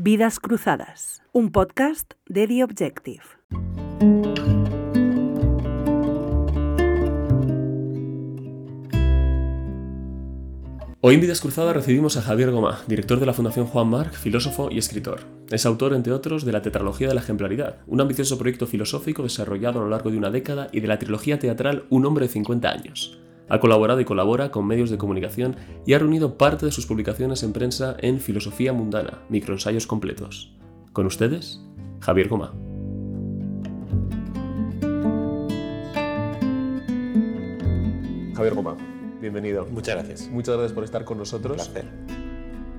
[0.00, 3.24] Vidas Cruzadas, un podcast de The Objective.
[11.00, 14.68] Hoy en Vidas Cruzadas recibimos a Javier Goma, director de la Fundación Juan Marc, filósofo
[14.70, 15.22] y escritor.
[15.50, 19.80] Es autor, entre otros, de la Tetralogía de la Ejemplaridad, un ambicioso proyecto filosófico desarrollado
[19.80, 22.70] a lo largo de una década, y de la trilogía teatral Un hombre de 50
[22.70, 23.18] años.
[23.50, 25.56] Ha colaborado y colabora con medios de comunicación
[25.86, 30.54] y ha reunido parte de sus publicaciones en prensa en Filosofía Mundana, microensayos completos.
[30.92, 31.64] Con ustedes,
[32.00, 32.52] Javier Goma.
[38.34, 38.76] Javier Goma,
[39.20, 39.66] bienvenido.
[39.66, 40.28] Muchas gracias.
[40.28, 41.66] Muchas gracias por estar con nosotros.
[41.66, 41.90] Un placer.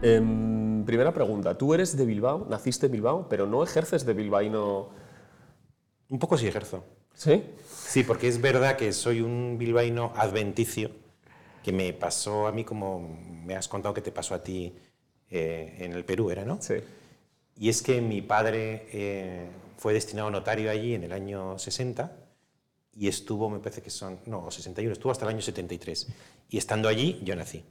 [0.04, 4.90] Em, primera pregunta, tú eres de Bilbao, naciste en Bilbao, pero no ejerces de bilbaíno...
[6.10, 6.84] Un poco sí ejerzo.
[7.20, 7.44] ¿Sí?
[7.68, 10.92] Sí, porque es verdad que soy un bilbaíno adventicio,
[11.62, 13.02] que me pasó a mí como
[13.46, 14.74] me has contado que te pasó a ti
[15.30, 16.62] eh, en el Perú, ¿era, no?
[16.62, 16.76] Sí.
[17.58, 22.10] Y es que mi padre eh, fue destinado notario allí en el año 60
[22.94, 26.08] y estuvo, me parece que son, no, 61, estuvo hasta el año 73.
[26.48, 27.66] Y estando allí, yo nací.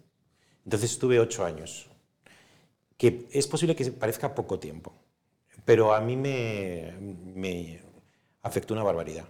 [0.64, 1.88] Entonces estuve ocho años,
[2.98, 4.92] que es posible que parezca poco tiempo,
[5.64, 6.92] pero a mí me,
[7.34, 7.80] me
[8.42, 9.24] afectó una barbaridad.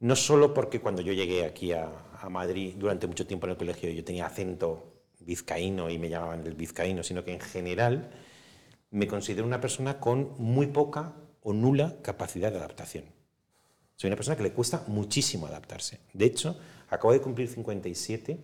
[0.00, 3.56] No solo porque cuando yo llegué aquí a, a, Madrid durante mucho tiempo en el
[3.56, 8.10] colegio yo tenía acento vizcaíno y me llamaban el vizcaíno, sino que en general
[8.90, 13.04] me considero una persona con muy poca o nula capacidad de adaptación.
[13.96, 16.00] Soy una persona que le cuesta muchísimo adaptarse.
[16.14, 18.40] De hecho, acabo de cumplir 57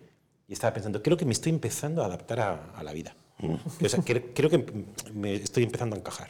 [0.47, 3.15] y estaba pensando, creo que me estoy empezando a adaptar a, a la vida.
[3.83, 4.63] O sea, creo, creo, que
[5.13, 6.29] me estoy empezando a encajar.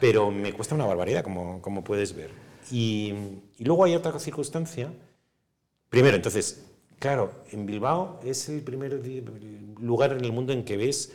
[0.00, 2.30] Pero me cuesta una barbaridad, como, como puedes ver.
[2.70, 3.12] Y,
[3.58, 4.92] y, luego hay otra circunstancia.
[5.88, 6.64] Primero, entonces,
[6.98, 9.00] claro, en Bilbao es el primer
[9.80, 11.12] lugar en el mundo en que ves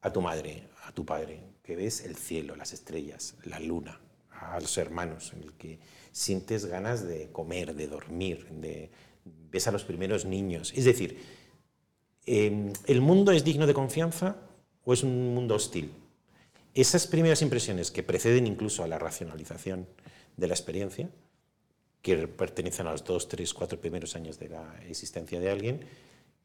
[0.00, 4.60] a tu madre, a tu padre, que ves el cielo, las estrellas, la luna, a
[4.60, 5.78] los hermanos, en el que
[6.10, 8.90] sientes ganas de comer, de dormir, de,
[9.24, 10.72] ves a los primeros niños.
[10.76, 11.18] Es decir,
[12.26, 14.36] eh, ¿el mundo es digno de confianza
[14.84, 15.92] o es un mundo hostil?
[16.74, 19.86] Esas primeras impresiones que preceden incluso a la racionalización
[20.36, 21.10] de la experiencia,
[22.00, 25.80] que pertenecen a los dos, tres, cuatro primeros años de la existencia de alguien,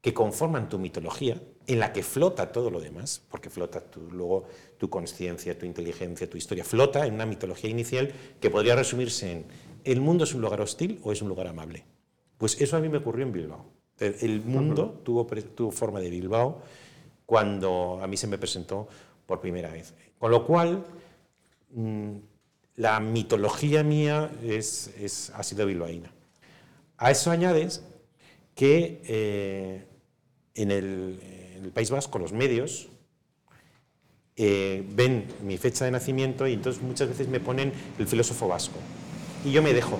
[0.01, 4.45] que conforman tu mitología, en la que flota todo lo demás, porque flota tu, luego
[4.77, 9.45] tu conciencia, tu inteligencia, tu historia, flota en una mitología inicial que podría resumirse en
[9.83, 11.83] ¿el mundo es un lugar hostil o es un lugar amable?
[12.37, 13.65] Pues eso a mí me ocurrió en Bilbao.
[13.99, 16.61] El mundo tuvo, tuvo forma de Bilbao
[17.25, 18.87] cuando a mí se me presentó
[19.25, 19.95] por primera vez.
[20.19, 20.85] Con lo cual,
[21.71, 22.15] mmm,
[22.77, 26.11] la mitología mía es, es, ha sido bilbaína.
[26.97, 27.83] A eso añades
[28.55, 29.85] que eh,
[30.55, 32.87] en, el, País Vasco los medios
[34.35, 38.77] eh, ven mi fecha de nacimiento y entonces muchas veces me ponen el filósofo vasco.
[39.43, 39.99] Y yo me dejo.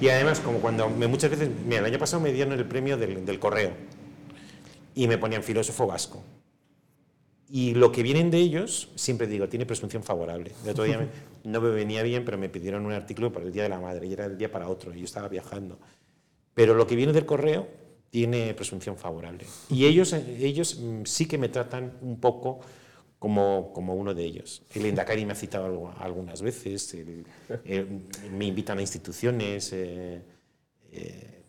[0.00, 3.38] Y además, como cuando muchas veces, mira, el año pasado me dieron el premio del
[3.38, 3.72] correo
[4.94, 6.22] y me ponían filósofo vasco.
[7.48, 10.52] Y lo que vienen de ellos, siempre digo, tiene presunción favorable.
[10.64, 11.08] El otro día me,
[11.50, 14.06] no me venía bien, pero me pidieron un artículo para el Día de la Madre
[14.06, 15.78] y era el día para otro y yo estaba viajando.
[16.54, 17.68] Pero lo que viene del correo
[18.10, 19.46] tiene presunción favorable.
[19.68, 22.60] Y ellos, ellos sí que me tratan un poco
[23.18, 24.62] como, como uno de ellos.
[24.74, 27.24] El Endacari me ha citado algunas veces, el,
[28.32, 30.22] me invitan a instituciones, eh,
[30.92, 31.42] eh,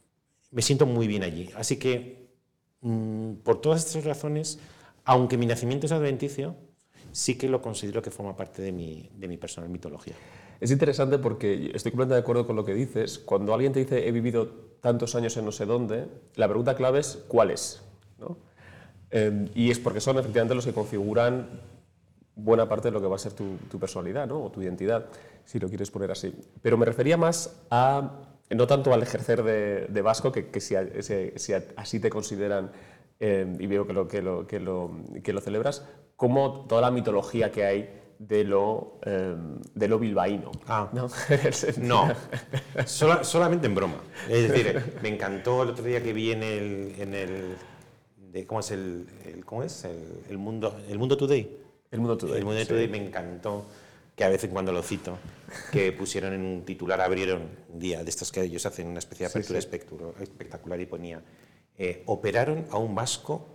[0.51, 1.49] me siento muy bien allí.
[1.55, 2.27] Así que,
[2.81, 4.59] mmm, por todas estas razones,
[5.07, 6.55] aunque mi nacimiento es adventicio,
[7.13, 10.13] sí que lo considero que forma parte de mi, personal mitología.
[10.59, 13.17] Es interesante porque estoy completamente de acuerdo con lo que dices.
[13.17, 14.47] Cuando alguien te dice he vivido
[14.81, 17.81] tantos años en no sé dónde, la pregunta clave es ¿cuál es?
[18.19, 18.37] ¿no?
[19.11, 21.61] Eh, y es porque son efectivamente los que configuran
[22.35, 24.43] buena parte de lo que va a ser tu, personalidad ¿no?
[24.43, 25.05] o tu identidad,
[25.45, 26.35] si lo quieres poner así.
[26.61, 28.11] Pero me refería más a,
[28.49, 30.75] no tanto al ejercer de, vasco, que, si,
[31.77, 32.71] así te consideran
[33.19, 34.91] eh, y veo que lo, que, lo, que, lo,
[35.23, 37.89] que lo celebras, como toda la mitología que hay
[38.19, 39.35] de lo, eh,
[39.73, 40.51] de lo bilbaíno.
[40.67, 41.09] Ah, no,
[41.81, 42.13] no.
[42.85, 43.97] Sola, solamente en broma.
[44.29, 46.95] Es decir, me encantó el otro día que vi en el...
[46.99, 47.55] En el
[48.31, 49.85] de, ¿Cómo es el, el cómo es?
[49.85, 51.57] El, el, mundo, el Mundo Today?
[51.91, 52.39] El Mundo Today.
[52.39, 52.67] El Mundo sí.
[52.67, 53.65] Today me encantó,
[54.15, 55.17] que a veces cuando lo cito,
[55.71, 59.25] que pusieron en un titular, abrieron un día de estos que ellos hacen una especie
[59.27, 60.23] de apertura sí, sí.
[60.23, 61.21] espectacular y ponía
[61.77, 63.47] eh, operaron a un vasco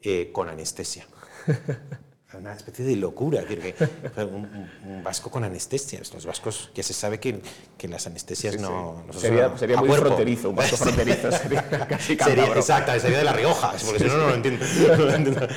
[0.00, 1.06] eh, con anestesia.
[2.34, 6.00] Una especie de locura, decir, que un, un, vasco con anestesia.
[6.12, 7.40] Los vascos, ya se sabe que,
[7.78, 10.08] que las anestesias sí, no, no, Sería, sería muy cuerpo.
[10.08, 11.32] fronterizo, un vasco fronterizo.
[11.32, 14.64] sería casi sería, Exacto, sería de la Rioja, porque si no, no lo entiendo.
[14.88, 15.48] No lo entiendo.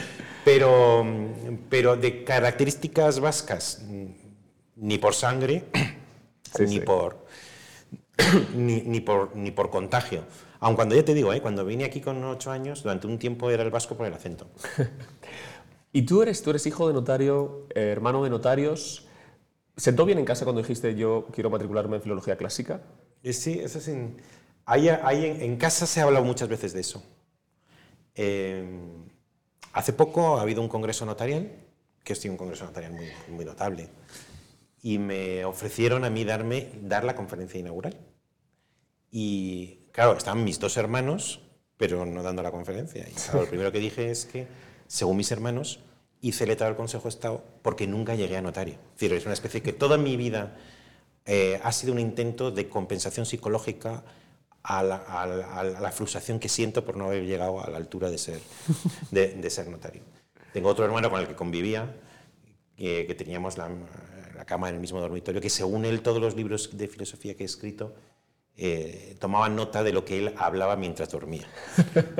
[0.45, 1.05] Pero,
[1.69, 3.81] pero de características vascas,
[4.77, 5.65] ni por sangre,
[6.57, 6.79] ni.
[6.79, 7.25] Por,
[8.55, 10.23] ni, ni por, ni por contagio.
[10.61, 11.41] Aun cuando ya te digo, ¿eh?
[11.41, 14.47] cuando vine aquí con ocho años, durante un tiempo era el vasco por el acento.
[15.93, 19.07] ¿Y tú eres, tú eres hijo de notario, eh, hermano de notarios?
[19.77, 22.81] ¿Sentó bien en casa cuando dijiste yo quiero matricularme en filología clásica?
[23.23, 24.17] Eh, Sí, eso es en,
[24.65, 27.03] ahí, ahí en, en casa se ha hablado muchas veces de eso.
[28.15, 28.63] Eh,
[29.73, 31.51] hace poco ha habido un congreso notarial,
[32.03, 33.89] que es un congreso notarial muy, muy notable,
[34.83, 37.97] y me ofrecieron a mí darme, dar la conferencia inaugural.
[39.11, 41.41] Y claro, estaban mis dos hermanos,
[41.77, 43.05] pero no dando la conferencia.
[43.09, 44.47] Y claro, lo primero que dije es que,
[44.87, 45.79] según mis hermanos,
[46.21, 48.75] hice letra del Consejo de Estado porque nunca llegué a notario.
[48.75, 50.55] Es decir, es una especie que toda mi vida
[51.25, 54.03] eh, ha sido un intento de compensación psicológica
[54.63, 57.77] a la, a la- a la frustración que siento por no haber llegado a la
[57.77, 58.39] altura de ser,
[59.09, 60.03] de, de ser notario.
[60.53, 61.95] Tengo otro hermano con el que convivía,
[62.75, 63.69] que, que teníamos la,
[64.35, 67.43] la cama en el mismo dormitorio, que según él todos los libros de filosofía que
[67.43, 67.95] he escrito
[68.57, 71.47] eh, tomaban nota de lo que él hablaba mientras dormía.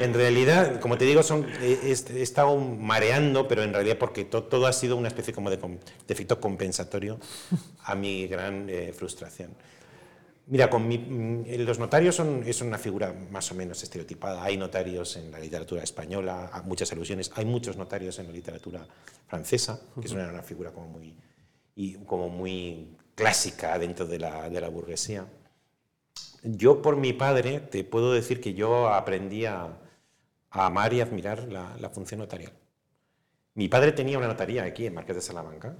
[0.00, 4.44] En realidad, como te digo, son, he, he estado mareando, pero en realidad porque to-
[4.44, 5.78] todo ha sido una especie como de, de
[6.08, 7.18] efecto compensatorio
[7.84, 9.54] a mi gran eh, frustración.
[10.48, 14.44] Mira, con mi- mm, los notarios son, es una figura más o menos estereotipada.
[14.44, 17.32] Hay notarios en la literatura española, hay muchas alusiones.
[17.34, 18.86] Hay muchos notarios en la literatura
[19.26, 21.16] francesa, que es una, una figura como muy,
[21.74, 25.26] y como muy clásica dentro de la, burguesía.
[26.44, 29.80] Yo, por mi padre, te puedo decir que yo aprendí a,
[30.50, 32.52] amar y admirar la, función notarial.
[33.54, 35.76] Mi padre tenía una notaría aquí en Marqués de Salamanca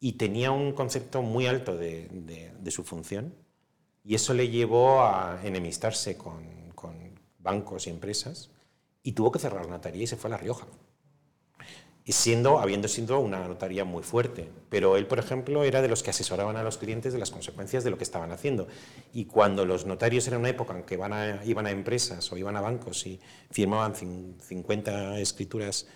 [0.00, 3.32] y tenía un concepto muy alto de, su función
[4.04, 6.58] y eso le llevó a enemistarse con
[7.38, 8.50] bancos y empresas
[9.02, 10.66] y tuvo que cerrar la notaría y se fue a La Rioja.
[12.12, 14.48] Siendo, habiendo sido una notaría muy fuerte.
[14.70, 17.84] Pero él, por ejemplo, era de los que asesoraban a los clientes de las consecuencias
[17.84, 18.66] de lo que estaban haciendo.
[19.12, 22.60] Y cuando los notarios eran una época en que iban a empresas o iban a
[22.62, 23.20] bancos y
[23.50, 25.86] firmaban cin- 50 escrituras,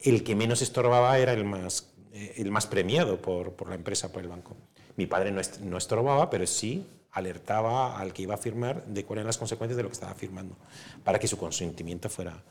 [0.00, 4.10] el que menos estorbaba era el más, eh, el más premiado por, por la empresa,
[4.12, 4.56] por el banco.
[4.96, 9.26] Mi padre no estorbaba, pero sí alertaba al que iba a firmar de cuáles eran
[9.28, 10.56] las consecuencias de lo que estaba firmando,
[11.04, 12.42] para que su consentimiento fuera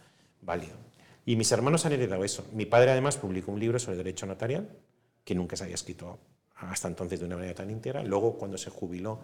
[0.42, 0.76] válido.
[1.26, 2.46] Y mis hermanos han heredado eso.
[2.54, 4.70] Mi padre además publicó un libro sobre derecho notarial,
[5.24, 6.20] que nunca se había escrito
[6.56, 8.04] hasta entonces de una manera tan íntegra.
[8.04, 9.20] Luego, cuando se jubiló,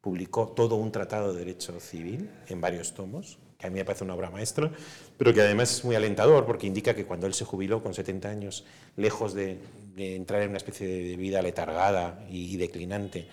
[0.00, 4.04] publicó todo un tratado de derecho civil en varios tomos, que a mí me parece
[4.04, 4.70] una obra maestra,
[5.18, 8.28] pero que además es muy alentador porque indica que cuando él se jubiló con 70
[8.28, 8.64] años,
[8.96, 9.58] lejos de,
[9.94, 13.28] de entrar en una especie de vida letargada y, declinante,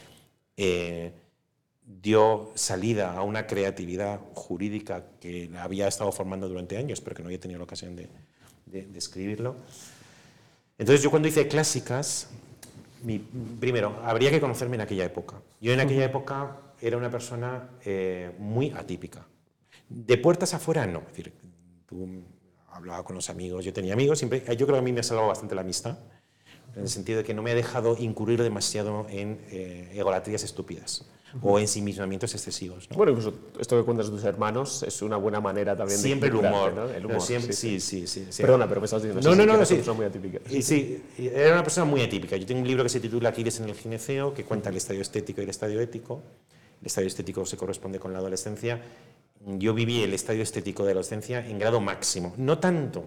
[0.57, 1.13] eh,
[1.87, 7.27] dio salida a una creatividad jurídica que había estado formando durante años, pero que no
[7.29, 8.09] había tenido la ocasión de,
[8.65, 9.55] de- de escribirlo.
[10.77, 12.29] Entonces yo cuando hice clásicas,
[13.03, 13.19] mi-
[13.59, 15.41] primero, habría que conocerme en aquella época.
[15.61, 19.25] Yo en aquella época era una persona eh, muy atípica.
[19.89, 20.99] De puertas afuera, no.
[20.99, 21.33] Es decir,
[21.87, 22.21] tú
[22.69, 25.03] hablaba con los amigos, yo tenía amigos, siempre, yo creo que a mí me ha
[25.03, 25.97] salvado bastante la amistad,
[26.75, 31.05] en el sentido de que no me ha dejado incurrir demasiado en eh, egolatrías estúpidas
[31.41, 32.89] o ensimismamientos excesivos.
[32.89, 32.97] ¿no?
[32.97, 36.37] Bueno, incluso esto que cuentas de tus hermanos es una buena manera también Siempre de
[36.39, 36.73] el humor.
[36.73, 36.89] ¿no?
[36.89, 38.41] El humor, siempre- sí, sí, sí, sí, sí.
[38.41, 39.73] Perdona, pero me estás diciendo No, no, no, no, sí.
[39.73, 40.39] una persona muy atípica.
[40.49, 42.37] Y sí, era una persona muy atípica.
[42.37, 45.01] Yo tengo un libro que se titula Aquiles en el gineceo, que cuenta el estadio
[45.01, 46.21] estético y el estadio ético.
[46.81, 48.81] El estadio estético se corresponde con la adolescencia.
[49.45, 52.33] Yo viví el estadio estético de la adolescencia en grado máximo.
[52.37, 53.03] No tanto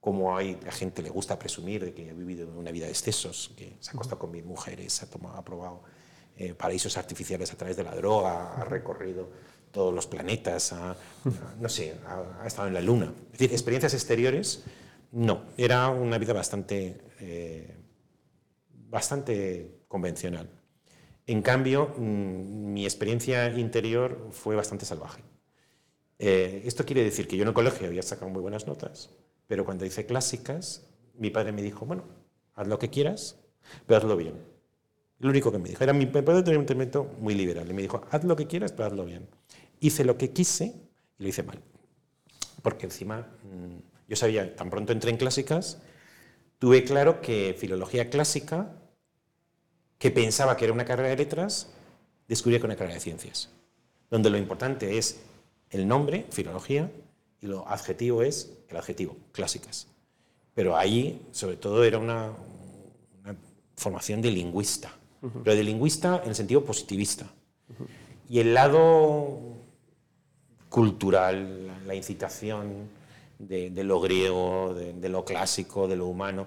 [0.00, 3.52] como hay, a gente le gusta presumir de que ha vivido una vida de excesos,
[3.56, 5.82] que se ha acostado con mil mujeres, ha, tomado, ha probado
[6.36, 9.30] eh, paraísos artificiales a través de la droga, ha recorrido
[9.70, 10.96] todos los planetas, ha,
[11.60, 13.12] no sé, ha, ha estado en la luna.
[13.26, 14.64] Es decir, experiencias exteriores,
[15.14, 15.44] no.
[15.56, 17.76] Era una vida bastante, eh,
[18.88, 20.50] bastante convencional.
[21.26, 25.22] En cambio, mm, mi experiencia interior fue bastante salvaje.
[26.18, 29.10] Eh, esto quiere decir que yo en el colegio había sacado muy buenas notas,
[29.46, 32.04] pero cuando hice clásicas, mi padre me dijo, bueno,
[32.54, 33.38] haz lo que quieras,
[33.86, 34.53] pero hazlo bien.
[35.24, 35.82] Lo único que me dijo.
[35.82, 37.66] Era mi padre tenía un temperamento muy liberal.
[37.70, 39.26] Y me dijo, haz lo que quieras, pero hazlo bien.
[39.80, 40.74] Hice lo que quise
[41.18, 41.62] y lo hice mal.
[42.60, 45.80] Porque encima, mm, yo sabía, tan pronto entré en clásicas,
[46.58, 48.76] tuve claro que filología clásica,
[49.96, 51.70] que pensaba que era una carrera de letras,
[52.28, 53.48] descubrí que era una carrera de ciencias.
[54.10, 55.22] Donde lo importante es
[55.70, 56.90] el nombre, filología,
[57.40, 59.86] y lo adjetivo es el adjetivo, clásicas.
[60.54, 62.30] Pero ahí, sobre todo, era una
[63.74, 64.92] formación de lingüista,
[65.42, 67.26] pero de lingüista en el sentido positivista.
[68.28, 69.38] Y el lado
[70.68, 72.88] cultural, la, incitación,
[73.38, 76.46] de, de lo griego, de, lo clásico, de lo humano.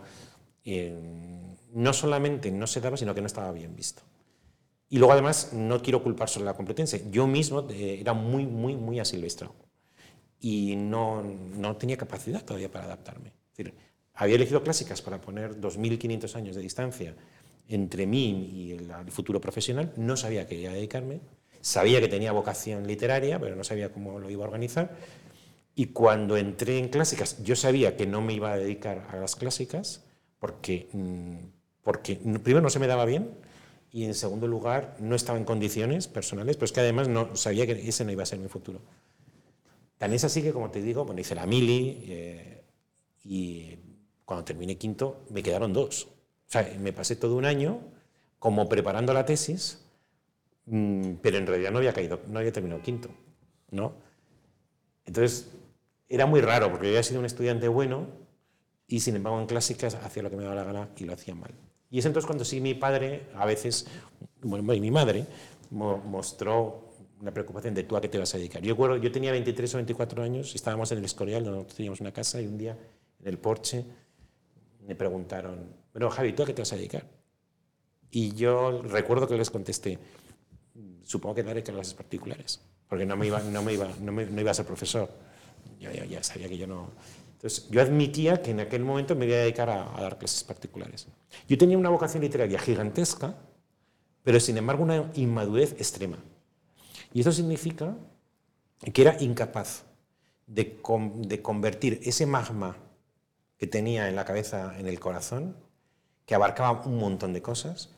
[0.66, 0.96] Eh,
[1.74, 4.02] no solamente no se daba, sino que no estaba bien visto.
[4.90, 7.06] Y luego además no quiero culpar solo la Complutense.
[7.12, 9.54] Yo mismo eh, era muy, muy, muy asilvestrado
[10.40, 13.30] y no, no tenía capacidad todavía para adaptarme.
[13.30, 13.74] Es decir,
[14.14, 17.16] había elegido clásicas para poner 2.500 años de distancia
[17.68, 19.94] entre mí y el, futuro profesional.
[19.98, 21.20] No sabía que iba a dedicarme.
[21.62, 24.96] Sabía que tenía vocación literaria, pero no sabía cómo lo iba a organizar.
[25.76, 29.36] Y cuando entré en clásicas, yo sabía que no me iba a dedicar a las
[29.36, 30.04] clásicas
[30.40, 31.36] porque, mm,
[31.84, 33.30] porque primero no se me daba bien
[33.92, 37.66] y en segundo lugar no estaba en condiciones personales, pero es que además no, sabía
[37.66, 38.82] que ese no iba a ser mi futuro.
[39.98, 42.64] Tan es así que, como te digo, bueno, hice la mili eh,
[43.24, 43.76] y
[44.26, 46.08] cuando terminé quinto me quedaron dos.
[46.48, 47.80] O sea, me pasé todo un año
[48.40, 49.84] como preparando la tesis,
[50.66, 53.10] mmm, pero en realidad no había caído, no había terminado quinto,
[53.72, 53.94] ¿no?
[55.06, 55.50] Entonces,
[56.10, 58.08] era muy raro porque yo había sido un estudiante bueno
[58.88, 61.36] y sin embargo en clásicas hacía lo que me daba la gana y lo hacía
[61.36, 61.52] mal.
[61.90, 63.88] Y es entonces cuando sí mi padre, a veces,
[64.42, 65.26] bueno, y mi madre,
[65.72, 66.88] mo mostró
[67.20, 68.62] una preocupación de tú a qué te vas a dedicar.
[68.62, 72.14] Yo, recuerdo, yo tenía 23 o 24 años, estábamos en el Escorial, nosotros teníamos una
[72.14, 72.78] casa y un día
[73.20, 73.86] en el porche
[74.86, 77.08] me preguntaron, bueno, Javi, ¿tú a qué te vas a dedicar?
[78.12, 79.98] Y yo recuerdo que les contesté,
[81.04, 84.40] supongo que daré clases particulares, porque no, me iba, no, me iba, no, me, no
[84.40, 85.10] iba a ser profesor.
[85.80, 86.92] Yo ya, ya sabía que yo no...
[87.34, 90.44] Entonces, yo admitía que en aquel momento me iba a dedicar a, a, dar clases
[90.44, 91.08] particulares.
[91.50, 93.34] Yo tenía una vocación literaria gigantesca,
[94.22, 96.20] pero sin embargo una inmadurez extrema.
[97.12, 97.98] Y eso significa
[98.94, 99.86] que era incapaz
[100.46, 100.80] de,
[101.22, 102.78] de convertir ese magma
[103.58, 105.66] que tenía en la cabeza, en el corazón,
[106.28, 107.90] que abarcaba un montón de cosas,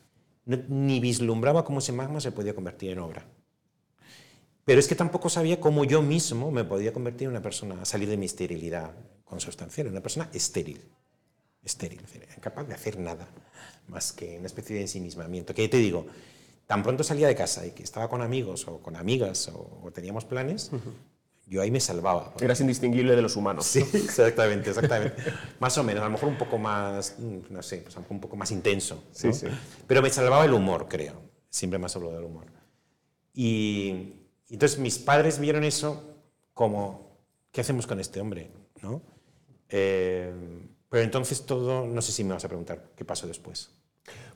[0.45, 3.25] no, ni vislumbraba cómo ese magma se podía convertir en obra.
[4.63, 8.07] Pero es que tampoco sabía cómo yo mismo me podía convertir en una persona, salir
[8.07, 8.91] de mi esterilidad
[9.25, 10.79] consustancial, una persona estéril,
[11.63, 12.01] estéril,
[12.37, 13.27] incapaz de hacer nada
[13.87, 15.55] más que una especie de ensimismamiento.
[15.55, 16.05] Que te digo,
[16.67, 19.91] tan pronto salía de casa y que estaba con amigos o con amigas o, o
[19.91, 20.93] teníamos planes, uh -huh.
[21.49, 22.33] Yo ahí me salvaba.
[22.39, 23.65] Eras indistinguible de los humanos.
[23.65, 25.15] Sí, exactamente, exactamente.
[25.59, 28.51] más o menos, a lo mejor un poco más, no sé, pues un poco más
[28.51, 29.03] intenso.
[29.11, 29.33] Sí, ¿no?
[29.33, 29.47] sí.
[29.87, 31.19] Pero me salvaba el humor, creo.
[31.49, 32.45] Siempre más hablo del humor.
[33.33, 34.13] Y
[34.49, 36.03] entonces mis padres vieron eso
[36.53, 37.17] como,
[37.51, 38.51] ¿qué hacemos con este hombre?
[38.83, 39.01] ¿No?
[39.69, 40.31] Eh,
[40.87, 43.71] pero entonces todo, no sé si me vas a preguntar qué pasó después.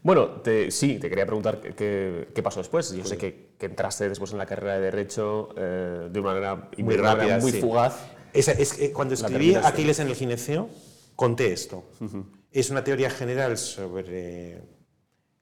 [0.03, 2.91] Bueno, te, sí, te quería preguntar qué, qué pasó después.
[2.91, 3.11] Yo sí.
[3.11, 6.95] sé que, que, entraste después en la carrera de Derecho eh, de una manera muy,
[6.97, 7.61] rápida, manera muy sí.
[7.61, 7.95] fugaz.
[8.33, 10.69] Es, cuando escribí Aquiles en el gineceo,
[11.15, 11.85] conté esto.
[12.01, 12.25] Uh -huh.
[12.51, 14.61] Es una teoría general sobre,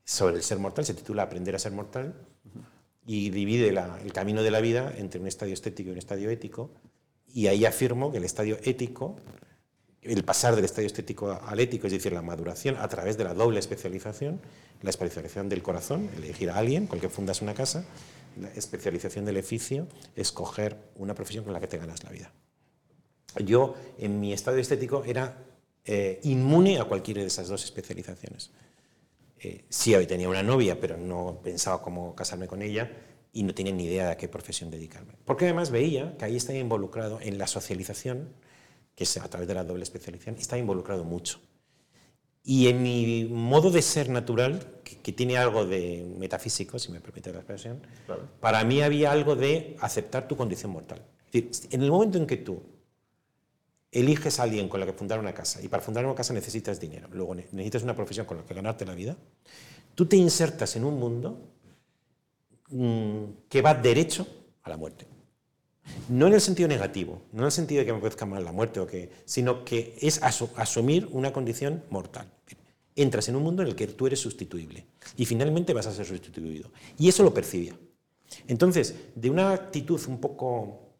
[0.03, 2.13] sobre el ser mortal, se titula Aprender a ser mortal,
[2.45, 2.63] uh -huh.
[3.03, 6.29] y divide la, el camino de la vida entre un estadio estético y un estadio
[6.29, 6.71] ético.
[7.33, 9.15] Y ahí afirmo que el estadio ético
[10.01, 13.33] el pasar del estadio estético al ético, es decir, la maduración a través de la
[13.33, 14.41] doble especialización,
[14.81, 17.85] la especialización del corazón, elegir a alguien con el que fundas una casa,
[18.39, 22.31] la especialización del oficio, escoger una profesión con la que te ganas la vida.
[23.45, 25.37] Yo, en mi estadio estético, era
[25.85, 28.51] eh, inmune a cualquiera de esas dos especializaciones.
[29.39, 32.91] Eh, sí tenía una novia, pero no pensaba cómo casarme con ella
[33.33, 35.13] y no tenía ni idea de a qué profesión dedicarme.
[35.25, 38.29] Porque además veía que ahí estaba involucrado en la socialización,
[39.01, 41.39] que es a través de la doble especialización, está involucrado mucho.
[42.43, 46.99] Y en mi modo de ser natural, que, que tiene algo de metafísico, si me
[46.99, 48.27] permite la expresión, claro.
[48.39, 51.01] para mí había algo de aceptar tu condición mortal.
[51.25, 52.61] Es decir, en el momento en que tú
[53.91, 56.79] eliges a alguien con la que fundar una casa, y para fundar una casa necesitas
[56.79, 59.17] dinero, luego necesitas una profesión con la que ganarte la vida,
[59.95, 61.39] tú te insertas en un mundo
[62.69, 64.27] mmm, que va derecho
[64.61, 65.07] a la muerte.
[66.09, 68.51] No en el sentido negativo, no en el sentido de que me parezca mal la
[68.51, 72.31] muerte, o que, sino que es asumir una condición mortal.
[72.95, 74.85] Entras en un mundo en el que tú eres sustituible
[75.15, 76.71] y finalmente vas a ser sustituido.
[76.97, 77.73] Y eso lo percibía.
[78.47, 80.95] Entonces, de una actitud un poco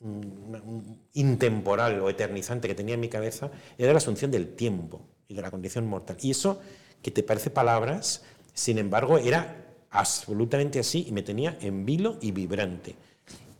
[0.00, 5.34] um, intemporal o eternizante que tenía en mi cabeza, era la asunción del tiempo y
[5.34, 6.16] de la condición mortal.
[6.20, 6.60] Y eso,
[7.02, 8.22] que te parece palabras,
[8.54, 9.56] sin embargo, era
[9.90, 12.96] absolutamente así y me tenía en vilo y vibrante.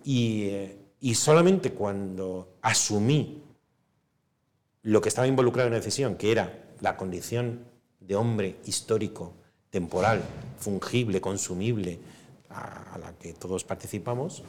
[0.04, 3.42] Y, solamente cuando asumí
[4.82, 7.64] lo que estaba involucrado en la decisión, que era la condición
[8.00, 9.34] de hombre histórico,
[9.70, 10.22] temporal,
[10.58, 11.98] fungible, consumible,
[12.50, 14.42] a, a la que todos participamos,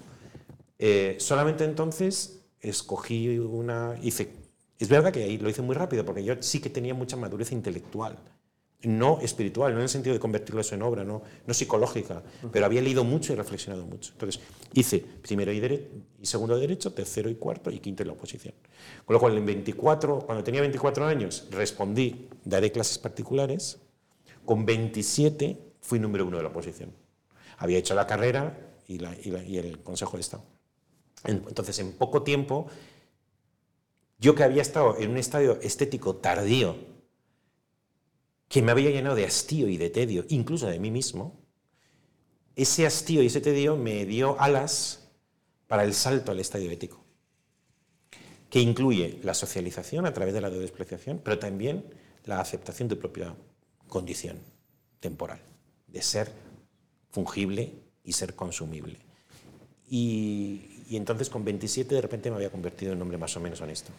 [0.80, 3.96] eh, solamente entonces escogí una...
[4.02, 4.34] Hice,
[4.80, 7.52] es verdad que ahí lo hice muy rápido, porque yo sí que tenía mucha madurez
[7.52, 8.18] intelectual.
[8.84, 12.22] No espiritual, no en el sentido de convertirlo eso en obra, no, no psicológica,
[12.52, 14.12] pero había leído mucho y reflexionado mucho.
[14.14, 14.42] Entonces
[14.74, 15.88] hice primero y, dere-
[16.22, 18.54] y segundo de derecho, tercero y cuarto y quinto en la oposición.
[19.06, 23.78] Con lo cual, en 24, cuando tenía 24 años, respondí, daré clases particulares.
[24.46, 26.92] Con 27 fui número uno de la oposición.
[27.60, 30.44] Había hecho la carrera y, la- y la- y el Consejo de Estado.
[31.24, 32.68] En- Entonces, en poco tiempo,
[34.20, 36.76] yo que había estado en un estadio estético tardío,
[38.54, 41.42] que me había llenado de hastío y de tedio, incluso de mí mismo,
[42.56, 45.10] ese hastío y ese tedio me dio alas
[45.66, 47.04] para el salto al estadio ético,
[48.52, 51.84] que incluye la socialización a través de la despreciación, pero también
[52.26, 53.36] la aceptación de propia
[53.88, 54.38] condición
[55.00, 55.42] temporal,
[55.88, 56.32] de ser
[57.10, 59.00] fungible y ser consumible.
[60.94, 63.60] Y entonces con 27 de repente me había convertido en un hombre más o menos
[63.62, 63.92] honesto.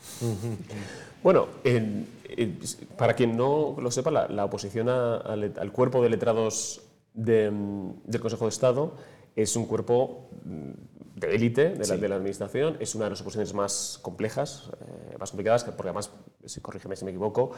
[1.25, 2.57] Bueno, en- en-
[2.97, 6.83] para quien no lo sepa, la, oposición al, cuerpo de letrados
[7.15, 8.95] mm, del Consejo de Estado
[9.37, 10.71] es un cuerpo mm,
[11.17, 11.97] de élite de, la- Sí.
[11.97, 14.71] de la Administración, es una de las oposiciones más complejas,
[15.13, 16.11] eh, más complicadas, que- porque además,
[16.45, 17.53] si corrígeme si me equivoco,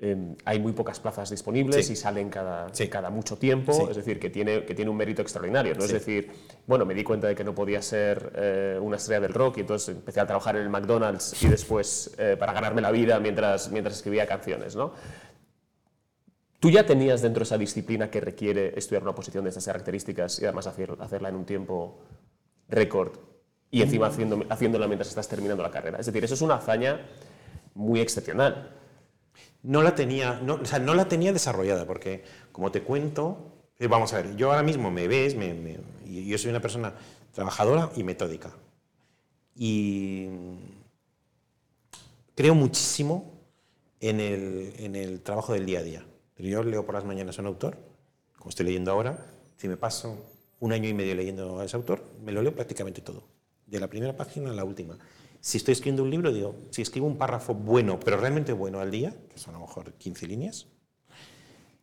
[0.00, 1.92] eh, hay muy pocas plazas disponibles Sí.
[1.92, 2.88] y salen cada, Sí.
[2.88, 5.74] cada mucho tiempo, es decir, que tiene, que tiene un mérito extraordinario.
[5.74, 5.84] ¿no?
[5.84, 6.30] Es decir,
[6.66, 9.60] bueno, me di cuenta de que no podía ser eh, una estrella del rock y
[9.60, 13.70] entonces empecé a trabajar en el McDonald's y después eh, para ganarme la vida mientras,
[13.70, 14.74] mientras escribía canciones.
[14.76, 14.92] ¿no?
[16.58, 20.44] ¿Tú ya tenías dentro esa disciplina que requiere estudiar una posición de estas características y
[20.44, 21.98] además hacer- hacerla en un tiempo
[22.68, 23.18] récord
[23.70, 25.98] y encima haciendo, haciéndola mientras estás terminando la carrera?
[25.98, 27.06] Es decir, eso es una hazaña
[27.74, 28.72] muy excepcional.
[29.62, 34.12] No la tenía, o sea, no la tenía desarrollada, porque como te cuento, eh, vamos
[34.14, 35.36] a ver, yo ahora mismo me ves,
[36.04, 36.94] yo soy una persona
[37.32, 38.50] trabajadora y metódica.
[39.54, 40.28] Y
[42.34, 43.32] creo muchísimo
[44.00, 46.06] en el trabajo del día a día.
[46.36, 47.78] Pero yo leo por las mañanas a un autor,
[48.38, 49.26] como estoy leyendo ahora,
[49.56, 50.16] si me paso
[50.60, 53.24] un año y medio leyendo a ese autor, me lo leo prácticamente todo,
[53.66, 54.98] de la primera página a la última.
[55.40, 58.90] Si estoy escribiendo un libro, digo, si escribo un párrafo bueno, pero realmente bueno al
[58.90, 60.66] día, que son a lo mejor 15 líneas,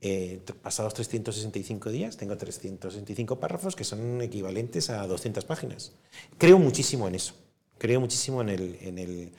[0.02, 5.94] eh, pasados 365 días, tengo 365 párrafos que son equivalentes a 200 páginas.
[6.38, 7.36] Creo muchísimo en eso.
[7.78, 9.32] Creo muchísimo en el, en el,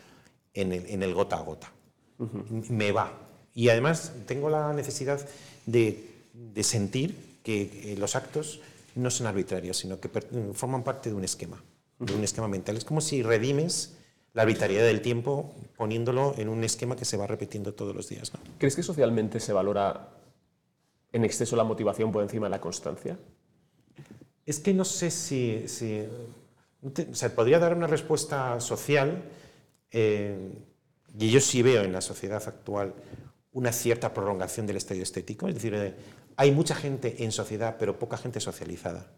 [0.55, 1.73] en el, en el gota a gota.
[2.19, 3.13] M- Me va.
[3.55, 5.27] Y además tengo la necesidad
[5.67, 8.61] de, de sentir que eh, los actos
[8.97, 11.63] no son arbitrarios, sino que per- forman parte de un esquema,
[11.99, 12.77] de un esquema mental.
[12.77, 13.95] Es como si redimes
[14.33, 18.33] la arbitrariedad del tiempo poniéndolo en un esquema que se va repitiendo todos los días.
[18.35, 18.41] ¿no?
[18.59, 20.09] ¿Crees que socialmente se valora
[21.13, 23.17] en exceso la motivación por encima de la constancia?
[24.45, 25.69] Es que no sé si...
[25.69, 26.03] si
[26.83, 29.23] o sea, podría dar una respuesta social,
[29.91, 30.37] eh,
[31.19, 32.93] y yo sí veo en la sociedad actual
[33.55, 35.95] una cierta prolongación del estadio estético, es decir, eh,
[36.37, 39.11] hay mucha gente en sociedad, pero poca gente socializada.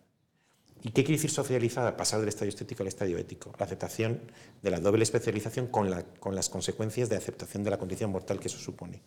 [0.82, 1.96] ¿Y qué quiere decir socializada?
[1.96, 3.52] Pasar del estadio estético al estadio ético.
[3.58, 4.20] La aceptación
[4.62, 8.38] de la doble especialización con, la- con las consecuencias de aceptación de la condición mortal
[8.38, 9.00] que eso supone.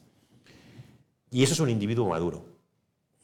[1.31, 2.43] Y eso es un individuo maduro,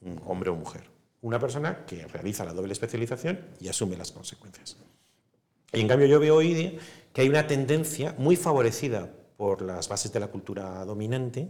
[0.04, 0.84] un hombre o mujer.
[1.22, 4.78] Una persona que realiza la doble especialización y asume las consecuencias.
[5.74, 6.78] Y en cambio yo veo hoy
[7.12, 11.50] que hay una tendencia muy favorecida por las bases de la cultura dominante,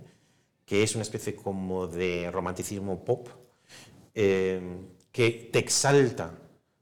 [0.65, 3.29] que es una especie como de romanticismo pop,
[4.13, 4.61] eh,
[5.11, 6.39] que te exalta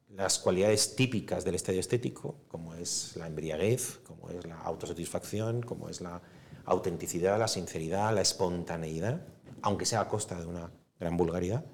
[0.10, 5.90] las cualidades típicas del estadio estético, como es la embriaguez, como es la autosatisfacción, como
[5.90, 6.22] es la
[6.66, 9.26] autenticidad, la sinceridad, la espontaneidad,
[9.62, 11.66] aunque sea a costa de una gran vulgaridad.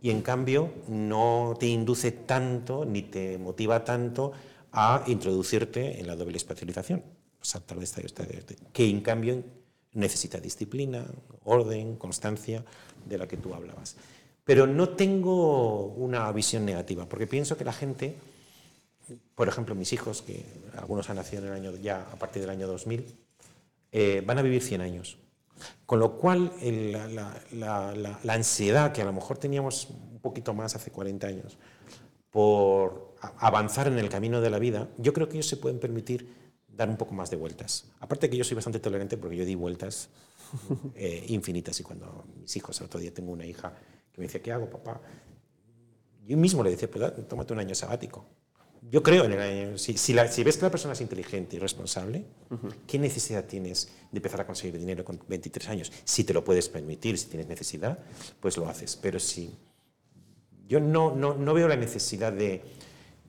[0.00, 4.32] Y en cambio no te induce tanto ni te motiva tanto
[4.72, 7.02] a introducirte en la doble especialización,
[7.40, 9.42] saltar de estadio a que en cambio
[9.92, 11.06] necesita disciplina,
[11.44, 12.64] orden, constancia,
[13.06, 13.96] de la que tú hablabas.
[14.44, 18.16] Pero no tengo una visión negativa, porque pienso que la gente,
[19.34, 20.44] por ejemplo, mis hijos, que
[20.76, 23.04] algunos han nacido en el año, ya a partir del año 2000,
[23.92, 25.18] eh, van a vivir 100 años.
[25.86, 30.90] Con lo cual, la, la- ansiedad que a lo mejor teníamos un poquito más hace
[30.90, 31.58] 40 años
[32.30, 36.47] por avanzar en el camino de la vida, yo creo que ellos se pueden permitir
[36.78, 37.84] dar un poco más de vueltas.
[38.00, 40.08] Aparte que yo soy bastante tolerante porque yo di vueltas
[40.94, 43.74] eh, infinitas y cuando mis hijos, el otro día tengo una hija
[44.12, 45.00] que me dice, ¿qué hago, papá?
[46.24, 48.24] Yo mismo le decía, pues tómate un año sabático.
[48.90, 51.56] Yo creo en el año, si, si, la- si ves que la persona es inteligente
[51.56, 52.24] y responsable,
[52.86, 55.92] ¿qué necesidad tienes de empezar a conseguir dinero con 23 años?
[56.04, 57.98] Si te lo puedes permitir, si tienes necesidad,
[58.40, 58.96] pues lo haces.
[58.96, 59.52] Pero si
[60.68, 62.62] yo no, no, no veo la necesidad de,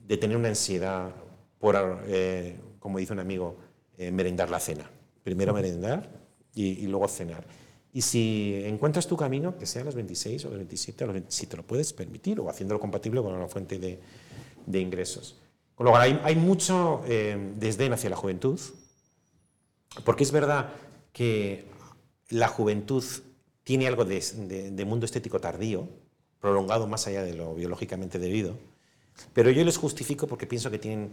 [0.06, 1.12] de tener una ansiedad
[1.58, 3.56] por, eh, como dice un amigo,
[3.96, 4.90] eh, merendar la cena.
[5.22, 6.10] Primero merendar
[6.54, 7.44] y, y luego cenar.
[7.92, 11.14] Y si encuentras tu camino, que sea a los 26 o los 27, a los
[11.14, 14.00] 20, si te lo puedes permitir, o haciéndolo compatible con una fuente de,
[14.66, 15.36] de ingresos.
[15.74, 18.58] Con lo cual, hay, hay mucho eh, desdén hacia la juventud,
[20.04, 20.72] porque es verdad
[21.12, 21.64] que
[22.28, 23.04] la juventud
[23.64, 25.88] tiene algo de, de- de mundo estético tardío,
[26.40, 28.56] prolongado más allá de lo biológicamente debido,
[29.34, 31.12] pero yo les justifico porque pienso que tienen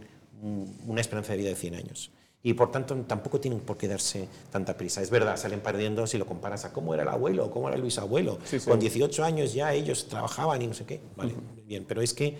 [0.86, 2.10] una esperanza de vida de 100 años.
[2.42, 5.02] Y por tanto tampoco tienen por qué darse tanta prisa.
[5.02, 7.76] Es verdad, salen perdiendo si lo comparas a cómo era el abuelo o cómo era
[7.76, 8.38] el bisabuelo.
[8.44, 8.70] Sí, sí.
[8.70, 11.00] Con 18 años ya ellos trabajaban y no sé qué.
[11.16, 11.34] Vale,
[11.66, 12.38] bien, pero es que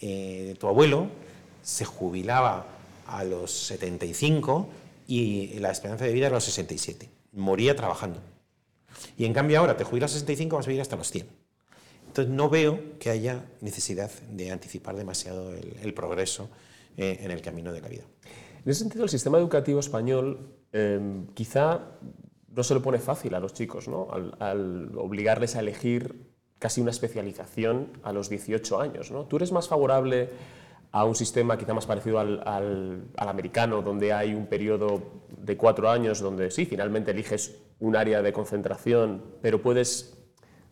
[0.00, 1.08] eh, tu abuelo
[1.60, 2.66] se jubilaba
[3.06, 4.68] a los 75
[5.08, 7.10] y la esperanza de vida era a los 67.
[7.32, 8.20] Moría trabajando.
[9.18, 11.26] Y en cambio ahora te jubilas a 65 vas a vivir hasta los 100.
[12.06, 16.48] Entonces no veo que haya necesidad de anticipar demasiado el, el progreso
[16.96, 18.04] eh, en el camino de la vida.
[18.64, 21.80] En ese sentido, el sistema educativo español eh, quizá
[22.54, 24.08] no se lo pone fácil a los chicos, ¿no?
[24.38, 29.12] Al, obligarles a elegir casi una especialización a los 18 años.
[29.28, 30.30] ¿Tú eres más favorable
[30.92, 35.02] a un sistema quizá más parecido al, americano, donde hay un periodo
[35.36, 40.18] de cuatro años donde sí, finalmente eliges un área de concentración, pero puedes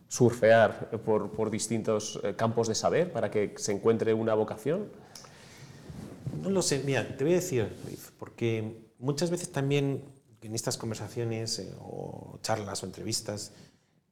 [0.07, 4.91] surfear por, por distintos eh, campos de saber para que se encuentre una vocación?
[6.41, 7.69] No lo sé, mira, te voy a decir,
[8.19, 10.03] porque muchas veces también
[10.41, 13.51] en estas conversaciones eh, o charlas o entrevistas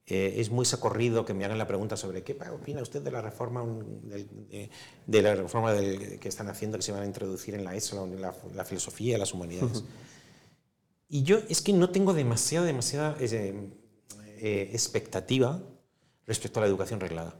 [0.06, 3.22] eh, es muy socorrido que me hagan la pregunta sobre qué opina usted de la
[3.22, 4.70] reforma un- del- de,
[5.08, 8.06] de la reforma del- que están haciendo que se van a introducir en la ESO,
[8.06, 9.84] en la, la filosofía, las humanidades.
[11.08, 13.70] Y yo es que no tengo demasiada, demasiada eh,
[14.42, 15.62] eh, expectativa
[16.28, 17.40] respecto a la educación reglada.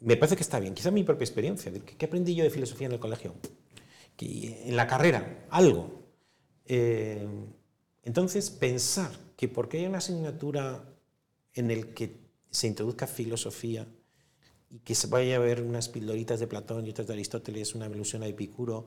[0.00, 0.74] Me parece que está bien.
[0.74, 1.70] Quizá mi propia experiencia.
[1.70, 3.34] de ¿Qué aprendí yo de filosofía en el colegio?
[4.16, 6.02] Que en la carrera, algo.
[6.64, 7.26] Eh,
[8.02, 10.84] entonces, pensar que porque hay una asignatura
[11.54, 12.16] en el que
[12.50, 13.86] se introduzca filosofía
[14.70, 17.86] y que se vaya a ver unas pildoritas de Platón y otras de Aristóteles, una
[17.86, 18.86] alusión a Epicuro,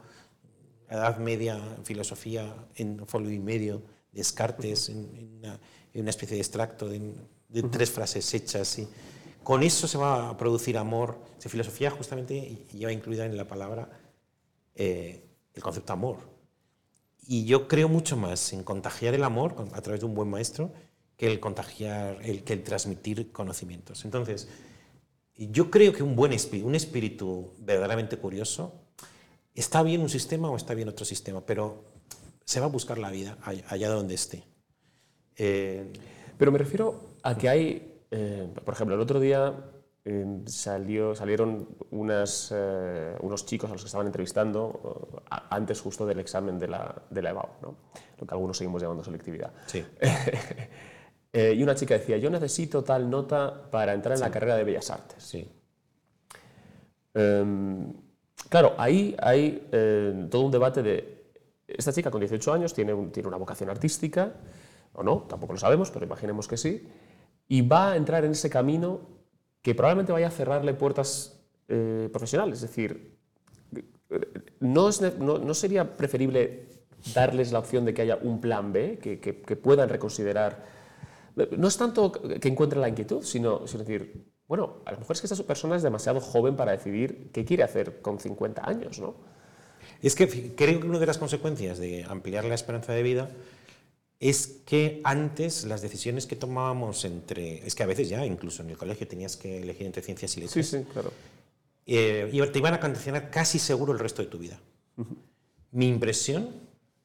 [0.90, 5.60] Edad Media, filosofía en folio y medio, Descartes, en, en una,
[5.94, 7.14] en una especie de extracto de,
[7.48, 8.80] de tres frases hechas.
[8.80, 8.88] Y
[9.44, 11.18] con eso se va a producir amor.
[11.38, 13.90] Si filosofía justamente lleva incluida en la palabra
[14.76, 16.18] eh, el concepto amor.
[17.28, 20.72] Y yo creo mucho más en contagiar el amor a través de un buen maestro
[21.18, 24.06] que el contagiar, el, que el transmitir conocimientos.
[24.06, 24.48] Entonces,
[25.36, 28.74] yo creo que un buen espíritu, un espíritu verdaderamente curioso,
[29.54, 31.84] está bien un sistema o está bien otro sistema, pero
[32.46, 34.44] se va a buscar la vida all- allá donde esté.
[35.38, 35.92] Eh,
[36.38, 39.54] Pero me refiero a que hay, eh, por ejemplo, el otro día
[40.06, 46.06] eh, salió, salieron unas, eh, unos chicos a los que estaban entrevistando a- antes justo
[46.06, 47.76] del examen de la, de la EBAU, ¿no?
[48.20, 49.52] lo que algunos seguimos llamando selectividad.
[49.68, 49.84] sí.
[51.32, 54.90] Y una chica decía, yo necesito tal nota para entrar en la carrera de Bellas
[54.90, 55.24] Artes.
[55.24, 55.48] sí.
[57.14, 57.94] Em,
[58.50, 59.68] claro, ahí hay
[60.30, 61.24] todo un debate de,
[61.68, 64.34] esta chica con 18 años tiene, un- tiene una vocación artística,
[64.94, 66.88] o no, tampoco lo sabemos, pero imaginemos que sí,
[67.50, 69.02] y va a entrar en ese camino
[69.62, 72.62] que probablemente vaya a cerrarle puertas eh, profesionales.
[72.64, 73.18] Es decir,
[74.60, 74.92] ¿no,
[75.54, 76.68] sería preferible
[77.14, 80.64] darles la opción de que haya un plan B, que, puedan reconsiderar?
[81.58, 85.22] No es tanto que encuentren la inquietud, sino, sino decir, bueno, a lo mejor es
[85.22, 89.16] que esta persona es demasiado joven para decidir qué quiere hacer con 50 años, ¿no?
[90.02, 93.30] Es que creo que una de las consecuencias de ampliar la esperanza de vida
[94.20, 97.66] es que antes las decisiones que tomábamos entre...
[97.66, 100.42] Es que a veces ya, incluso en el colegio, tenías que elegir entre ciencias y
[100.42, 100.66] letras.
[100.66, 101.12] Sí, sí, claro.
[101.86, 104.60] eh, y te iban a condicionar casi seguro el resto de tu vida.
[105.72, 106.54] Mi impresión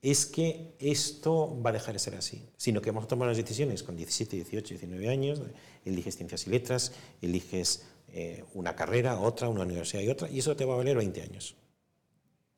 [0.03, 3.37] es que esto va a dejar de ser así, sino que vamos a tomar las
[3.37, 5.41] decisiones con 17, 18, 19 años,
[5.85, 10.57] eliges ciencias y letras, eliges eh, una carrera, otra, una universidad y otra, y eso
[10.57, 11.55] te va a valer 20 años.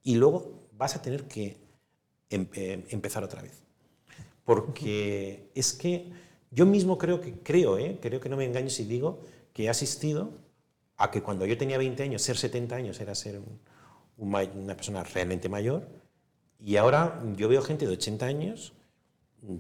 [0.03, 1.57] Y luego vas a tener que
[2.31, 3.63] em- em- empezar otra vez.
[4.47, 6.11] Porque es que
[6.51, 7.99] yo mismo creo que, creo, ¿eh?
[8.01, 9.21] creo que no me engaño si digo
[9.53, 10.31] que he asistido
[10.97, 13.61] a que cuando yo tenía 20 años, ser 70 años era ser un-
[14.17, 15.87] un una persona realmente mayor,
[16.59, 18.73] y ahora yo veo gente de 80 años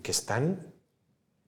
[0.02, 0.72] que están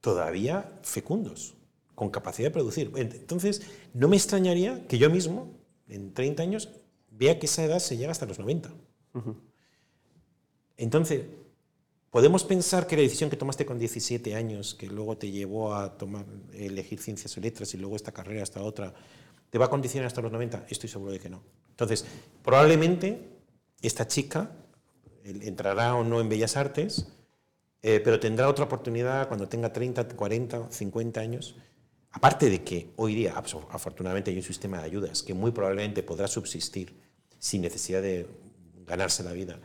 [0.02, 1.54] todavía fecundos,
[1.94, 2.92] con capacidad de producir.
[2.96, 3.62] Entonces,
[3.94, 5.56] no me extrañaría que yo mismo,
[5.88, 6.68] en 30 años,
[7.10, 8.70] vea que esa edad se llega hasta los 90.
[10.76, 11.24] Entonces,
[12.10, 15.96] podemos pensar que la decisión que tomaste con 17 años, que luego te llevó a
[15.96, 18.94] tomar, elegir ciencias y letras y luego esta carrera, esta otra,
[19.50, 20.66] te va a condicionar hasta los 90.
[20.68, 21.42] Estoy seguro de que no.
[21.70, 22.04] Entonces,
[22.42, 23.38] probablemente
[23.80, 24.50] esta chica
[25.24, 27.06] entrará o no en Bellas Artes,
[27.80, 31.54] Eh, pero tendrá otra oportunidad cuando tenga 30, 40, 50 años.
[32.10, 36.26] Aparte de que hoy día, afortunadamente, hay un sistema de ayudas que muy probablemente podrá
[36.26, 36.94] subsistir
[37.38, 38.26] sin necesidad de
[38.86, 39.60] ganarse la vida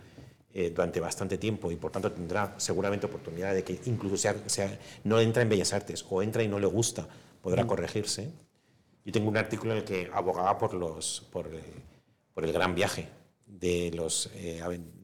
[0.54, 4.80] eh, durante bastante tiempo y por tanto tendrá seguramente oportunidad de que incluso sea, sea-
[5.04, 7.08] no entra en Bellas Artes o entra y no le gusta,
[7.42, 8.30] podrá corregirse.
[9.06, 11.62] Yo tengo un artículo en el que abogaba por, los, por, el,
[12.34, 13.08] por el gran viaje
[13.46, 14.62] de los, eh,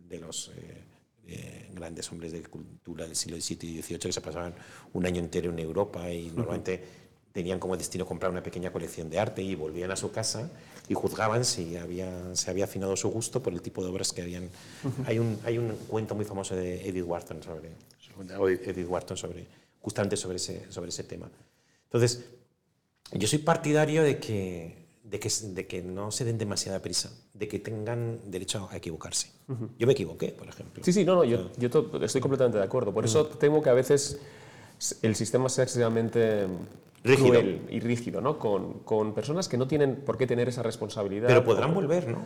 [0.07, 0.83] de los eh,
[1.27, 4.55] eh, grandes hombres de cultura del siglo XVII y XVIII que se pasaban
[4.93, 6.81] un año entero en Europa y normalmente
[7.31, 10.49] tenían como destino comprar una pequeña colección de arte y volvían a su casa
[10.87, 14.21] y juzgaban si había, se había afinado su gusto por el tipo de obras que
[14.23, 14.49] habían.
[15.05, 17.69] hay, un, hay un cuento muy famoso de Edith Wharton sobre,
[18.65, 19.45] Edith Wharton sobre
[19.81, 21.29] justamente sobre ese, sobre ese tema.
[21.85, 22.25] Entonces,
[23.13, 27.47] yo soy partidario de que, de, que, de que no se den demasiada prisa, de
[27.47, 29.29] que tengan derecho a equivocarse.
[29.79, 30.83] Yo me equivoqué, por ejemplo.
[30.83, 32.93] Sí, sí, no, no, yo, yo to- estoy completamente de acuerdo.
[32.93, 34.19] Por eso temo que a veces
[35.01, 36.45] el sistema sea excesivamente
[37.03, 37.29] Rígido.
[37.29, 38.37] cruel y rígido, ¿no?
[38.39, 41.27] Con, con personas que no tienen por qué tener esa responsabilidad.
[41.27, 42.25] Pero podrán o- volver, ¿no?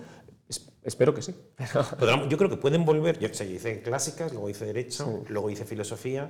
[0.50, 1.34] Es- espero que sí.
[2.00, 3.20] Podrán- yo creo que pueden volver.
[3.20, 6.30] Yo, o sea, yo hice clásicas, luego hice derecho, luego hice filosofía.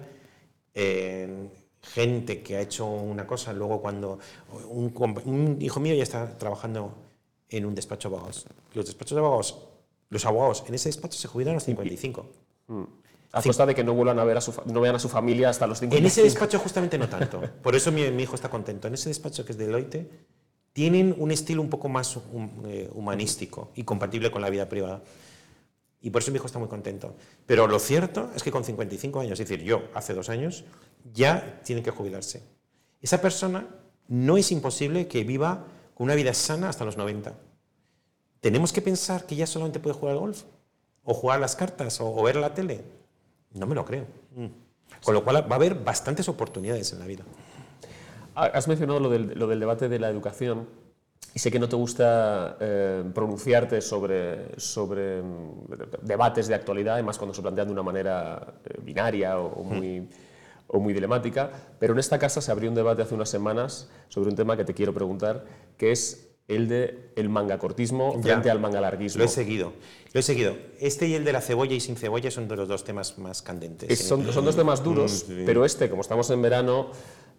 [0.74, 1.50] eh,
[1.82, 4.18] gente que ha hecho una cosa, luego cuando
[4.70, 4.94] un,
[5.26, 6.94] un hijo mío ya está trabajando
[7.50, 8.46] en un despacho de abogados.
[8.74, 9.60] Los despachos de abogados,
[10.10, 12.26] los abogados en ese despacho se jubilaron a los 55.
[13.34, 15.50] A costa de que no vuelvan a ver a su, no vean a su familia
[15.50, 17.42] hasta los 50 En ese despacho justamente no tanto.
[17.64, 18.88] Por eso mi, mi hijo está contento.
[18.88, 20.08] En ese despacho que es Deloitte,
[20.72, 25.02] tienen un estilo un poco más hum- eh, humanístico y compatible con la vida privada.
[26.00, 27.16] Y por eso mi hijo está muy contento.
[27.48, 30.64] Pero lo cierto es que con 55 años, es decir, yo hace dos años,
[31.14, 32.44] ya tiene que jubilarse.
[33.02, 33.68] Esa persona
[34.08, 35.66] no es imposible que viva
[35.96, 37.34] con una vida sana hasta los 90.
[38.42, 40.44] ¿Tenemos que pensar que ya solamente puede jugar al golf?
[41.04, 42.00] ¿O jugar a las cartas?
[42.02, 42.84] ¿O, o ver la tele?
[43.54, 44.06] No me lo creo.
[45.04, 47.24] Con lo cual va a haber bastantes oportunidades en la vida.
[48.36, 50.68] Ah, Has mencionado lo del, lo del debate de la educación
[51.36, 55.68] y sé que no te gusta eh, pronunciarte sobre, sobre mm,
[56.02, 60.08] debates de actualidad, además cuando se plantean de una manera eh, binaria o, o muy,
[60.68, 64.30] o muy dilemática, pero en esta casa se abrió un debate hace unas semanas sobre
[64.30, 65.44] un tema que te quiero preguntar,
[65.78, 69.20] que es el de el mangacortismo frente al mangalarguismo.
[69.20, 69.74] Lo he seguido.
[70.12, 70.56] Lo he seguido.
[70.80, 73.42] Este y el de la cebolla y sin cebolla son de los dos temas más
[73.42, 73.90] candentes.
[73.90, 75.44] Es- son, son dos temas duros, Sí.
[75.46, 76.88] pero este, como estamos en verano,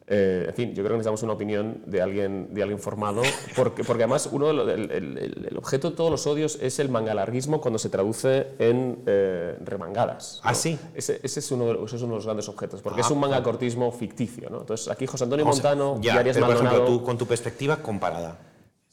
[0.07, 3.23] eh, en fin, yo creo que necesitamos una opinión de alguien, de alguien formado,
[3.57, 5.19] porque, porque además uno el, el-
[5.51, 10.41] el- objeto de todos los odios es el mangalarguismo cuando se traduce en eh, remangadas.
[10.45, 10.51] ¿no?
[10.51, 10.79] ¿Ah, sí?
[10.95, 13.11] Ese, ese es uno de, ese es uno de los grandes objetos, porque Ah, es
[13.11, 14.49] un mangacortismo ficticio.
[14.51, 14.61] ¿no?
[14.61, 16.99] Entonces, aquí José Antonio O sea, Montano ya, y Arias pero, por ejemplo, Maldonado...
[17.01, 18.39] tú, con tu perspectiva comparada.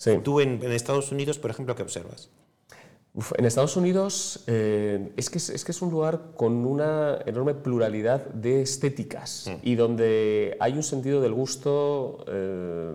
[0.02, 0.18] Sí.
[0.24, 2.32] Tú en, en Estados Unidos, por ejemplo, ¿qué observas?
[3.14, 7.20] Uf, en Estados Unidos eh, es, que es, es que es un lugar con una
[7.28, 9.56] enorme pluralidad de estéticas Mm.
[9.62, 12.94] y donde hay un sentido del gusto eh,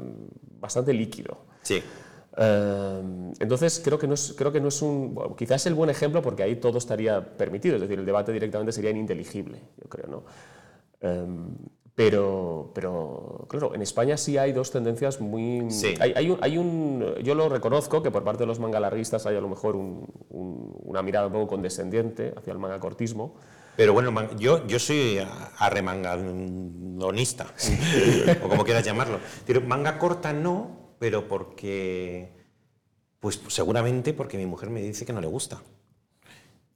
[0.59, 1.39] bastante líquido.
[1.63, 1.81] Sí.
[2.39, 5.91] Eh, entonces creo que no es, creo que no es un bueno, quizás el buen
[5.91, 10.09] ejemplo porque ahí todo estaría permitido, es decir, el debate directamente sería ininteligible, yo creo,
[10.09, 10.25] ¿no?
[11.97, 15.71] Pero, pero, claro, en España sí hay dos tendencias muy...
[15.71, 15.95] Sí.
[15.99, 19.35] Hay, hay un, hay un- yo lo reconozco que por parte de los mangalarguistas hay
[19.37, 23.37] a lo mejor un- un- una mirada un poco condescendiente hacia el mangacortismo.
[23.79, 25.19] Pero bueno, yo, yo soy
[25.59, 27.47] arremangadonista,
[28.45, 29.19] o como quieras llamarlo.
[29.67, 32.31] Manga corta no, pero porque,
[33.21, 35.63] pues seguramente porque mi mujer me dice que no le gusta.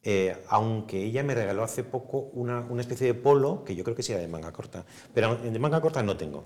[0.02, 3.96] Eh, aunque ella me regaló hace poco una, una especie de polo que yo creo
[3.96, 4.84] que sí era de manga corta.
[5.14, 6.44] Pero de manga corta no tengo.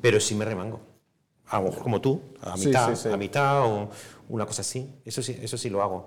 [0.00, 0.80] Pero sí me remango.
[1.50, 3.08] A como tú, a Sí, mitad, sí, sí.
[3.08, 3.88] a mitad o
[4.28, 5.00] una cosa así.
[5.04, 6.06] Eso sí, eso sí lo hago.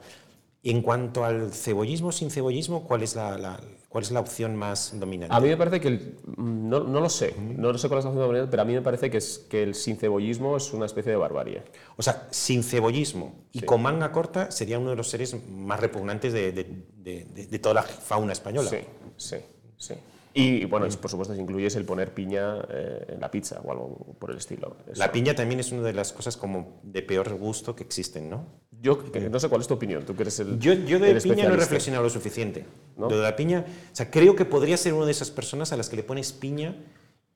[0.64, 4.56] Y en cuanto al cebollismo, sin cebollismo, ¿cuál es la, la- cuál es la opción
[4.56, 5.36] más dominante?
[5.36, 8.06] A mí me parece que, el- no, no lo sé, no lo sé cuál es
[8.06, 10.86] la opción dominante, pero a mí me parece que, es, que el sincebollismo es una
[10.86, 11.64] especie de barbarie.
[11.98, 16.32] O sea, sin cebollismo y con manga corta sería uno de los seres más repugnantes
[16.32, 18.70] de, de- de- de- de toda la fauna española.
[18.70, 18.78] Sí,
[19.18, 19.38] sí,
[19.78, 19.96] sí.
[20.34, 24.16] Y bueno, por supuesto, si incluyes el poner piña eh, en la pizza o algo
[24.18, 24.78] por el estilo.
[24.90, 25.00] Eso.
[25.00, 28.46] La piña también es una de las cosas como de peor gusto que existen, ¿no?
[28.82, 30.58] Yo que no sé cuál es tu opinión, tú que eres el.
[30.58, 32.66] Yo, yo de piña no he reflexionado lo suficiente.
[32.98, 33.10] ¿No?
[33.10, 35.78] Lo de la piña, o sea, creo que podría ser una de esas personas a
[35.78, 36.76] las que le pones piña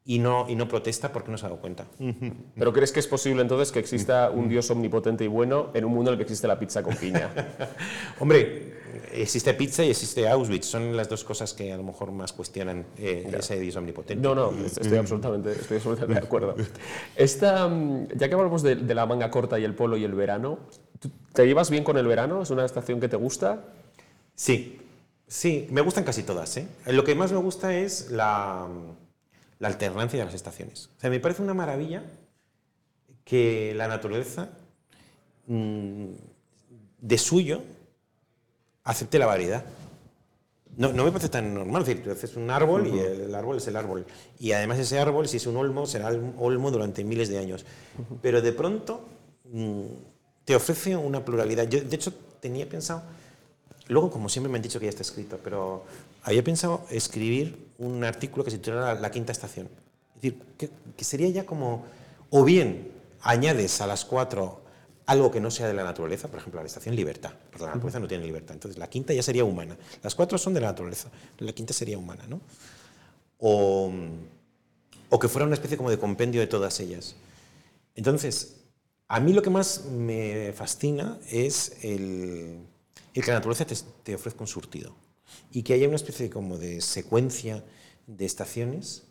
[0.07, 1.87] y no, y no protesta porque no se ha dado cuenta.
[2.55, 5.93] ¿Pero crees que es posible entonces que exista un dios omnipotente y bueno en un
[5.93, 7.31] mundo en el que existe la pizza con piña?
[8.19, 8.74] Hombre,
[9.21, 10.65] existe pizza y existe Auschwitz.
[10.65, 14.21] Son las dos cosas que a lo mejor más cuestionan eh, ese dios omnipotente.
[14.21, 16.55] No, no, estoy absolutamente, estoy absolutamente de acuerdo.
[17.15, 20.13] Esta, mm, ya que hablamos de, de la manga corta y el polo y el
[20.13, 20.59] verano,
[20.99, 22.41] ¿tú ¿te llevas bien con el verano?
[22.41, 23.65] ¿Es una estación que te gusta?
[24.35, 24.79] Sí,
[25.27, 26.55] Sí, me gustan casi todas.
[26.57, 26.67] ¿eh?
[26.85, 28.67] Lo que más me gusta es la,
[29.59, 30.89] la alternancia de las estaciones.
[30.97, 32.03] O sea, me parece una maravilla
[33.23, 34.49] que la naturaleza
[35.47, 36.05] mm,
[37.01, 37.63] de suyo
[38.85, 39.65] acepte la variedad.
[40.77, 41.81] No, no me parece tan normal.
[41.81, 44.05] Es decir, tú haces un árbol y el, árbol es el árbol.
[44.39, 47.65] Y además ese árbol, si es un olmo, será un olmo durante miles de años.
[48.21, 49.01] Pero de pronto
[49.51, 49.81] mm,
[50.45, 51.67] te ofrece una pluralidad.
[51.67, 53.03] Yo, de hecho, tenía pensado,
[53.87, 55.83] luego como siempre me han dicho que ya está escrito, pero
[56.23, 59.69] había pensado escribir un artículo que se titulara La quinta estación.
[60.15, 61.85] Es decir, que, que sería ya como,
[62.29, 64.64] o bien añades a las cuatro
[65.05, 67.99] algo que no sea de la naturaleza, por ejemplo, la estación libertad, porque la naturaleza
[67.99, 68.55] no tiene libertad.
[68.55, 69.77] Entonces, la quinta ya sería humana.
[70.01, 72.41] Las cuatro son de la naturaleza, la quinta sería humana, ¿no?
[73.37, 73.91] O,
[75.09, 77.15] o que fuera una especie como de compendio de todas ellas.
[77.95, 78.57] Entonces,
[79.07, 82.65] a mí lo que más me fascina es el,
[83.13, 84.95] el que la naturaleza te, te, ofrezca un surtido
[85.51, 87.63] y que haya una especie como de secuencia
[88.07, 89.03] de estaciones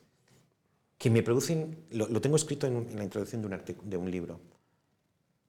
[0.99, 4.41] que me producen, lo, tengo escrito en, en la introducción de un, de un libro,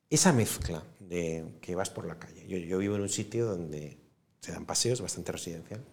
[0.09, 2.45] esa mezcla de que vas por la calle.
[2.47, 3.97] Yo, yo, vivo en un sitio donde
[4.39, 5.83] se dan paseos, bastante residencial,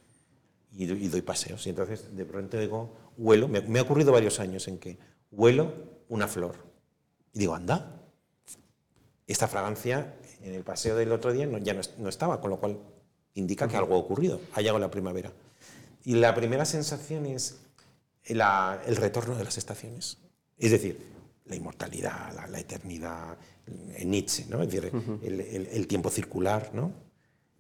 [0.73, 1.67] y, y doy paseos.
[1.67, 4.99] Y entonces de pronto digo, huelo, me, me, ha ocurrido varios años en que
[5.31, 5.73] huelo
[6.09, 6.57] una flor.
[7.33, 8.03] Y digo, anda,
[9.27, 12.59] esta fragancia en el paseo del otro día no, ya no, no, estaba, con lo
[12.59, 12.79] cual
[13.35, 15.33] indica que algo ha ocurrido, ha llegado la primavera.
[16.05, 17.61] Y la primera sensación es
[18.27, 20.19] la, el retorno de las estaciones.
[20.59, 21.13] Es decir,
[21.47, 23.37] la inmortalidad, la, la eternidad,
[24.05, 24.63] Nietzsche, ¿no?
[24.63, 25.19] es decir, uh -huh.
[25.23, 26.71] el, el, el, tiempo circular.
[26.75, 26.93] ¿no?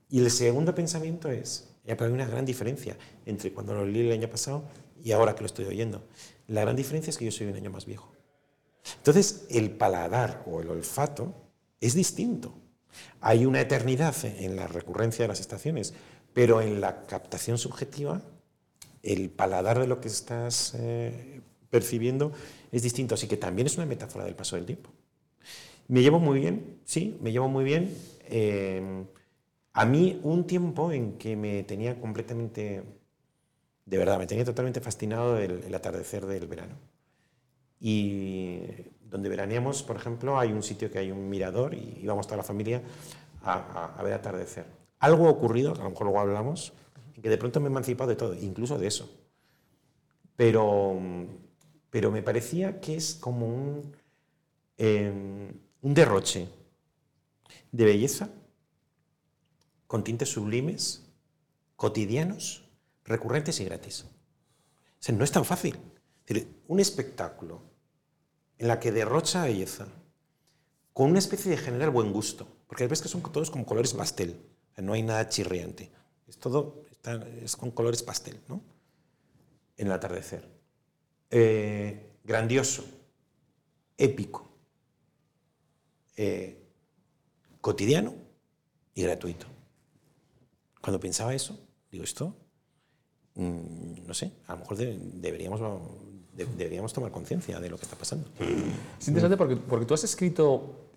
[0.09, 4.07] Y el segundo pensamiento es, ya para mí una gran diferencia entre cuando lo leí
[4.07, 4.65] el año pasado
[5.03, 6.05] y ahora que lo estoy oyendo.
[6.49, 8.12] La gran diferencia es que yo soy un año más viejo.
[8.99, 11.35] Entonces, el paladar o el olfato
[11.81, 12.55] es distinto.
[13.21, 15.95] Hay una eternidad en la recurrencia de las estaciones,
[16.33, 18.23] pero en la captación subjetiva,
[19.03, 22.33] el paladar de lo que estás eh, percibiendo
[22.71, 23.15] es distinto.
[23.15, 24.91] Así que también es una metáfora del paso del tiempo.
[25.92, 27.94] Me llevo muy bien, sí, me llevo muy bien.
[28.22, 29.05] Eh,
[29.74, 32.83] a mí un tiempo en que me tenía completamente,
[33.85, 36.76] de verdad, me tenía totalmente fascinado el, atardecer del verano.
[37.78, 38.62] Y
[39.02, 42.42] donde veraneamos, por ejemplo, hay un sitio que hay un mirador y íbamos toda la
[42.42, 42.81] familia
[43.42, 44.64] a, ver atardecer.
[44.98, 46.72] Algo ha ocurrido, a lo mejor luego hablamos,
[47.20, 49.11] que de pronto me he emancipado de todo, incluso de eso.
[50.37, 50.98] Pero,
[51.90, 53.94] pero me parecía que es como un,
[54.78, 55.52] eh,
[55.83, 56.49] un derroche
[57.71, 58.31] de belleza
[59.87, 61.03] con tintes sublimes,
[61.77, 62.64] cotidianos,
[63.05, 64.07] recurrentes y gratis.
[65.12, 65.77] No es tan fácil.
[66.68, 67.61] Un espectáculo
[68.59, 69.87] en la que derrocha belleza,
[70.92, 74.40] con una especie de general buen gusto, porque ves que son todos como colores pastel,
[74.79, 75.90] no hay nada chirriante,
[76.27, 76.85] es todo
[77.42, 78.62] es con colores pastel, ¿no?
[79.77, 80.49] En el atardecer.
[81.31, 82.85] Eh, grandioso,
[83.97, 84.52] épico,
[86.16, 86.62] eh,
[87.61, 88.14] cotidiano
[88.94, 89.46] y gratuito.
[90.81, 91.59] Cuando pensaba eso,
[91.90, 92.37] digo, esto,
[93.35, 95.61] mmm, no sé, a lo mejor de, deberíamos,
[96.33, 98.29] de, deberíamos tomar conciencia de lo que está pasando.
[98.98, 100.90] Es interesante porque, porque tú has escrito,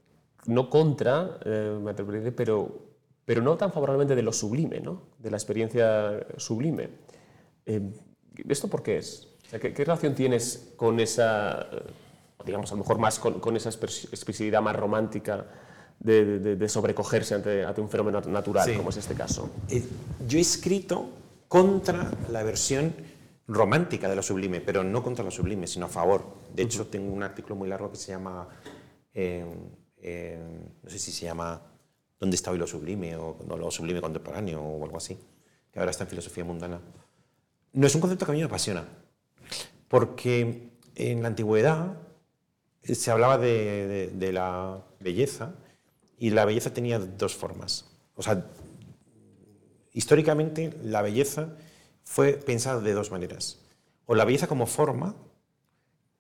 [0.47, 1.93] no contra, eh, me
[2.31, 5.03] pero, pero no tan favorablemente de lo sublime, ¿no?
[5.19, 6.89] de la experiencia sublime.
[7.65, 7.81] Eh,
[8.49, 9.27] ¿Esto por qué es?
[9.45, 11.69] O sea, ¿qué, ¿qué, relación tienes con esa
[12.45, 15.45] digamos, a lo mejor más con, con esa expresividad más romántica
[15.99, 18.75] de, de, de sobrecogerse ante, ante, un fenómeno natural, sí.
[18.75, 19.49] como es este caso.
[19.69, 19.83] Eh,
[20.27, 21.09] yo he escrito
[21.47, 22.93] contra la versión
[23.47, 26.23] romántica de lo sublime, pero no contra lo sublime, sino a favor.
[26.53, 26.89] De hecho, uh -huh.
[26.89, 28.47] tengo un artículo muy largo que se llama,
[29.13, 29.45] eh,
[29.97, 30.39] eh,
[30.83, 31.61] no sé si se llama
[32.19, 33.15] ¿Dónde está hoy lo sublime?
[33.17, 35.17] o no, lo sublime contemporáneo o algo así,
[35.71, 36.79] que ahora está en filosofía mundana.
[37.73, 38.85] No es un concepto que a mí me apasiona,
[39.87, 41.97] porque en la antigüedad
[42.93, 45.55] se hablaba de, la belleza
[46.17, 47.85] y la belleza tenía dos formas.
[48.15, 48.45] O sea,
[49.91, 51.57] históricamente la belleza
[52.03, 53.59] fue pensada de dos maneras.
[54.05, 55.15] O la belleza como forma,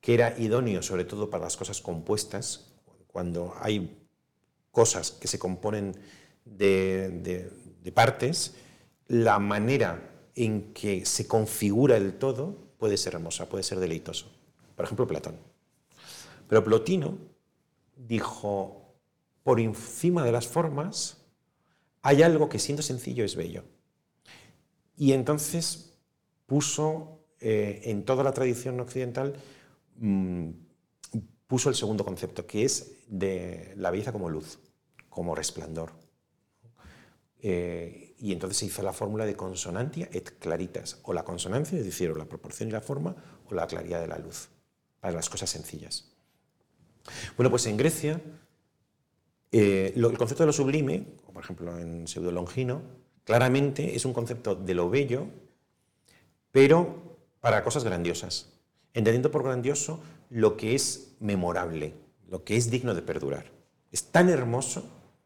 [0.01, 2.71] que era idóneo sobre todo para las cosas compuestas,
[3.07, 3.97] cuando hay
[4.71, 5.95] cosas que se componen
[6.43, 7.51] de,
[7.81, 8.55] de partes,
[9.07, 14.31] la manera en que se configura el todo puede ser hermosa, puede ser deleitoso.
[14.75, 15.54] Por ejemplo, Platón.
[16.47, 17.17] Pero Plotino
[17.95, 18.95] dijo,
[19.43, 21.17] por encima de las formas
[22.01, 23.63] hay algo que siendo sencillo es bello.
[24.95, 25.97] Y entonces
[26.45, 29.35] puso eh, en toda la tradición occidental,
[29.97, 30.49] mmm,
[31.47, 34.59] puso el segundo concepto, que es de la belleza como luz,
[35.09, 35.91] como resplandor.
[37.39, 41.85] Eh, y entonces se hizo la fórmula de consonantia et claritas, o la consonancia, es
[41.85, 43.15] decir, o la proporción y la forma,
[43.47, 44.49] o la claridad de la luz,
[44.99, 46.14] para las cosas sencillas.
[47.37, 48.21] Bueno, pues en Grecia,
[49.51, 52.81] eh, el concepto de lo sublime, por ejemplo en Pseudo Longino,
[53.23, 55.27] claramente es un concepto de lo bello,
[56.51, 58.53] pero para cosas grandiosas,
[58.93, 61.93] entendiendo por grandioso lo que es memorable,
[62.29, 63.51] lo que es digno de perdurar.
[63.91, 64.83] Es tan hermoso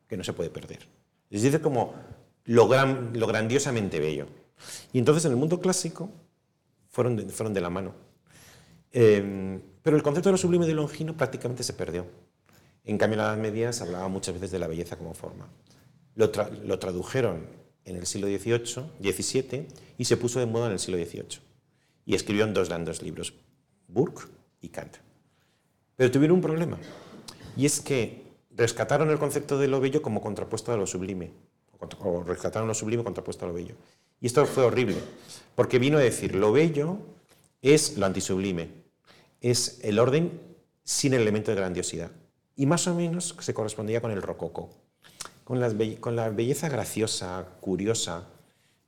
[0.07, 0.87] que no se puede perder.
[1.29, 1.93] Es decir, como
[2.45, 4.27] lo, grandiosamente bello.
[4.91, 6.09] Y entonces en el mundo clásico
[6.89, 7.93] fueron fueron de la mano.
[8.91, 12.05] Em, pero el concepto de lo sublime de Longino prácticamente se perdió.
[12.83, 15.47] En cambio, en la Edad Media se hablaba muchas veces de la belleza como forma.
[16.15, 16.31] Lo,
[16.63, 17.47] lo tradujeron
[17.85, 19.67] en el siglo XVIII, XVII
[19.97, 21.39] y se puso de moda en el siglo XVIII.
[22.05, 23.33] Y escribieron dos grandes libros,
[23.87, 24.23] Burke
[24.61, 24.97] y Kant.
[25.95, 26.79] Pero tuvieron un problema,
[27.57, 31.31] y es que rescataron el concepto de lo bello como contrapuesto a lo sublime,
[31.99, 33.75] o rescataron lo sublime contrapuesto a lo bello.
[34.21, 34.97] Y esto fue horrible,
[35.55, 36.99] porque vino a decir, lo bello
[37.61, 38.69] es lo antisublime,
[39.41, 40.41] es el orden
[40.83, 42.11] sin el elemento de grandiosidad.
[42.55, 44.69] Y más o menos se correspondía con el rococó,
[45.43, 45.59] con,
[45.99, 48.27] con la belleza graciosa, curiosa,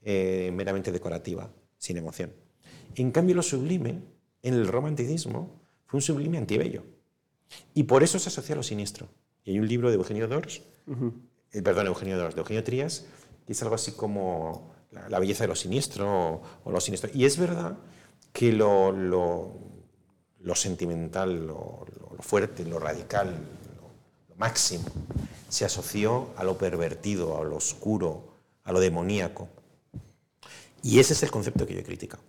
[0.03, 2.33] eh, meramente decorativa, sin emoción.
[2.95, 4.01] En cambio, lo sublime,
[4.41, 6.83] en el romanticismo, fue un sublime antibello.
[7.73, 9.07] Y por eso se asocia a lo siniestro.
[9.43, 10.63] Y hay un libro de Eugenio Dors,
[11.51, 13.05] eh, perdón, Eugenio Dors, de Eugenio Trías,
[13.45, 17.11] que es algo así como la, belleza de lo siniestro o, lo siniestro.
[17.13, 17.77] Y es verdad
[18.33, 19.53] que lo, lo,
[20.55, 21.85] sentimental, lo,
[22.19, 24.85] fuerte, lo radical, lo, máximo,
[25.49, 29.49] se asoció a lo pervertido, a lo oscuro, a lo demoníaco.
[30.83, 32.23] Y ese es el concepto que yo he criticado.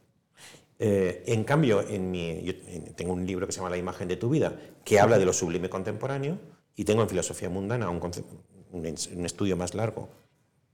[0.78, 1.84] Eh, en cambio,
[2.96, 5.32] tengo un libro que se llama La imagen de tu vida, que habla de lo
[5.32, 6.38] sublime contemporáneo,
[6.74, 8.00] y tengo en filosofía mundana un,
[8.72, 10.08] un, estudio más largo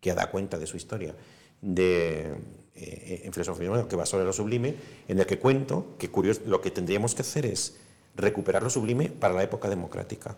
[0.00, 1.14] que da cuenta de su historia
[1.60, 2.34] de,
[2.80, 4.74] eh, en filosofía que va sobre lo sublime,
[5.08, 7.76] en el que cuento que curioso, lo que tendríamos que hacer es
[8.14, 10.36] recuperar lo sublime para la época democrática.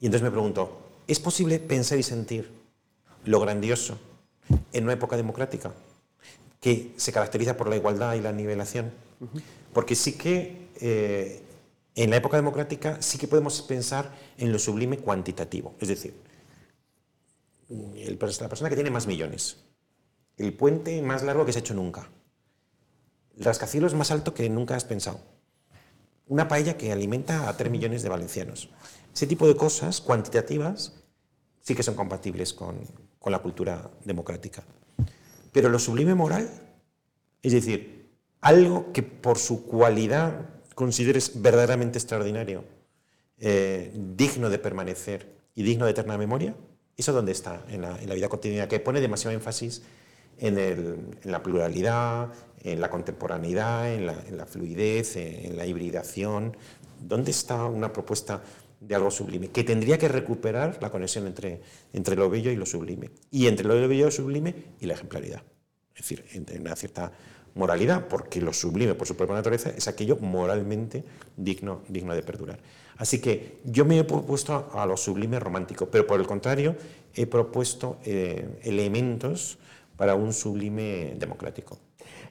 [0.00, 2.50] Y entonces me pregunto, ¿es posible pensar y sentir
[3.24, 3.98] lo grandioso
[4.72, 5.72] en una época democrática
[6.60, 8.92] que se caracteriza por la igualdad y la nivelación?
[9.72, 11.42] Porque sí que eh,
[11.94, 16.14] en la época democrática sí que podemos pensar en lo sublime cuantitativo, es decir,
[17.68, 19.56] la persona que tiene más millones,
[20.36, 22.08] el puente más largo que se ha hecho nunca,
[23.36, 25.20] el rascacielos más alto que nunca has pensado,
[26.26, 28.70] una paella que alimenta a 3 millones de valencianos.
[29.12, 30.94] Ese tipo de cosas cuantitativas
[31.60, 32.78] sí que son compatibles con,
[33.18, 34.62] con la cultura democrática.
[35.52, 36.48] Pero lo sublime moral,
[37.42, 38.10] es decir,
[38.40, 42.64] algo que por su cualidad consideres verdaderamente extraordinario,
[43.38, 46.54] eh, digno de permanecer y digno de eterna memoria,
[46.96, 48.68] ¿eso dónde está en la, vida cotidiana?
[48.68, 49.82] Que pone demasiado énfasis
[50.40, 52.28] en, la pluralidad,
[52.62, 56.56] en la contemporaneidad, en la, fluidez, en, la hibridación.
[57.00, 58.42] ¿Dónde está una propuesta
[58.80, 59.48] de algo sublime?
[59.48, 61.60] Que tendría que recuperar la conexión entre,
[61.92, 63.10] entre lo bello y lo sublime.
[63.30, 65.42] Y entre lo bello y lo sublime y la ejemplaridad.
[65.94, 67.12] Es decir, entre una cierta
[67.54, 71.04] moralidad, porque lo sublime por su propia naturaleza es aquello moralmente
[71.36, 72.60] digno, digno de perdurar.
[72.96, 76.76] Así que yo me he propuesto a, lo sublime romántico, pero por el contrario
[77.14, 79.58] he propuesto eh, elementos
[80.00, 81.78] para un sublime democrático.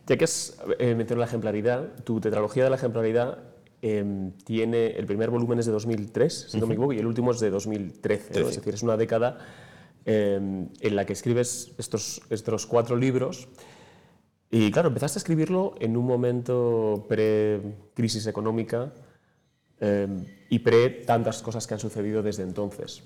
[0.08, 3.44] Ya que has eh, la ejemplaridad, tu tetralogía de la ejemplaridad
[3.84, 7.30] em, tiene el primer volumen es de 2003, si no me equivoco, y el último
[7.30, 8.42] es de 2013.
[8.42, 9.38] Es decir, es una década
[10.06, 13.48] em, en la que escribes estos, estos cuatro libros
[14.50, 18.96] y claro, empezaste a escribirlo en un momento pre-crisis económica
[19.80, 23.04] em, y pre tantas cosas que han sucedido desde entonces.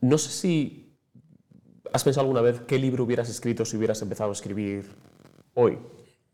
[0.00, 0.83] No sé si
[1.92, 4.90] has pensado alguna vez qué libro hubieras escrito si hubieras empezado a escribir
[5.54, 5.78] hoy.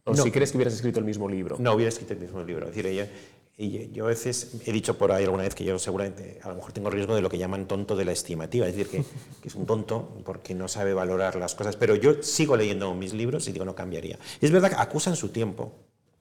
[0.05, 1.57] O si crees que hubieras escrito el mismo libro.
[1.59, 2.67] No, hubiera escrito el mismo libro.
[2.67, 3.09] Es decir, ella,
[3.57, 6.55] y yo a veces he dicho por ahí alguna vez que yo seguramente a lo
[6.55, 9.05] mejor tengo riesgo de lo que llaman tonto de la estimativa, es decir, que,
[9.47, 13.47] es un tonto porque no sabe valorar las cosas, pero yo sigo leyendo mis libros
[13.49, 14.19] y digo no cambiaría.
[14.41, 15.75] es verdad que acusan su tiempo.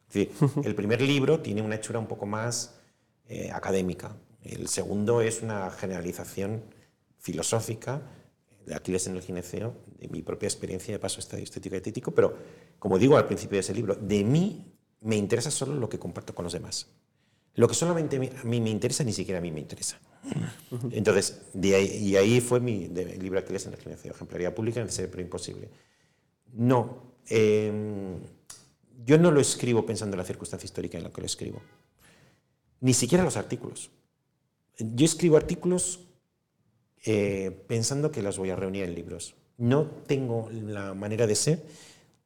[0.14, 2.76] el primer libro tiene una hechura un poco más
[3.30, 6.64] eh, académica, el segundo es una generalización
[7.20, 8.02] filosófica
[8.74, 12.36] Aquiles en el gineceo, de mi propia experiencia de paso estético y estético, pero
[12.78, 16.36] como digo al principio de ese libro, de mí me interesa solo lo que comparto
[16.36, 16.88] con los demás.
[17.56, 20.00] Lo que solamente a mí me interesa, ni siquiera a mí me interesa.
[20.92, 24.88] Entonces, de ahí, y ahí fue mi de, libro Aquiles en la ejemplaría pública, en
[24.88, 25.70] el pero imposible.
[26.54, 28.20] No, em,
[29.06, 31.62] yo no lo escribo pensando en la circunstancia histórica en la que lo escribo.
[32.82, 33.92] Ni siquiera los artículos.
[34.78, 36.09] Yo escribo artículos
[37.06, 39.36] eh, pensando que los voy a reunir en libros.
[39.58, 41.64] no tengo la manera de ser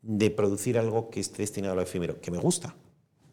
[0.03, 2.75] de producir algo que esté destinado a lo efímero, que me gusta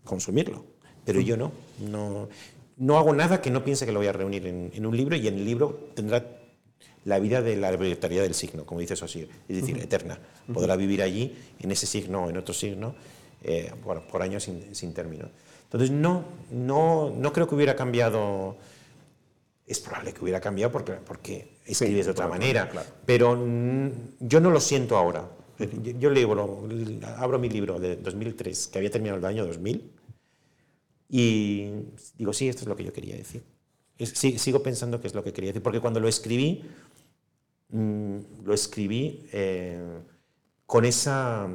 [0.04, 0.64] consumirlo,
[1.04, 2.28] pero yo no, no,
[2.76, 5.28] no hago nada que no piense que lo voy a reunir en, un libro y
[5.28, 6.24] en el libro tendrá
[7.04, 10.18] la vida de la arbitrariedad del signo, como dice Saussure, es decir, eterna.
[10.52, 12.94] Podrá vivir allí, en ese signo o en otro signo,
[13.42, 13.72] eh,
[14.10, 15.28] por años sin, sin, término.
[15.64, 18.56] Entonces, no, no, no creo que hubiera cambiado
[19.70, 22.68] es probable que hubiera cambiado porque, porque escribes de otra manera,
[23.06, 23.38] pero
[24.18, 25.30] yo no lo siento ahora.
[25.98, 26.32] Yo, leo,
[27.18, 29.92] abro mi libro de 2003, que había terminado el año 2000,
[31.08, 31.70] y
[32.18, 33.44] digo, sí, esto es lo que yo quería decir.
[33.96, 36.64] sigo pensando que es lo que quería decir, porque cuando lo escribí,
[37.68, 40.00] mm, lo escribí eh,
[40.66, 41.48] con esa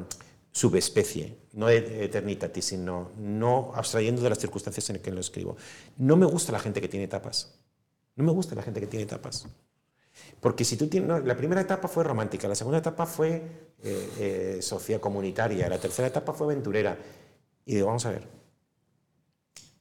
[0.52, 5.56] subespecie, no eternitatis, sino no abstrayendo de las circunstancias en las que lo escribo.
[5.98, 7.58] No me gusta la gente que tiene etapas.
[8.16, 9.46] No me gusta la gente que tiene etapas.
[10.40, 13.42] Porque si tú tienes, la primera etapa fue romántica, la segunda etapa fue
[13.82, 16.98] eh, eh comunitaria, la tercera etapa fue aventurera.
[17.66, 18.26] Y digo, vamos a ver,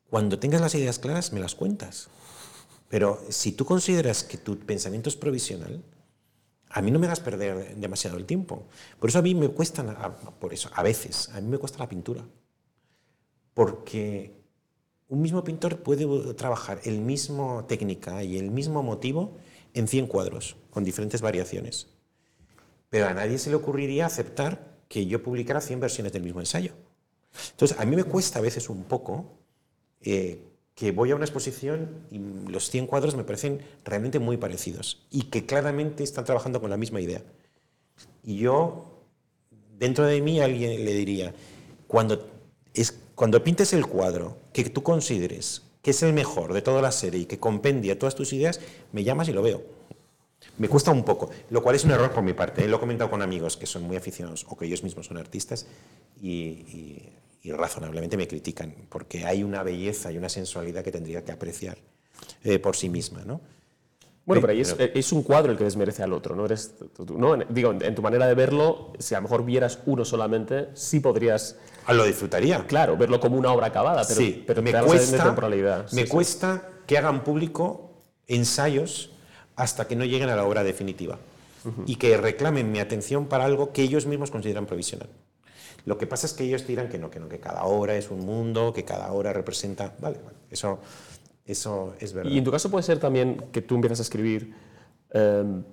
[0.10, 2.10] cuando tengas las ideas claras me las cuentas.
[2.90, 5.84] Pero si tú consideras que tu pensamiento es provisional,
[6.70, 8.68] a mí no me hagas perder demasiado el tiempo.
[9.00, 9.84] Por eso a mí me cuesta,
[10.40, 12.24] por eso, a veces, a mí me cuesta la pintura.
[13.54, 14.35] Porque
[15.08, 19.38] un mismo pintor puede trabajar el mismo técnica y el mismo motivo
[19.74, 21.88] en 100 cuadros, con diferentes variaciones.
[22.90, 26.74] Pero a nadie se le ocurriría aceptar que yo publicara 100 versiones del mismo ensayo.
[27.52, 29.38] Entonces, a mí me cuesta a veces un poco
[30.02, 30.42] eh,
[30.74, 35.24] que voy a una exposición y los 100 cuadros me parecen realmente muy parecidos y
[35.24, 37.22] que claramente están trabajando con la misma idea.
[38.24, 39.04] Y yo,
[39.78, 41.34] dentro de mí, alguien le diría,
[41.88, 42.28] cuando
[42.74, 46.92] es cuando pintes el cuadro que tú consideres que es el mejor de toda la
[46.92, 48.60] serie y que compendia todas tus ideas,
[48.92, 49.62] me llamas y lo veo.
[50.58, 52.66] Me cuesta un poco, lo cual es un error por mi parte.
[52.66, 52.68] ¿eh?
[52.68, 55.68] Lo he comentado con amigos que son muy aficionados o que ellos mismos son artistas
[56.20, 57.04] y,
[57.44, 61.78] razonablemente me critican porque hay una belleza y una sensualidad que tendría que apreciar
[62.44, 63.24] eh, por sí misma.
[63.24, 63.40] ¿no?
[64.26, 66.46] Bueno, pero ahí es, un cuadro el que desmerece al otro, ¿no?
[66.46, 66.74] Eres,
[67.16, 67.38] ¿no?
[67.48, 71.58] Digo, en tu manera de verlo, si a lo mejor vieras uno solamente, sí podrías...
[71.86, 72.66] Ah, lo disfrutaría.
[72.66, 75.92] Claro, verlo como una obra acabada, pero, sí, pero me cuesta, temporalidad.
[75.92, 77.92] me cuesta que hagan público
[78.28, 79.12] ensayos
[79.56, 81.18] hasta que no lleguen a la obra definitiva
[81.88, 85.10] y que reclamen mi atención para algo que ellos mismos consideran provisional.
[85.86, 88.12] Lo que pasa es que ellos dirán que no, que no, que cada obra es
[88.12, 89.96] un mundo, que cada obra representa...
[90.00, 90.80] Vale, vale, eso
[91.46, 92.32] eso es verdad.
[92.32, 94.56] Y en tu caso puede ser también que tú empiezas a escribir
[95.12, 95.64] em,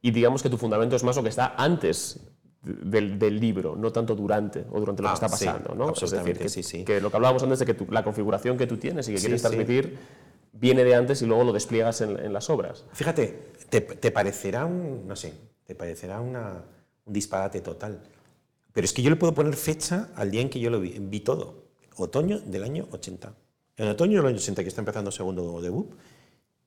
[0.00, 2.20] y digamos que tu fundamento es más lo que está antes
[2.68, 5.74] del, libro, no tanto durante o durante lo que ah, está pasando.
[5.74, 5.92] ¿no?
[5.92, 6.84] Es decir, que, sí, sí.
[6.84, 9.42] que lo que hablábamos antes de que la configuración que tú tienes y que quieres
[9.42, 9.98] transmitir
[10.52, 12.84] viene de antes y luego lo despliegas en, las obras.
[12.92, 16.64] Fíjate, te, parecerá un, no sé, te parecerá una,
[17.04, 18.00] un disparate total.
[18.72, 20.96] Pero es que yo le puedo poner fecha al día en que yo lo vi,
[21.00, 21.68] vi todo.
[21.96, 23.32] Otoño del año 80.
[23.76, 25.90] En otoño del año 80, que está empezando segundo debut,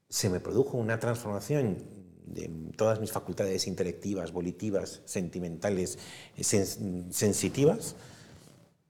[0.09, 1.77] se me produjo una transformación
[2.25, 5.99] de todas mis facultades intelectivas, volitivas, sentimentales,
[6.39, 7.95] sensitivas,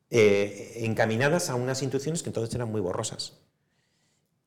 [0.09, 3.37] eh, encaminadas a unas intuiciones que entonces eran muy borrosas.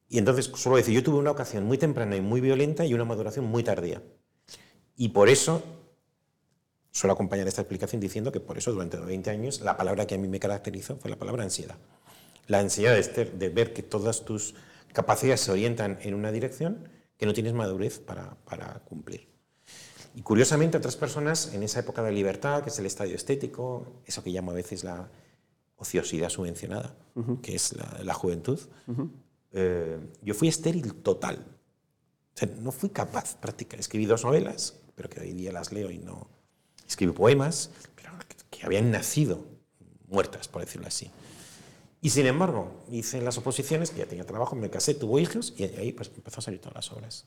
[0.09, 3.05] Y entonces, suelo decir, yo tuve una ocasión muy temprana y muy violenta y una
[3.05, 4.03] maduración muy tardía.
[4.97, 5.62] Y por eso
[6.93, 10.18] suelo acompañar esta explicación diciendo que por eso durante 20 años la palabra que a
[10.18, 11.76] mí me caracterizó fue la palabra ansiedad
[12.47, 14.55] la ansiedad de ver que todas tus
[14.93, 19.28] capacidades se orientan en una dirección que no tienes madurez para, para, cumplir.
[20.14, 24.22] Y curiosamente otras personas en esa época de libertad, que es el estadio estético, eso
[24.22, 25.08] que llamo a veces la
[25.76, 26.94] ociosidad subvencionada,
[27.42, 28.58] que es la, juventud,
[29.52, 31.44] eh, yo fui estéril total.
[32.34, 33.82] O sea, no fui capaz prácticamente.
[33.82, 36.28] Escribí dos novelas, pero que hoy día las leo y no...
[36.86, 38.10] Escribí poemas, pero
[38.50, 39.46] que habían nacido
[40.06, 41.10] muertas, por decirlo así.
[42.05, 45.64] Y sin embargo, hice las oposiciones, que ya tenía trabajo, me casé, tuve hijos y
[45.64, 47.24] ahí pues, empezó a salir todas las obras.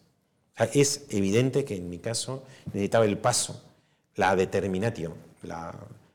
[0.71, 3.59] es evidente que en mi caso necesitaba el paso,
[4.13, 5.15] la determinatio,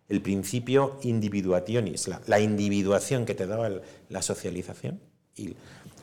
[0.08, 3.68] el principio individuationis, la, individuación que te daba
[4.08, 5.00] la socialización.
[5.34, 5.56] Y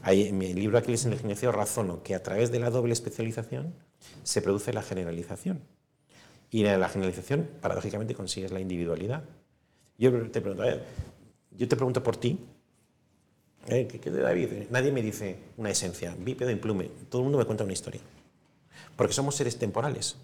[0.03, 3.73] en mi libro Aquiles en el Gineceo razono que a través de la doble especialización
[4.23, 5.61] se produce la generalización.
[6.51, 9.23] Y en la generalización, paradójicamente, consigues la individualidad.
[9.97, 10.83] Yo te pregunto, a ver,
[11.59, 12.39] yo te pregunto por ti,
[13.67, 13.85] ¿eh?
[13.85, 14.47] ¿qué, de David?
[14.69, 16.89] Nadie me dice una esencia, bípedo, implume.
[17.09, 17.99] Todo el mundo me cuenta una historia.
[18.95, 20.15] Porque somos seres temporales.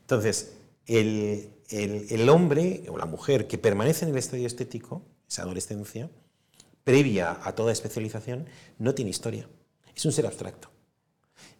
[0.00, 0.54] Entonces,
[0.86, 6.10] el, el, hombre o la mujer que permanece en el estadio estético, esa adolescencia,
[6.82, 8.46] previa a toda especialización,
[8.78, 9.48] no tiene historia.
[9.94, 10.70] Es un ser abstracto.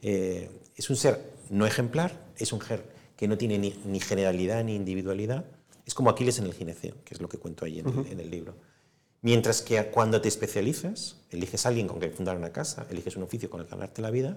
[0.02, 2.82] Eh, es un ser no ejemplar, es un ser
[3.16, 5.44] que no tiene ni, ni generalidad ni individualidad,
[5.86, 8.20] es como Aquiles en el gineceo, que es lo que cuento ahí en, el, en
[8.20, 8.54] el libro.
[9.22, 13.24] Mientras que cuando te especializas, eliges a alguien con quien fundar una casa, eliges un
[13.24, 14.36] oficio con el que ganarte la vida,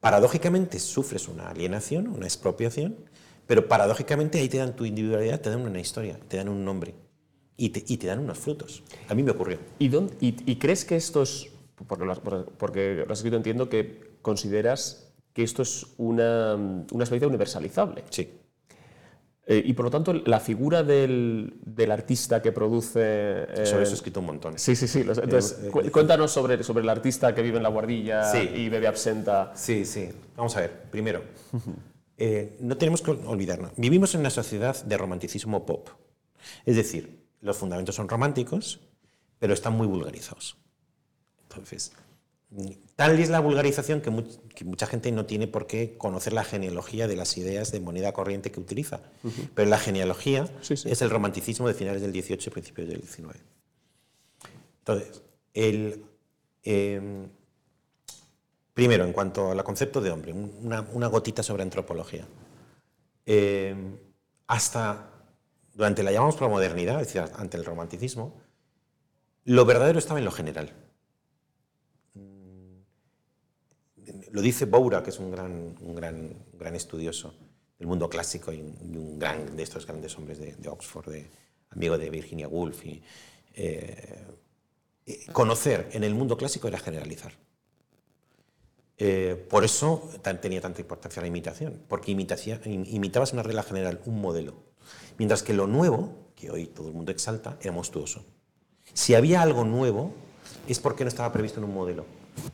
[0.00, 2.96] paradójicamente sufres una alienación, una expropiación,
[3.46, 6.94] pero paradójicamente ahí te dan tu individualidad, te dan una historia, te dan un nombre
[7.56, 8.82] y te, y te dan unos frutos.
[9.08, 9.58] A mí me ocurrió.
[9.78, 11.48] ¿Y, dónde- y- y crees que esto es,
[11.88, 16.54] porque lo has, por- porque lo has escrito, entiendo que consideras que esto es una,
[16.54, 18.04] una experiencia universalizable?
[18.10, 18.30] Sí.
[19.50, 23.00] Eh, y por lo tanto, la figura del, del artista que produce...
[23.00, 24.58] eh, Sobre eso he escrito un montón.
[24.58, 25.02] Sí, sí, sí.
[25.04, 28.30] los- Entonces, Eh, eh, cu- cuéntanos sobre, sobre el artista que vive en la guardilla
[28.30, 28.38] Sí.
[28.40, 29.52] y bebe absenta.
[29.56, 30.10] Sí, sí.
[30.36, 30.82] Vamos a ver.
[30.90, 31.22] Primero,
[32.18, 33.72] eh, no tenemos que olvidarnos.
[33.78, 35.88] Vivimos en una sociedad de romanticismo pop.
[36.66, 38.80] Es decir, los fundamentos son románticos,
[39.38, 40.58] pero están muy vulgarizados.
[41.48, 41.92] Entonces,
[42.96, 46.44] tal es la vulgarización que, much- que mucha gente no tiene por qué conocer la
[46.44, 49.00] genealogía de las ideas de moneda corriente que utiliza.
[49.54, 50.88] Pero la genealogía Sí, sí.
[50.90, 53.38] es el romanticismo de finales del 18 y principios del 19.
[54.80, 55.22] Entonces,
[55.52, 56.04] el,
[56.62, 57.28] em,
[58.72, 62.26] primero, en cuanto al concepto de hombre, un- una, una gotita sobre antropología.
[63.26, 63.96] Em,
[64.46, 65.10] hasta
[65.74, 68.40] durante la llamamos modernidad, es decir, ante el romanticismo,
[69.44, 70.72] lo verdadero estaba en lo general.
[74.32, 77.34] Lo dice Boura, que es un gran, un gran, gran estudioso
[77.78, 81.30] del mundo clásico y un, gran de estos grandes hombres de, Oxford, de-
[81.70, 82.84] amigo de Virginia Woolf.
[82.84, 83.02] y,
[83.54, 84.24] eh,
[85.06, 87.32] eh, conocer en el mundo clásico era generalizar.
[89.00, 90.10] Eh, por eso
[90.40, 94.54] tenía tanta importancia la imitación, porque imitabas una regla general, un modelo.
[95.18, 98.24] Mientras que lo nuevo, que hoy todo el mundo exalta, era monstruoso.
[98.92, 100.12] Si había algo nuevo,
[100.66, 102.04] es porque no estaba previsto en un modelo.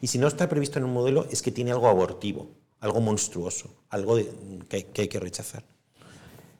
[0.00, 2.48] Y si no está previsto en un modelo, es que tiene algo abortivo,
[2.80, 4.16] algo monstruoso, algo
[4.68, 5.64] que, hay- que rechazar.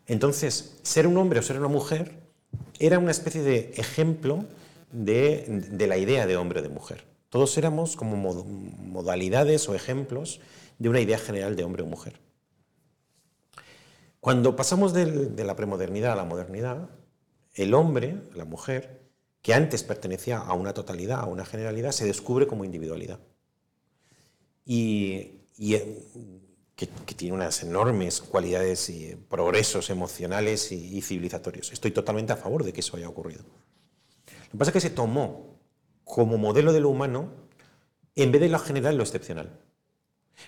[0.06, 2.20] Entonces, ser un hombre o ser una mujer
[2.78, 4.44] era una especie de ejemplo
[4.92, 7.04] de, la idea de hombre o de mujer.
[7.30, 10.40] Todos éramos como mod- modalidades o ejemplos
[10.78, 12.20] de una idea general de hombre o mujer.
[14.20, 16.88] Cuando pasamos de la premodernidad a la modernidad,
[17.54, 19.03] el hombre, la mujer,
[19.44, 23.20] que antes pertenecía a una totalidad, a una generalidad, se descubre como individualidad.
[24.64, 26.02] Y, eh,
[26.74, 31.72] que, que tiene unas enormes cualidades y progresos emocionales y, y civilizatorios.
[31.72, 33.42] Estoy totalmente a favor de que eso haya ocurrido.
[33.42, 35.60] Lo que pasa es que se tomó
[36.04, 37.30] como modelo de lo humano,
[38.16, 39.60] en vez de lo general, lo excepcional.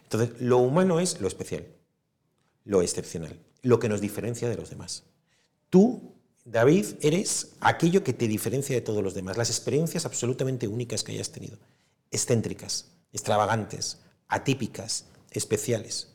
[0.04, 1.66] Entonces, lo humano es lo especial,
[2.64, 5.04] lo excepcional, lo que nos diferencia de los demás.
[5.68, 6.15] Tú,
[6.46, 11.10] David, eres aquello que te diferencia de todos los demás, las experiencias absolutamente únicas que
[11.10, 11.58] hayas tenido,
[12.12, 16.14] excéntricas, extravagantes, atípicas, especiales.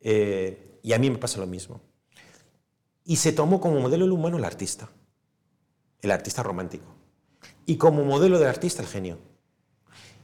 [0.00, 1.80] Eh, y a mí me pasa lo mismo.
[3.04, 4.90] Y se tomó como modelo el humano el artista,
[6.02, 6.86] el artista romántico.
[7.66, 9.18] Y como modelo del artista el genio.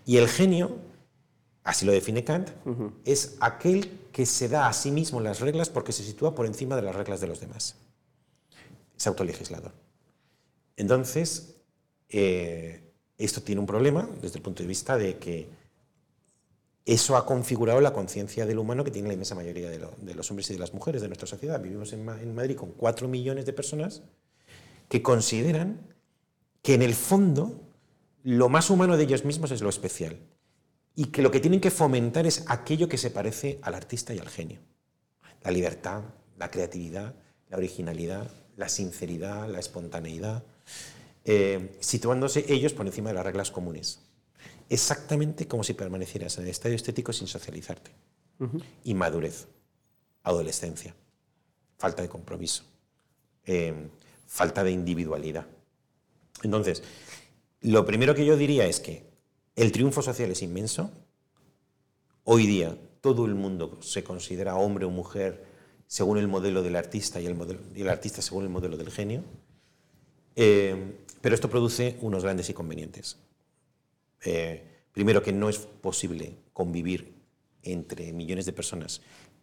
[0.06, 0.78] Y el genio,
[1.64, 2.50] así lo define Kant,
[3.04, 6.76] es aquel que se da a sí mismo las reglas porque se sitúa por encima
[6.76, 7.83] de las reglas de los demás.
[9.04, 9.72] Es autolegislador.
[10.78, 11.56] Entonces,
[12.08, 15.50] eh, esto tiene un problema desde el punto de vista de que
[16.86, 20.14] eso ha configurado la conciencia del humano que tiene la inmensa mayoría de, lo- de
[20.14, 21.60] los hombres y de las mujeres de nuestra sociedad.
[21.60, 24.00] Vivimos en, en Madrid con cuatro millones de personas
[24.88, 25.86] que consideran
[26.62, 27.60] que en el fondo
[28.22, 30.16] lo más humano de ellos mismos es lo especial
[30.96, 34.18] y que lo que tienen que fomentar es aquello que se parece al artista y
[34.18, 34.60] al genio.
[35.42, 36.04] La libertad,
[36.38, 37.14] la creatividad,
[37.50, 40.44] la originalidad, la sinceridad, la espontaneidad,
[41.24, 44.00] eh, situándose ellos por encima de las reglas comunes.
[44.68, 47.90] Exactamente como si permanecieras en el estadio estético sin socializarte.
[48.84, 49.46] Inmadurez,
[50.22, 50.94] adolescencia,
[51.78, 52.64] falta de compromiso,
[53.46, 53.88] eh,
[54.26, 55.46] falta de individualidad.
[56.42, 56.82] Entonces,
[57.60, 59.04] lo primero que yo diría es que
[59.56, 60.90] el triunfo social es inmenso.
[62.24, 65.44] Hoy día todo el mundo se considera hombre o mujer
[65.94, 69.22] según el modelo del artista y el, modelo- artista según el modelo del genio.
[70.34, 73.16] Eh, pero esto produce unos grandes inconvenientes.
[74.24, 77.14] Eh, primero, que no es posible convivir
[77.62, 79.02] entre millones de personas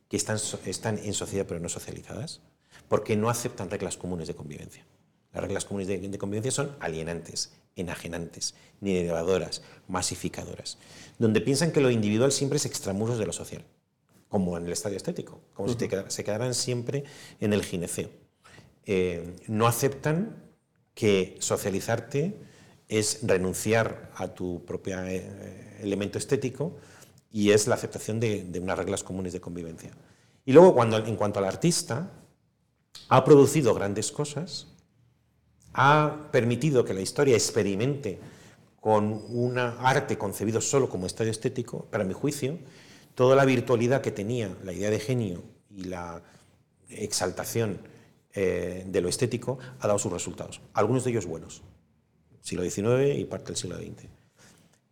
[0.10, 2.42] que están, en sociedad pero no socializadas,
[2.90, 4.86] porque no aceptan reglas comunes de convivencia.
[5.32, 10.78] Las reglas comunes de, de convivencia son alienantes, enajenantes, niveladoras, masificadoras,
[11.18, 13.64] donde piensan que lo individual siempre es extramuros de lo social,
[14.32, 17.04] como en el estadio estético, como si te se quedaran siempre
[17.42, 18.10] en el gineceo.
[18.86, 20.42] Eh, no aceptan
[20.94, 22.38] que socializarte
[22.88, 24.98] es renunciar a tu propio
[25.82, 26.78] elemento estético
[27.30, 29.92] y es la aceptación de, de unas reglas comunes de convivencia.
[30.46, 32.10] Y luego, cuando, en cuanto al artista,
[33.10, 34.68] ha producido grandes cosas,
[35.74, 38.20] ha permitido que la historia experimente
[38.80, 42.58] con un arte concebido solo como estadio estético, para mi juicio,
[43.16, 46.22] toda la virtualidad que tenía la idea de genio y la
[46.90, 47.80] exaltación
[48.34, 51.62] eh, de lo estético ha dado sus resultados, algunos de ellos buenos,
[52.42, 54.08] siglo XIX y parte del siglo XX.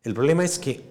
[0.03, 0.83] El problema es que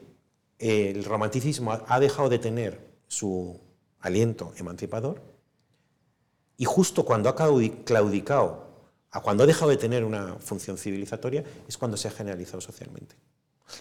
[0.59, 3.61] el romanticismo ha dejado de tener su
[4.01, 5.23] aliento emancipador
[6.57, 7.37] y justo cuando ha
[7.85, 8.67] claudicado,
[9.11, 13.15] a cuando ha dejado de tener una función civilizatoria, es cuando se ha generalizado socialmente.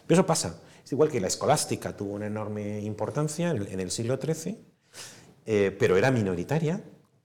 [0.05, 0.61] Pero eso pasa.
[0.83, 4.57] Es igual que la escolástica tuvo una enorme importancia en el, siglo XIII,
[5.45, 6.81] eh, pero era minoritaria,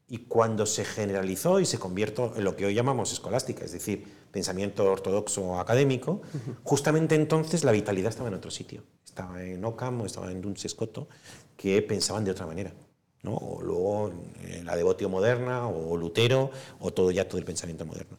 [0.09, 4.05] y cuando se generalizó y se convirtió en lo que hoy llamamos escolástica, es decir,
[4.31, 6.21] pensamiento ortodoxo académico,
[6.65, 8.83] justamente entonces la vitalidad estaba en otro sitio.
[9.05, 11.09] Estaba en Ockham o estaba en Duns Scoto,
[11.57, 12.75] que pensaban de otra manera.
[13.23, 13.37] ¿no?
[13.37, 16.51] O luego eh, la devotio moderna, o Lutero,
[16.81, 18.19] o todo ya todo el pensamiento moderno.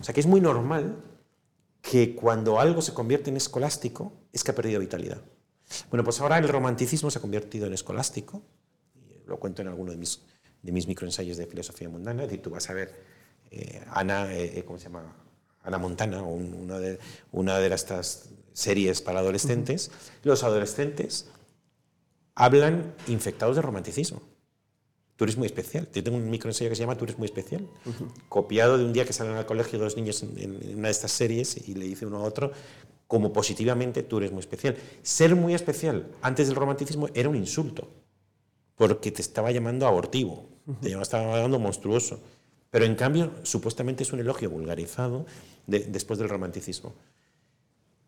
[0.00, 0.96] O sea que es muy normal
[1.82, 5.20] que cuando algo se convierte en escolástico es que ha perdido vitalidad.
[5.90, 8.42] Bueno, pues ahora el romanticismo se ha convertido en escolástico,
[9.26, 10.22] lo cuento en alguno de mis,
[10.62, 12.94] de mis microensayos de filosofía mundana, es decir, tú vas a ver
[13.50, 15.14] eh, Ana, eh, ¿cómo se llama?
[15.62, 16.98] Ana Montana, una, de,
[17.30, 19.90] una de estas series para adolescentes,
[20.22, 21.28] los adolescentes
[22.34, 24.22] hablan infectados de romanticismo.
[25.22, 25.88] Tú eres muy especial.
[25.94, 27.64] Yo tengo un microensayo que se llama Tú eres muy especial,
[28.28, 31.68] copiado de un día que salen al colegio dos niños en, una de estas series
[31.68, 32.50] y le dice uno a otro
[33.06, 34.76] como positivamente tú eres muy especial.
[35.04, 37.88] Ser muy especial antes del romanticismo era un insulto,
[38.74, 40.48] porque te estaba llamando abortivo,
[40.80, 42.18] te estaba llamando monstruoso.
[42.70, 45.24] Pero en cambio, supuestamente es un elogio vulgarizado
[45.68, 46.94] después del romanticismo.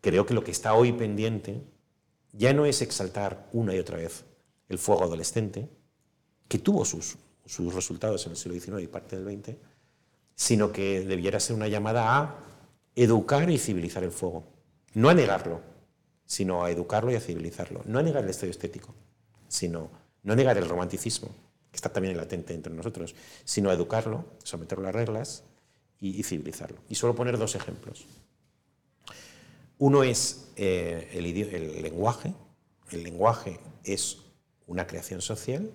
[0.01, 1.61] Creo que lo que está hoy pendiente
[2.33, 4.25] ya no es exaltar una y otra vez
[4.67, 5.69] el fuego adolescente,
[6.47, 7.17] que tuvo sus,
[7.73, 9.55] resultados en el siglo XIX y parte del XX,
[10.35, 12.35] sino que debiera ser una llamada a
[12.95, 14.43] educar y civilizar el fuego.
[14.93, 15.61] No a negarlo,
[16.25, 17.81] sino a educarlo y a civilizarlo.
[17.85, 18.93] No a negar el estadio estético,
[19.47, 19.89] sino
[20.23, 21.29] no a negar el romanticismo,
[21.71, 25.43] que está también latente entre nosotros, sino a educarlo, someterlo a reglas
[25.99, 26.77] y, civilizarlo.
[26.89, 28.05] Y solo poner dos ejemplos.
[29.77, 32.33] Uno es eh, el, el lenguaje.
[32.91, 34.19] El lenguaje es
[34.67, 35.71] una creación social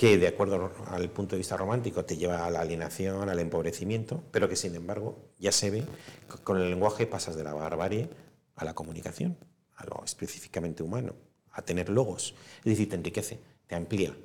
[0.00, 4.24] que de acuerdo al punto de vista romántico te lleva a la alienación, al empobrecimiento,
[4.30, 5.84] pero que sin embargo ya se ve
[6.26, 8.08] que con el lenguaje pasas de la barbarie
[8.56, 9.36] a la comunicación,
[9.76, 11.16] a lo específicamente humano,
[11.52, 12.34] a tener logos.
[12.60, 14.16] Es decir, te enriquece, te amplía.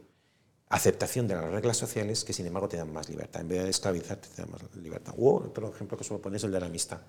[0.69, 3.41] Aceptación de las reglas sociales que sin embargo te dan más libertad.
[3.41, 5.13] En vez de esclavizarte, te dan más libertad.
[5.17, 7.01] O otro ejemplo que suelo poner es el de la amistad.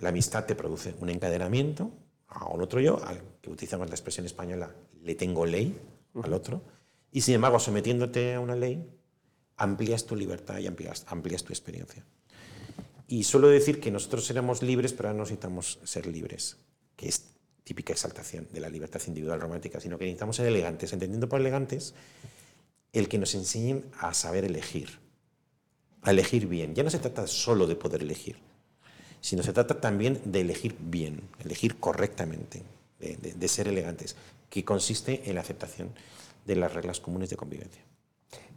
[0.00, 1.90] La amistad te produce un encadenamiento
[2.26, 4.70] a un otro yo, al que utilizamos la expresión española,
[5.02, 5.78] le tengo ley
[6.14, 6.79] al otro
[7.12, 8.88] y sin embargo, sometiéndote a una ley,
[9.56, 12.04] amplías tu libertad y amplías, amplías tu experiencia.
[13.08, 16.56] Y suelo decir que nosotros seremos libres, pero no necesitamos ser libres,
[16.96, 17.24] que es
[17.64, 21.94] típica exaltación de la libertad individual romántica, sino que necesitamos ser elegantes, entendiendo por elegantes
[22.92, 24.98] el que nos enseñen a saber elegir,
[26.02, 26.74] a elegir bien.
[26.74, 28.36] Ya no se trata solo de poder elegir,
[29.20, 32.62] sino se trata también de elegir bien, elegir correctamente,
[32.98, 34.16] de ser elegantes,
[34.48, 35.90] que consiste en la aceptación
[36.44, 37.82] de las reglas comunes de convivencia.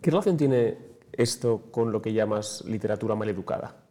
[0.01, 0.77] ¿Qué relación tiene
[1.11, 3.84] esto con lo que llamas literatura maleducada?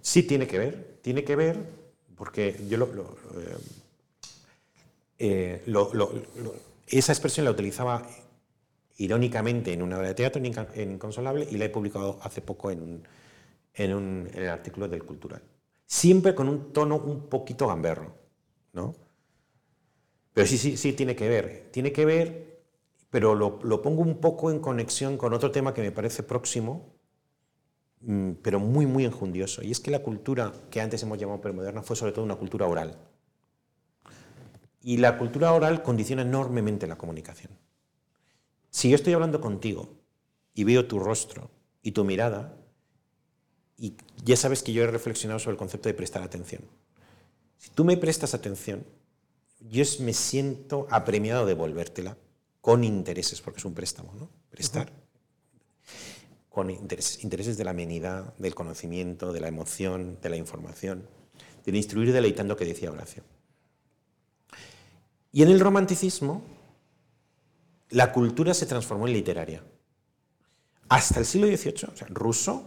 [0.00, 0.98] Sí, tiene que ver.
[1.02, 1.58] Tiene que ver
[2.14, 3.16] porque yo lo,
[5.18, 5.64] eh, eh,
[6.86, 8.06] esa expresión la utilizaba
[8.98, 12.82] irónicamente en una obra de teatro en Inconsolable y la he publicado hace poco en,
[12.82, 13.08] un,
[13.74, 15.42] en, un, en el artículo del Cultural.
[15.84, 18.14] Siempre con un tono un poquito gamberro,
[18.72, 18.94] ¿no?
[20.32, 21.68] Pero sí, sí, sí tiene que ver.
[21.70, 22.55] Tiene que ver
[23.10, 26.94] pero lo, pongo un poco en conexión con otro tema que me parece próximo,
[28.00, 29.62] mm, pero muy, muy enjundioso.
[29.62, 32.66] Y es que la cultura que antes hemos llamado premoderna fue sobre todo una cultura
[32.66, 32.96] oral.
[34.82, 37.52] Y la cultura oral condiciona enormemente la comunicación.
[38.70, 39.88] Si yo estoy hablando contigo
[40.54, 41.50] y veo tu rostro
[41.82, 42.56] y tu mirada,
[43.78, 43.94] y
[44.24, 46.62] ya sabes que yo he reflexionado sobre el concepto de prestar atención.
[47.58, 48.84] Si tú me prestas atención,
[49.60, 52.16] yo me siento apremiado de devolvértela
[52.66, 54.28] con intereses, porque es un préstamo, ¿no?
[54.50, 54.92] Prestar.
[56.48, 61.06] Con intereses, intereses de la amenidad, del conocimiento, de la emoción, de la información,
[61.64, 63.22] del instruir deleitando que decía Horacio.
[65.30, 66.42] Y en el romanticismo,
[67.90, 69.62] la cultura se transformó en literaria.
[70.88, 72.64] Hasta el siglo XVIII, o sea, Rousseau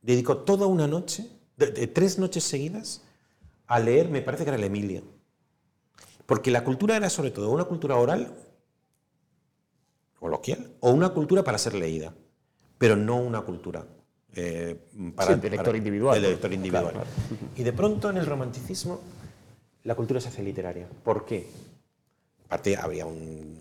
[0.00, 1.28] dedicó toda una noche,
[1.58, 3.02] de, tres noches seguidas,
[3.66, 5.02] a leer, me parece que era el Emilio.
[6.24, 8.34] Porque la cultura era sobre todo una cultura oral
[10.28, 12.14] coloquial o una cultura para ser leída,
[12.78, 13.84] pero no una cultura
[14.34, 14.74] eh,
[15.14, 16.92] para Sí, de lector individual, de pues, lector individual.
[16.92, 17.06] claro,
[17.56, 19.02] Y de pronto en el romanticismo
[19.82, 20.88] la cultura se hace literaria.
[21.04, 21.46] ¿Por qué?
[22.46, 23.60] Aparte habría un,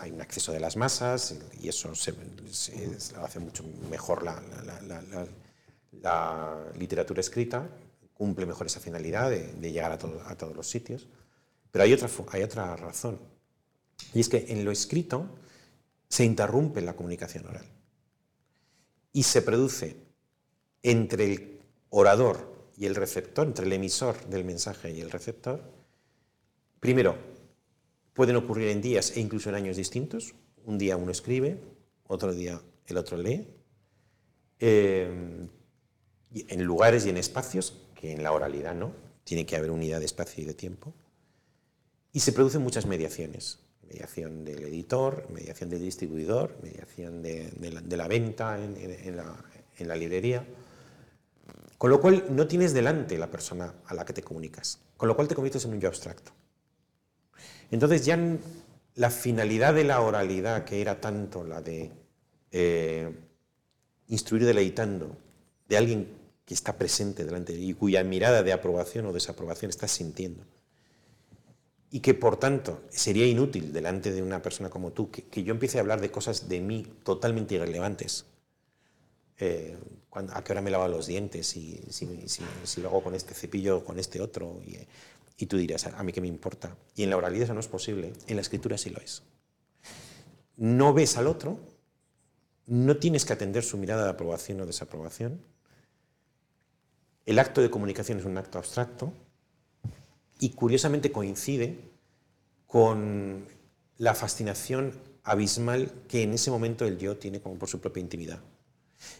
[0.00, 2.12] hay un acceso de las masas y eso se,
[2.50, 5.26] se- se hace mucho mejor la, la- la-
[6.02, 7.68] la- literatura escrita,
[8.14, 11.06] cumple mejor esa finalidad de, de llegar a, todo- a todos los sitios.
[11.70, 13.20] Pero hay otra, hay otra razón,
[14.12, 15.26] y es que en lo escrito
[16.10, 17.64] se interrumpe la comunicación oral
[19.12, 19.96] y se produce
[20.82, 25.62] entre el orador y el receptor, entre el emisor del mensaje y el receptor,
[26.80, 27.16] primero,
[28.12, 30.34] pueden ocurrir en días e incluso en años distintos.
[30.64, 31.60] Un día uno escribe,
[32.06, 33.46] otro día el otro lee,
[34.58, 35.46] eh,
[36.32, 38.92] en lugares y en espacios que en la oralidad no,
[39.24, 40.92] tiene que haber unidad de espacio y de tiempo.
[42.12, 43.60] Y se producen muchas mediaciones.
[43.90, 47.50] Mediación del editor, mediación del distribuidor, mediación de,
[47.96, 49.16] la, venta en,
[49.88, 50.44] la, librería.
[51.76, 54.78] Con lo cual no tienes delante la persona a la que te comunicas.
[54.96, 56.30] Con lo cual te conviertes en un yo abstracto.
[57.70, 58.18] Entonces ya
[58.94, 61.90] la finalidad de la oralidad, que era tanto la de
[62.52, 63.12] eh,
[64.08, 65.16] instruir deleitando,
[65.68, 66.08] de alguien
[66.44, 70.42] que está presente delante y cuya mirada de aprobación o desaprobación estás sintiendo,
[71.90, 75.78] y que por tanto sería inútil delante de una persona como tú que, yo empiece
[75.78, 78.26] a hablar de cosas de mí totalmente irrelevantes.
[79.38, 79.76] Eh,
[80.12, 83.84] a qué hora me lavo los dientes, y si, lo hago con este cepillo o
[83.84, 84.60] con este otro.
[85.36, 86.76] Y tú dirás, a mí qué me importa.
[86.94, 89.22] Y en la oralidad eso no es posible, en la escritura sí lo es.
[90.56, 91.58] No ves al otro,
[92.66, 95.40] no tienes que atender su mirada de aprobación o desaprobación.
[97.24, 99.12] El acto de comunicación es un acto abstracto
[100.40, 101.78] y curiosamente coincide
[102.66, 103.46] con
[103.98, 108.40] la fascinación abismal que en ese momento el yo tiene como por su propia intimidad.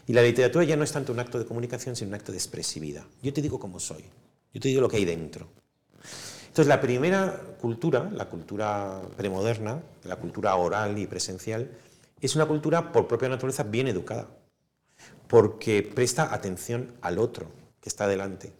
[0.07, 2.37] Y la literatura ya no es tanto un acto de comunicación, sino un acto de
[2.37, 3.03] expresividad.
[3.21, 4.03] Yo te digo cómo soy,
[4.53, 5.47] yo te digo lo que hay dentro.
[6.47, 11.71] Entonces, la primera cultura, la cultura premoderna, la cultura oral y presencial,
[12.19, 14.27] es una cultura por propia naturaleza bien educada,
[15.27, 17.47] porque presta atención al otro
[17.79, 18.53] que está delante.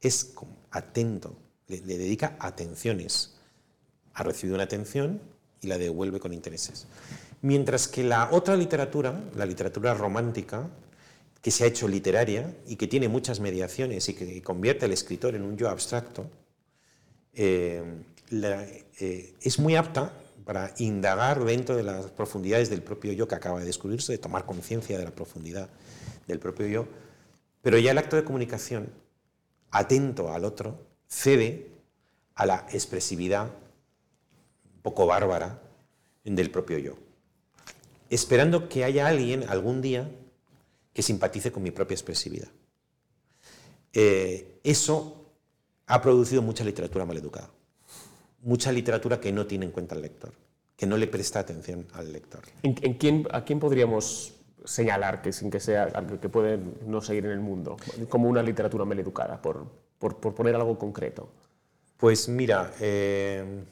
[0.00, 0.34] Es
[0.70, 1.36] atento,
[1.68, 3.34] le, dedica atenciones.
[4.14, 5.20] Ha recibido una atención
[5.60, 6.86] y la devuelve con intereses.
[7.42, 10.68] Mientras que la otra literatura, la literatura romántica,
[11.42, 15.34] que se ha hecho literaria y que tiene muchas mediaciones y que convierte al escritor
[15.34, 16.28] en un yo abstracto,
[17.34, 17.82] eh,
[18.30, 20.12] eh, es muy apta
[20.44, 24.46] para indagar dentro de las profundidades del propio yo que acaba de descubrirse, de tomar
[24.46, 25.68] conciencia de la profundidad
[26.26, 26.88] del propio yo,
[27.62, 28.88] pero ya el acto de comunicación,
[29.70, 30.78] atento al otro,
[31.08, 31.70] cede
[32.34, 35.60] a la expresividad un poco bárbara
[36.24, 36.94] del propio yo,
[38.10, 40.10] esperando que haya alguien algún día
[40.92, 42.48] que simpatice con mi propia expresividad.
[43.92, 45.24] Eh, eso
[45.86, 47.50] ha producido mucha literatura maleducada,
[48.42, 50.32] mucha literatura que no tiene en cuenta al lector,
[50.76, 52.42] que no le presta atención al lector.
[52.62, 54.34] ¿En, en quién, ¿A quién podríamos
[54.64, 57.76] señalar que sin que sea que puede no seguir en el mundo
[58.08, 59.66] como una literatura maleducada, por,
[59.98, 61.28] por, por poner algo concreto?
[61.96, 63.64] Pues mira, eh,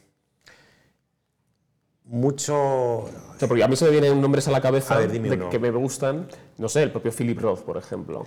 [2.04, 2.54] mucho...
[2.56, 5.30] O sea, porque a mí se me vienen nombres a la cabeza A ver, dime
[5.30, 5.50] de uno.
[5.50, 8.26] que me gustan, no sé, el propio Philip Roth, por ejemplo,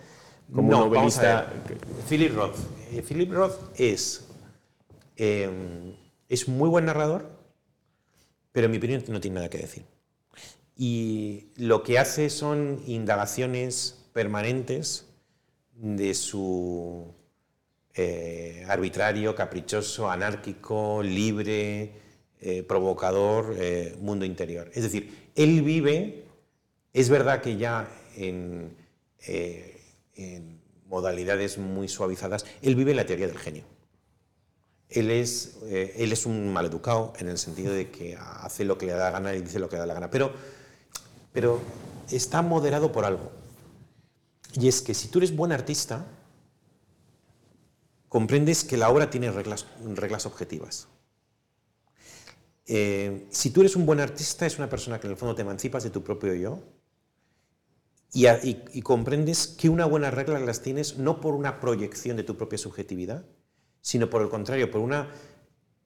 [0.53, 1.51] como No, novelista.
[2.09, 2.57] Philip Roth.
[2.91, 4.27] Eh, Philip Roth es,
[5.15, 5.95] eh,
[6.29, 7.29] es muy buen narrador,
[8.51, 9.85] pero en mi opinión no tiene nada que decir.
[10.75, 15.05] Y lo que hace son indagaciones permanentes
[15.73, 17.13] de su
[17.97, 21.91] eh, arbitrario, caprichoso, anárquico, libre,
[22.39, 24.69] eh, provocador eh, mundo interior.
[24.75, 26.25] Es decir, él vive,
[26.93, 28.77] es verdad que ya en,
[29.25, 29.81] eh,
[30.85, 33.63] modalidades muy suavizadas, él vive la teoría del genio.
[34.87, 38.93] Él es, él es un maleducado en el sentido de que hace lo que le
[38.93, 40.31] da la gana y dice lo que le da la gana, pero,
[41.33, 41.59] pero
[42.09, 43.31] está moderado por algo.
[44.53, 46.05] Y es que si tú eres buen artista,
[48.09, 50.87] comprendes que la obra tiene reglas, reglas objetivas.
[52.65, 55.41] Eh, si tú eres un buen artista, es una persona que en el fondo te
[55.41, 56.59] emancipas de tu propio yo
[58.11, 62.17] y, a- y- y comprendes que una buena regla las tienes no por una proyección
[62.17, 63.25] de tu propia subjetividad,
[63.81, 65.09] sino por el contrario, por una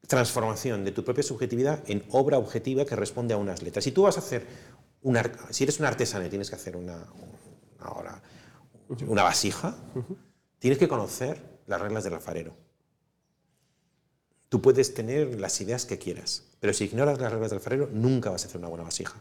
[0.07, 3.84] transformación de tu propia subjetividad en obra objetiva que responde a unas letras.
[3.84, 4.47] Si tú vas a hacer
[5.03, 7.05] una, si eres un artesano y tienes que hacer una,
[7.99, 8.22] una,
[9.07, 9.76] una vasija,
[10.57, 12.55] tienes que conocer las reglas del alfarero.
[14.49, 18.30] Tú puedes tener las ideas que quieras, pero si ignoras las reglas del alfarero, nunca
[18.30, 19.15] vas a hacer una buena vasija.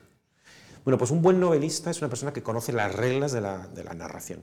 [0.84, 4.42] Bueno, pues un buen novelista es una persona que conoce las reglas de la, narración.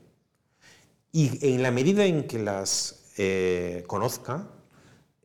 [1.11, 4.47] Y en la medida en que las eh, conozca,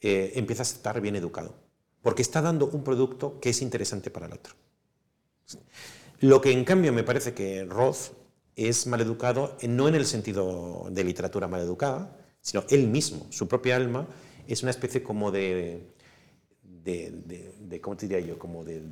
[0.01, 1.55] eh, empieza a estar bien educado,
[2.03, 4.55] porque está dando un producto que es interesante para el otro.
[6.20, 8.14] Lo que en cambio me parece que Roth
[8.57, 14.07] es maleducado, no en el sentido de literatura maleducada, sino él mismo, su propia alma,
[14.47, 15.80] es una especie como de,
[16.62, 17.11] de,
[17.61, 18.38] de, ¿cómo te diría yo?
[18.38, 18.82] Como de,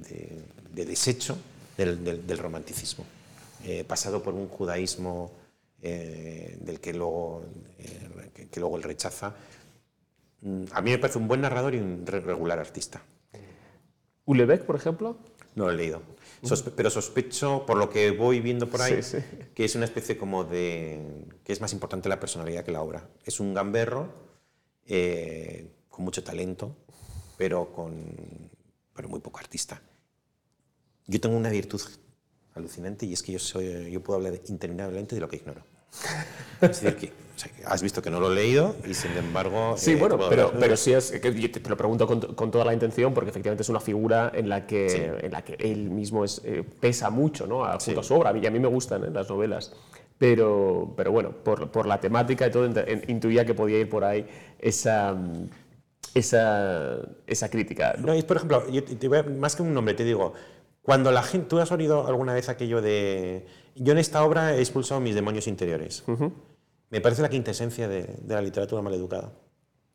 [0.72, 1.36] desecho
[1.76, 3.04] del, del, romanticismo,
[3.64, 5.32] eh, pasado por un judaísmo
[5.82, 7.44] eh, del que luego,
[8.32, 9.34] que, que, luego él rechaza.
[10.40, 13.02] Mm, a mí me parece un buen narrador y un regular artista.
[14.24, 15.18] ¿Ulebeck, por ejemplo?
[15.56, 16.00] No lo he leído
[16.76, 19.00] pero sospecho, por lo que voy viendo por ahí,
[19.54, 21.26] que es una especie como de...
[21.44, 23.08] que es más importante la personalidad que la obra.
[23.24, 24.12] Es un gamberro
[24.86, 26.76] eh, con mucho talento,
[27.36, 28.50] pero, con,
[28.94, 29.82] pero muy poco artista.
[31.06, 31.80] Yo tengo una virtud
[32.54, 35.64] alucinante y es que yo, soy, yo puedo hablar interminablemente de lo que ignoro.
[36.60, 37.12] Es decir, que
[37.64, 39.74] has visto que no lo he leído y sin embargo...
[39.76, 41.10] Sí, eh, bueno, pero, pero sí es...
[41.10, 44.48] Que te, lo pregunto con, con, toda la intención porque efectivamente es una figura en
[44.48, 47.64] la que, en la que él mismo es, eh, pesa mucho ¿no?
[47.64, 48.36] a, junto a su obra.
[48.36, 49.10] Y a mí me gustan ¿eh?
[49.12, 49.72] las novelas.
[50.18, 52.68] Pero, pero bueno, por, por, la temática y todo,
[53.08, 54.26] intuía que podía ir por ahí
[54.58, 55.16] esa...
[56.12, 57.94] Esa, esa crítica.
[57.96, 58.12] ¿no?
[58.12, 60.32] es, por ejemplo, yo te voy a, más que un nombre, te digo,
[60.82, 64.60] cuando la gente, tú has oído alguna vez aquello de, yo en esta obra he
[64.60, 66.04] expulsado mis demonios interiores.
[66.90, 69.32] Me parece la quintesencia de, de la literatura maleducada.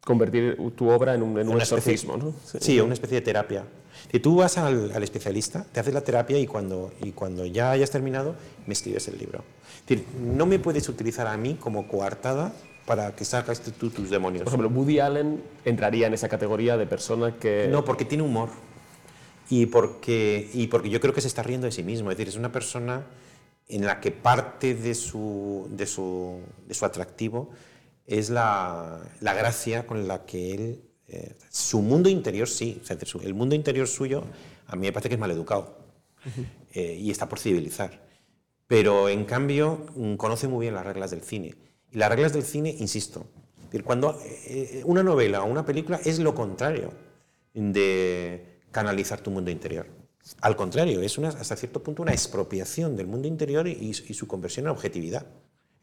[0.02, 2.34] Convertir tu obra en un, en un exorcismo, ¿no?
[2.60, 3.66] Sí, una especie de terapia.
[4.12, 7.72] Si tú vas al, al, especialista, te haces la terapia y cuando, y cuando ya
[7.72, 8.36] hayas terminado,
[8.68, 9.44] me escribes el libro.
[9.82, 12.54] Es decir, no me puedes utilizar a mí como coartada
[12.86, 14.44] para que sacas tú tus demonios.
[14.44, 17.68] Por ejemplo, Woody Allen entraría en esa categoría de persona que...
[17.70, 18.50] No, porque tiene humor.
[19.50, 22.12] Y porque, y porque yo creo que se está riendo de sí mismo.
[22.12, 23.04] Es decir, es una persona
[23.68, 27.50] en la que parte de su, de su, de su atractivo
[28.06, 30.82] es la, la, gracia con la que él...
[31.08, 32.82] Eh, su mundo interior sí,
[33.22, 34.24] el mundo interior suyo
[34.68, 35.78] a mí me parece que es maleducado
[36.74, 38.04] eh, y está por civilizar.
[38.68, 41.56] Pero en cambio mm, conoce muy bien las reglas del cine.
[41.92, 43.28] Y las reglas del cine, insisto,
[43.84, 46.92] cuando eh, una novela o una película es lo contrario
[47.54, 49.86] de canalizar tu mundo interior.
[50.42, 54.66] Al contrario, es una, hasta cierto punto una expropiación del mundo interior y, su conversión
[54.66, 55.28] en objetividad,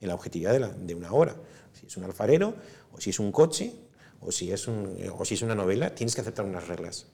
[0.00, 1.36] en la objetividad de, una obra.
[1.72, 2.54] Si es un alfarero,
[2.92, 3.72] o si es un coche,
[4.20, 7.06] o si es, un, o si es una novela, tienes que aceptar unas reglas.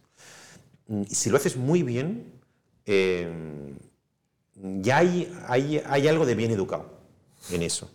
[0.87, 2.33] Mm, si lo haces muy bien,
[2.87, 3.75] eh,
[4.55, 6.91] ya hay, algo de bien educado
[7.51, 7.91] en eso.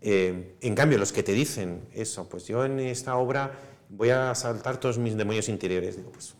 [0.00, 3.52] Eh, en cambio, los que te dicen eso, pues yo en esta obra
[3.90, 6.34] voy a saltar todos mis demonios interiores, digo, pues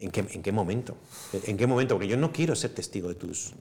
[0.00, 0.96] ¿En qué, ¿En qué, momento?
[1.44, 1.94] ¿En qué momento?
[1.94, 3.52] Porque yo no quiero ser testigo de tus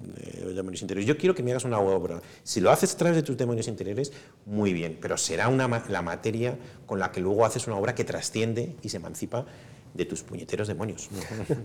[0.55, 1.05] demonios interiores.
[1.05, 2.21] Yo quiero que me hagas una obra.
[2.43, 4.13] Si lo haces a través de tus demonios interiores,
[4.45, 8.05] muy bien, pero será una, la materia con la que luego haces una obra que
[8.05, 9.45] trasciende y se emancipa
[9.93, 11.09] de tus puñeteros demonios.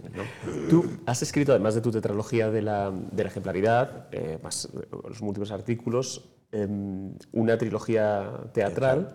[0.71, 4.69] Tú has escrito, además de tu tetralogía de la, de la ejemplaridad, eh, más
[5.09, 9.15] los múltiples artículos, em, una trilogía teatral.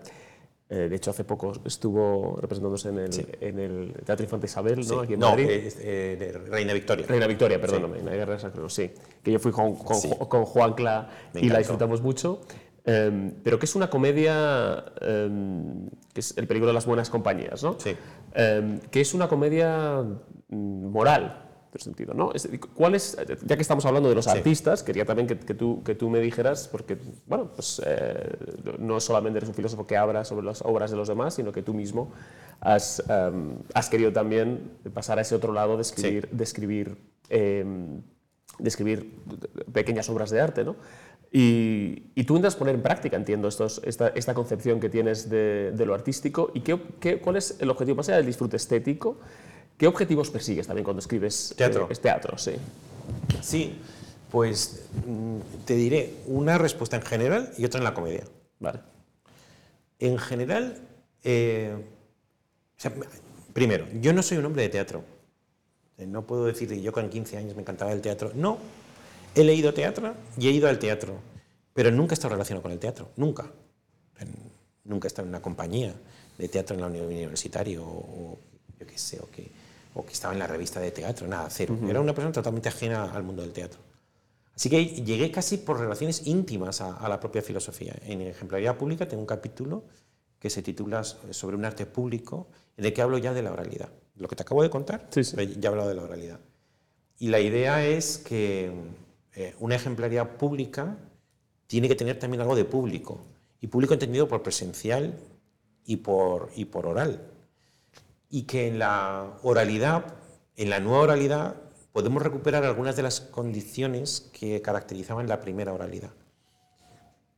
[0.72, 5.00] Eh, de hecho, hace poco estuvo representándose en el, en el Teatro Infante Isabel, ¿no?
[5.00, 5.48] Aquí en Madrid.
[5.48, 7.06] Eh, Reina Victoria.
[7.08, 8.04] Reina Victoria, perdóname, sí.
[8.04, 8.92] Guerra de sí.
[9.20, 9.98] Que yo fui con, con,
[10.28, 12.42] con Juan Cla y la disfrutamos mucho.
[12.86, 17.62] Um, pero que es una comedia, um, que es El peligro de las buenas compañías,
[17.62, 17.76] ¿no?
[17.78, 17.94] Sí.
[18.36, 20.04] Um, que es una comedia
[20.48, 22.32] moral, sentido, ¿no?
[22.74, 25.94] ¿Cuál es, ya que estamos hablando de los artistas, quería también que, que, tú, que
[25.94, 28.36] tú me dijeras, porque, bueno, pues eh,
[28.78, 31.62] no solamente eres un filósofo que habla sobre las obras de los demás, sino que
[31.62, 32.12] tú mismo
[32.60, 36.36] has, um, has querido también pasar a ese otro lado de escribir, sí.
[36.36, 36.96] de escribir,
[37.28, 37.64] eh,
[38.58, 39.14] de escribir
[39.72, 40.76] pequeñas obras de arte, ¿no?
[41.32, 45.70] Y, y, tú intentas poner en práctica, entiendo, estos, esta, esta, concepción que tienes de,
[45.70, 46.50] de lo artístico.
[46.54, 47.98] ¿Y qué, qué, cuál es el objetivo?
[47.98, 49.18] ¿Más allá del disfrute estético?
[49.76, 51.88] ¿Qué objetivos persigues también cuando escribes teatro?
[51.90, 52.52] Eh, teatro, sí.
[53.42, 53.78] Sí,
[54.30, 58.24] pues mm, te diré una respuesta en general y otra en la comedia.
[58.58, 58.80] Vale.
[59.98, 60.76] En general,
[61.24, 62.92] eh, o sea,
[63.52, 65.04] primero, yo no soy un hombre de teatro.
[65.98, 68.32] No puedo decir que yo con 15 años me encantaba el teatro.
[68.34, 68.58] No,
[69.34, 71.18] he leído teatro y he ido al teatro,
[71.74, 73.50] pero nunca he estado relacionado con el teatro, nunca.
[74.84, 75.94] Nunca he estado en una compañía
[76.38, 78.38] de teatro en la universitaria o,
[78.78, 79.50] yo qué sé, o que
[79.94, 81.76] o que estaba en la revista de teatro, nada, cero.
[81.78, 81.90] Uh -huh.
[81.90, 83.80] Era una persona totalmente ajena al mundo del teatro.
[84.54, 87.94] Así que llegué casi por relaciones íntimas a, a, la propia filosofía.
[88.06, 89.84] En Ejemplaridad Pública tengo un capítulo
[90.38, 93.90] que se titula sobre un arte público, en el que hablo ya de la oralidad.
[94.16, 95.36] Lo que te acabo de contar, sí, sí.
[95.58, 96.40] ya he hablado de la oralidad.
[97.18, 98.72] Y la idea es que
[99.34, 100.96] eh, una ejemplaridad pública
[101.66, 103.20] tiene que tener también algo de público,
[103.60, 105.14] y público entendido por presencial
[105.84, 107.29] y por, y por oral.
[108.30, 110.14] Y que en la oralidad,
[110.56, 111.56] en la nueva oralidad,
[111.92, 116.12] podemos recuperar algunas de las condiciones que caracterizaban la primera oralidad.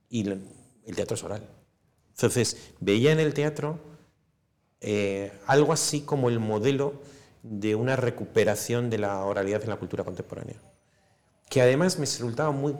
[0.09, 1.49] Y el teatro es oral.
[2.11, 3.79] Entonces, veía en el teatro
[4.81, 6.95] eh, algo así como el modelo
[7.43, 10.57] de una recuperación de la oralidad en la cultura contemporánea,
[11.49, 12.75] que además me resultaba muy,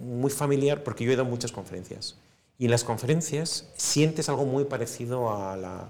[0.00, 2.16] muy familiar porque yo he dado muchas conferencias.
[2.58, 5.88] Y en las conferencias sientes algo muy parecido a, la,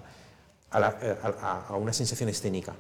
[0.70, 2.74] a, a una sensación escénica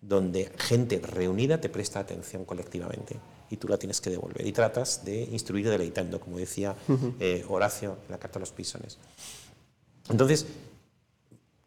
[0.00, 3.16] donde gente reunida te presta atención colectivamente
[3.50, 4.46] y tú la tienes que devolver.
[4.46, 6.74] Y tratas de instruir deleitando, como decía
[7.18, 8.98] eh, Horacio en la Carta a los Pisones.
[10.08, 10.46] Entonces,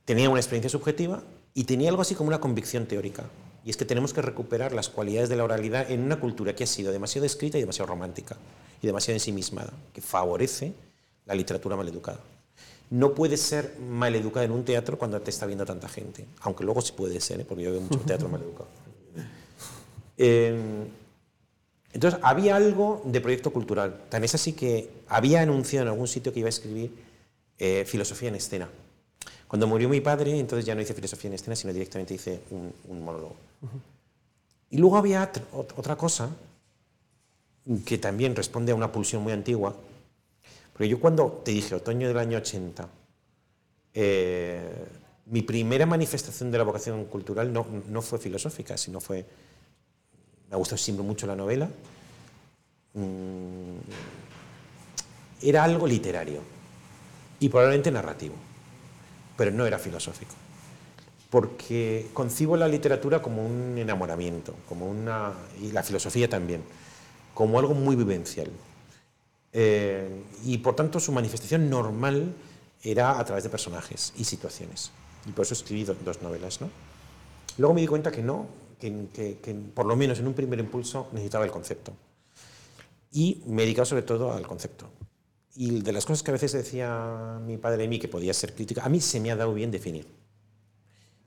[0.05, 1.23] tenía una experiencia subjetiva
[1.53, 3.23] y tenía algo así como una convicción teórica.
[3.65, 6.63] Y es que tenemos que recuperar las cualidades de la oralidad en una cultura que
[6.63, 8.37] ha sido demasiado escrita y demasiado romántica
[8.81, 10.73] y demasiado ensimismada, que favorece
[11.25, 12.19] la literatura maleducada
[12.91, 16.81] no puede ser maleducada en un teatro cuando te está viendo tanta gente, aunque luego
[16.81, 17.45] sí puede ser, ¿eh?
[17.47, 18.67] porque yo veo mucho teatro maleducado.
[20.17, 20.85] Eh,
[21.93, 24.01] entonces, había algo de proyecto cultural.
[24.09, 26.91] Tan es así que había anunciado en algún sitio que iba a escribir
[27.57, 28.69] eh, filosofía en escena.
[29.47, 33.03] Cuando murió mi padre, entonces ya no hice filosofía en escena, sino directamente hice un,
[33.03, 33.35] monólogo.
[34.69, 36.29] Y luego había otra cosa
[37.85, 39.75] que también responde a una pulsión muy antigua,
[40.81, 42.89] porque yo cuando te dije, otoño del año 80,
[43.93, 44.85] eh,
[45.27, 49.23] mi primera manifestación de la vocación cultural no, no, fue filosófica, sino fue,
[50.49, 51.69] me gustó siempre mucho la novela,
[52.95, 53.77] mm,
[55.43, 56.41] era algo literario
[57.39, 58.33] y probablemente narrativo,
[59.37, 60.33] pero no era filosófico.
[61.29, 66.63] Porque concibo la literatura como un enamoramiento, como una, y la filosofía también,
[67.35, 68.49] como algo muy vivencial.
[69.53, 72.33] Eh, y por tanto su manifestación normal
[72.83, 74.91] era a través de personajes y situaciones.
[75.25, 76.61] Y por eso escribí dos novelas.
[76.61, 76.69] ¿no?
[77.57, 78.47] Luego me di cuenta que no,
[78.79, 81.93] que, que, por lo menos en un primer impulso necesitaba el concepto.
[83.11, 84.89] Y me he dedicado sobre todo al concepto.
[85.53, 88.55] Y de las cosas que a veces decía mi padre de mí que podía ser
[88.55, 90.07] crítica, a mí se me ha dado bien definir.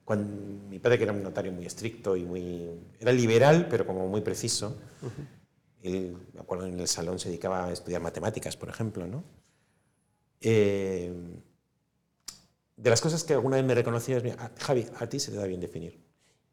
[0.05, 2.71] Cuando, mi padre, que era un notario muy estricto y muy.
[3.01, 4.77] era liberal, pero como muy preciso,
[5.85, 9.23] él, me acuerdo, en el salón se dedicaba a estudiar matemáticas, por ejemplo, ¿no?
[10.41, 11.13] Eh,
[12.77, 15.61] de las cosas que alguna vez me ah, Javi, a ti se te da bien
[15.61, 16.03] definir.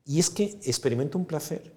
[0.06, 1.74] Y es que experimento un placer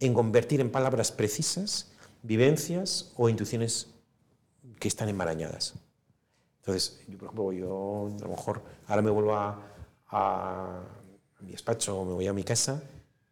[0.00, 1.92] en convertir en palabras precisas
[2.22, 3.88] vivencias o intuiciones
[4.78, 5.74] que están enmarañadas.
[6.60, 9.62] Entonces, yo, por ejemplo, yo a lo mejor ahora me vuelvo a,
[10.08, 10.82] a
[11.40, 12.82] mi despacho o me voy a mi casa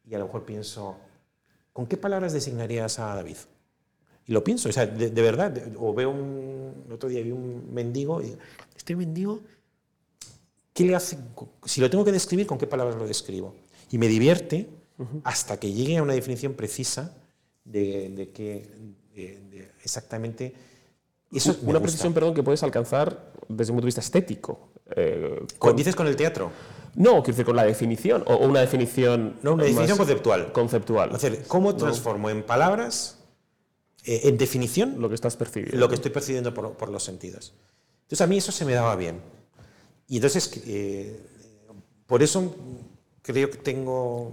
[0.09, 0.97] y a lo mejor pienso,
[1.73, 3.37] ¿con qué palabras designarías a David?
[4.27, 8.21] Y lo pienso, o sea, de, verdad, o veo un, otro día vi un mendigo
[8.21, 8.37] y
[8.77, 9.41] este mendigo,
[10.73, 11.17] ¿qué le hace?
[11.65, 13.55] Si lo tengo que describir, ¿con qué palabras lo describo?
[13.91, 14.69] Y me divierte
[15.23, 17.15] hasta que llegue a una definición precisa
[17.65, 18.69] de, de qué
[19.83, 20.55] exactamente...
[21.33, 24.71] Eso una precisión, perdón, que puedes alcanzar desde un punto de vista estético.
[24.95, 26.51] Eh, con, ¿Dices con el teatro?
[26.95, 29.37] No, quiero decir con la definición, o una definición...
[29.43, 30.53] No, una definición conceptual.
[30.53, 31.15] Conceptual.
[31.15, 33.16] Es decir, ¿cómo transformo en palabras
[34.07, 35.77] eh, en definición, lo que estás percibiendo.
[35.79, 37.53] Lo que estoy percibiendo por, los sentidos.
[38.03, 39.21] Entonces a mí eso se me daba bien.
[40.07, 41.21] Y entonces, eh,
[42.07, 42.55] por eso
[43.23, 44.33] creo que tengo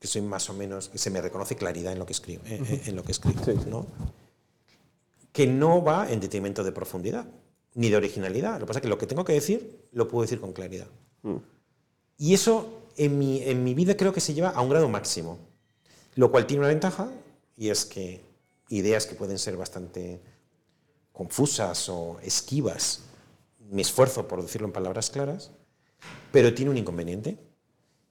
[0.00, 2.82] que soy más o menos, que se me reconoce claridad en lo que escribo, eh,
[2.86, 3.86] en lo que escribo ¿no?
[5.32, 7.26] que no va en detrimento de profundidad
[7.74, 8.54] ni de originalidad.
[8.54, 10.88] Lo que pasa es que lo que tengo que decir lo puedo decir con claridad.
[11.22, 11.36] Mm.
[12.18, 15.38] Y eso en mi, en mi vida creo que se lleva a un grado máximo,
[16.16, 17.08] lo cual tiene una ventaja
[17.58, 18.24] y es que
[18.68, 20.22] ideas que pueden ser bastante
[21.12, 23.00] confusas o esquivas,
[23.58, 25.50] me esfuerzo por decirlo en palabras claras,
[26.30, 27.36] pero tiene un inconveniente,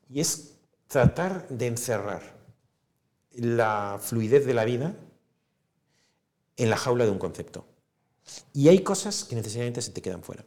[0.09, 0.57] y es
[0.87, 2.37] tratar de encerrar
[3.31, 4.95] la fluidez de la vida
[6.57, 7.65] en la jaula de un concepto.
[8.53, 10.43] Y hay cosas que necesariamente se te quedan fuera.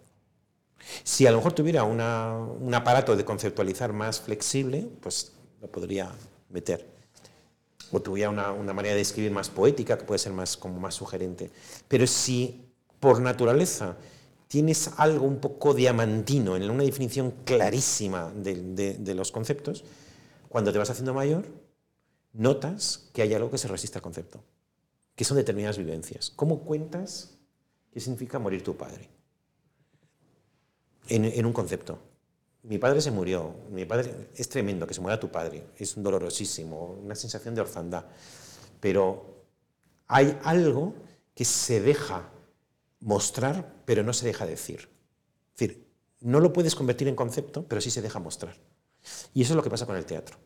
[1.04, 6.12] Si a lo mejor tuviera un aparato de conceptualizar más flexible, pues lo podría
[6.50, 6.89] meter
[7.92, 10.94] o tuviera una, una, manera de escribir más poética, que puede ser más, como más
[10.94, 11.50] sugerente.
[11.88, 13.96] Pero si por naturaleza
[14.50, 19.84] tienes algo un poco diamantino en una definición clarísima de, los conceptos,
[20.48, 21.46] cuando te vas haciendo mayor,
[22.32, 24.42] notas que hay algo que se resiste al concepto,
[25.14, 26.32] que son determinadas vivencias.
[26.34, 27.38] ¿Cómo cuentas
[27.92, 29.08] qué significa morir tu padre?
[31.06, 32.09] En un concepto.
[32.62, 36.98] Mi padre se murió, mi padre es tremendo que se muera tu padre, es dolorosísimo,
[37.02, 38.04] una sensación de orfandad,
[38.80, 39.44] pero
[40.06, 40.94] hay algo
[41.34, 42.30] que se deja
[43.00, 44.88] mostrar, pero no se deja decir.
[45.54, 45.86] Es decir,
[46.20, 48.56] no lo puedes convertir en concepto, pero sí se deja mostrar.
[49.32, 50.36] Y eso es lo que pasa con el teatro.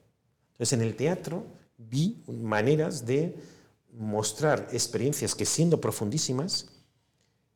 [0.52, 1.44] Entonces, en el teatro
[1.76, 3.36] vi maneras de
[3.92, 6.70] mostrar experiencias que siendo profundísimas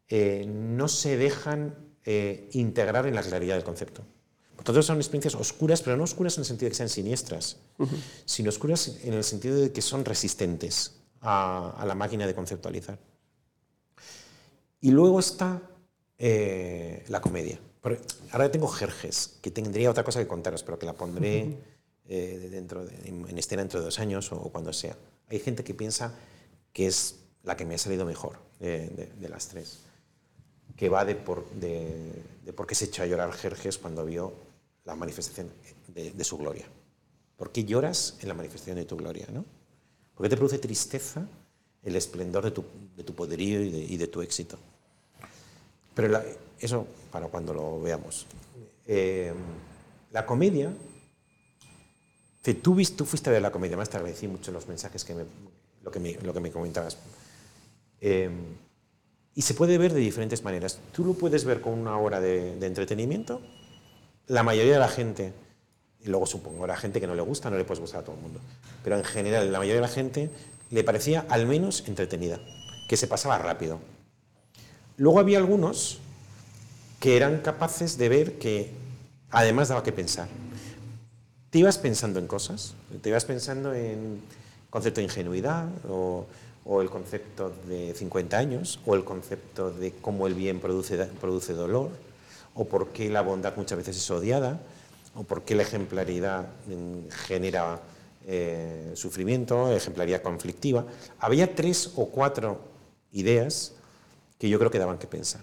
[0.09, 4.03] eh, no se dejan eh, integrar en la claridad del concepto.
[4.59, 7.59] Por tanto, son experiencias oscuras, pero no oscuras en el sentido de que sean siniestras,
[8.25, 12.99] sino oscuras en el sentido de que son resistentes a, la máquina de conceptualizar.
[14.81, 15.63] Y luego está
[16.19, 17.61] eh, la comedia.
[18.33, 21.57] Ahora tengo Jerjes, que tendría otra cosa que contaros, pero que la pondré
[22.05, 24.97] dentro en escena dentro de dos años o cuando sea.
[25.29, 26.15] Hay gente que piensa
[26.73, 29.79] que es la que me ha salido mejor de, las tres,
[30.77, 31.45] que va de por,
[32.67, 34.48] qué se echó a llorar Jerjes cuando vio
[34.89, 35.51] la manifestación
[35.89, 36.65] de, su gloria.
[37.37, 39.27] ¿Por qué lloras en la manifestación de tu gloria?
[39.31, 39.45] ¿no?
[40.15, 41.29] ¿Por qué te produce tristeza
[41.83, 42.51] el esplendor de
[43.05, 44.59] tu, poderío y de, tu éxito?
[45.95, 46.23] Pero
[46.59, 48.27] eso para cuando lo veamos.
[48.87, 49.35] Eh,
[50.11, 50.73] la comedia,
[52.63, 52.75] tú,
[53.05, 55.25] fuiste a ver la comedia, más te agradecí mucho los mensajes que me,
[55.83, 55.91] lo
[56.33, 56.97] que me, comentabas.
[58.01, 58.57] Em,
[59.35, 60.81] y se puede ver de diferentes maneras.
[60.93, 63.43] Tú lo puedes ver con una hora de, entretenimiento.
[64.29, 65.33] La mayoría de la gente,
[66.05, 68.17] y luego supongo, la gente que no le gusta, no le puede gustar a todo
[68.17, 68.41] el mundo,
[68.85, 70.31] pero en general la mayoría de la gente
[70.71, 72.39] le parecía al menos entretenida,
[72.89, 73.81] que se pasaba rápido.
[74.99, 75.99] Luego había algunos
[77.01, 78.71] que eran capaces de ver que
[79.31, 80.29] además daba que pensar.
[81.51, 84.21] Te ibas pensando en cosas, te ibas pensando en
[84.69, 86.27] concepto de ingenuidad o,
[86.83, 91.91] el concepto de 50 años o el concepto de cómo el bien produce, produce dolor
[92.59, 94.61] o por qué la bondad muchas veces es odiada
[95.15, 96.49] o por qué la ejemplaridad
[97.27, 97.81] genera
[98.27, 100.85] eh, sufrimiento, ejemplaridad conflictiva.
[101.21, 102.61] Había tres o cuatro
[103.13, 103.75] ideas
[104.39, 105.41] que yo creo que daban que pensar.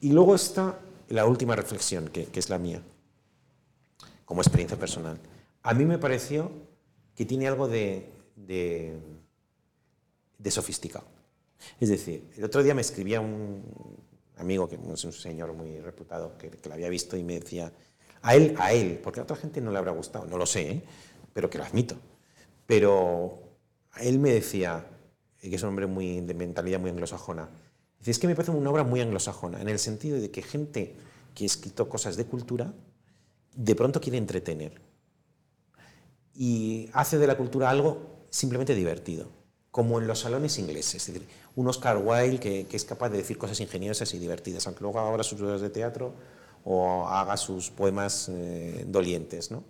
[0.00, 0.78] Y luego está
[1.10, 2.82] la última reflexión, que, que es la mía,
[4.24, 5.18] como experiencia personal.
[5.62, 6.50] A mí me pareció
[7.14, 8.98] que tiene algo de, de,
[10.50, 11.04] sofisticado.
[11.78, 13.62] Es decir, el otro día me escribía un
[14.36, 17.72] amigo, que es un señor muy reputado, que, que lo había visto y me decía,
[18.22, 20.70] a él, a él, porque a otra gente no le habrá gustado, no lo sé,
[20.70, 20.82] ¿eh?
[21.32, 21.96] pero que lo admito.
[22.66, 23.38] Pero
[24.00, 24.86] él me decía,
[25.40, 27.48] que es un hombre muy, de mentalidad muy anglosajona,
[27.98, 30.94] dice, es que me parece una obra muy anglosajona, en el sentido de que gente
[31.34, 32.72] que ha escrito cosas de cultura,
[33.54, 34.80] de pronto quiere entretener
[36.34, 39.28] y hace de la cultura algo simplemente divertido,
[39.72, 41.08] como en los salones ingleses.
[41.08, 41.26] Es decir,
[41.56, 45.24] un Oscar Wilde que, es capaz de decir cosas ingeniosas y divertidas, aunque luego haga
[45.24, 46.12] sus obras de teatro
[46.62, 49.50] o haga sus poemas eh, dolientes.
[49.50, 49.64] ¿no?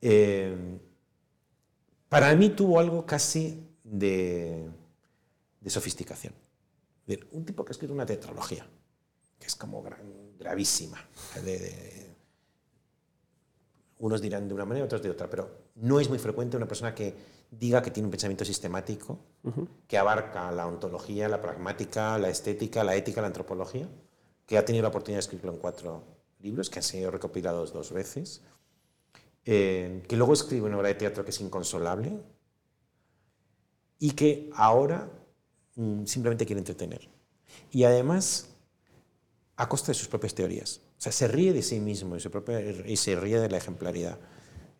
[0.00, 0.56] Eh,
[2.08, 4.66] para mí tuvo algo casi de,
[5.66, 6.32] sofisticación.
[7.32, 8.66] un tipo que ha escrito una tetralogía,
[9.38, 9.84] que es como
[10.38, 11.06] gravísima,
[13.98, 16.94] unos dirán de una manera, otros de otra, pero no es muy frecuente una persona
[16.94, 19.18] que diga que tiene un pensamiento sistemático,
[19.86, 23.88] que abarca la ontología, la pragmática, la estética, la ética, la antropología,
[24.46, 26.02] que ha tenido la oportunidad de escribirlo en cuatro
[26.40, 28.42] libros, que han sido recopilados dos veces,
[29.44, 32.18] eh, que luego escribe una obra de teatro que es inconsolable
[33.98, 35.10] y que ahora
[35.76, 37.08] mm, simplemente quiere entretener.
[37.70, 38.48] Y además,
[39.56, 40.80] a costa de sus propias teorías.
[40.98, 44.18] O sea, se ríe de sí mismo y, y se ríe de la ejemplaridad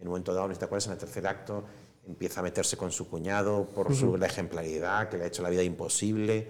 [0.03, 0.87] en un momento dado, ¿te acuerdas?
[0.87, 1.65] En el tercer acto
[2.07, 5.51] empieza a meterse con su cuñado por su, la ejemplaridad, que le ha hecho la
[5.51, 6.49] vida imposible.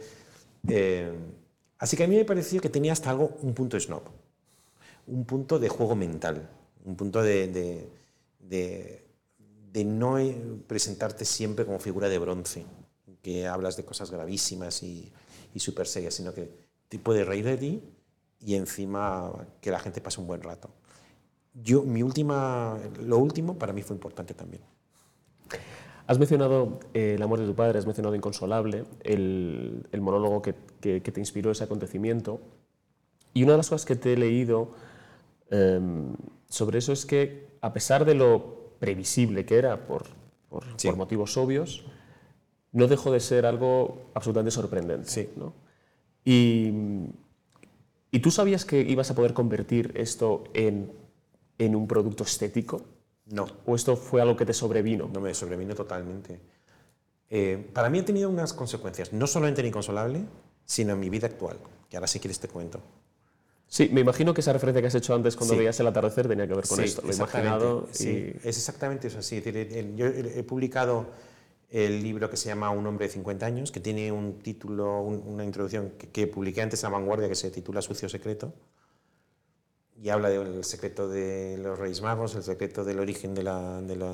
[0.68, 1.12] Eh,
[1.78, 4.02] así que a mí me pareció que tenía hasta algo, un punto snob,
[5.06, 6.48] un punto de juego mental,
[6.84, 7.88] un punto de,
[8.38, 10.16] de, no
[10.66, 12.64] presentarte siempre como figura de bronce,
[13.22, 15.12] que hablas de cosas gravísimas y,
[15.54, 16.50] y súper serias, sino que
[16.88, 17.82] te puede reír de ti
[18.40, 20.70] y encima que la gente pase un buen rato
[21.54, 24.62] yo, mi última, lo último para mí fue importante también.
[26.06, 30.54] Has mencionado eh, el amor de tu padre, has mencionado Inconsolable, el, el monólogo que,
[30.80, 32.40] que, te inspiró ese acontecimiento.
[33.34, 34.72] Y una de las cosas que te he leído
[35.50, 36.14] em,
[36.48, 40.04] sobre eso es que, a pesar de lo previsible que era por,
[40.48, 41.84] por, por, motivos obvios,
[42.72, 45.08] no dejó de ser algo absolutamente sorprendente.
[45.08, 45.30] Sí.
[45.36, 45.54] ¿no?
[46.24, 46.72] Y,
[48.10, 50.90] ¿Y tú sabías que ibas a poder convertir esto en
[51.64, 52.82] en un producto estético?
[53.26, 53.46] No.
[53.66, 55.08] ¿O esto fue algo que te sobrevino?
[55.12, 56.40] No, me sobrevino totalmente.
[57.30, 60.24] Eh, para mí ha tenido unas consecuencias, no solamente en Inconsolable,
[60.66, 61.56] sino en mi vida actual,
[61.88, 62.80] que ahora si quieres te cuento.
[63.68, 65.58] Sí, me imagino que esa referencia que has hecho antes cuando Sí.
[65.60, 67.00] veías el atardecer tenía que ver con Sí, esto.
[67.02, 68.48] Lo he imaginado sí, y...
[68.48, 69.20] es exactamente eso.
[69.20, 69.40] así.
[69.96, 71.06] Yo he publicado
[71.70, 75.22] el libro que se llama Un hombre de 50 años, que tiene un título, un-
[75.26, 78.52] una introducción que, que publiqué antes en La Vanguardia, que se titula Sucio Secreto,
[80.02, 83.94] y habla del secreto de los Reyes Magos, el secreto del origen de la, de
[83.94, 84.12] la,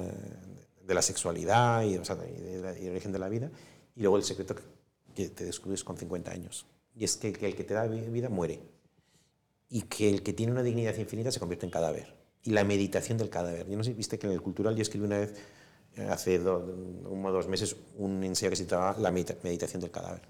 [0.86, 3.50] de la sexualidad y, o sea, y de la- y el origen de la vida,
[3.96, 4.54] y luego el secreto
[5.14, 6.66] que, te descubres con 50 años.
[6.94, 8.60] Y es que, que el que te da vi- vida muere
[9.70, 12.14] y que el que tiene una dignidad infinita se convierte en cadáver.
[12.44, 13.66] Y la meditación del cadáver.
[13.68, 15.34] Yo no sé, viste que en el cultural yo escribí una vez,
[15.96, 16.64] eh, hace do-
[17.08, 20.22] uno o dos meses, un ensayo que se titulaba La medita- meditación del cadáver.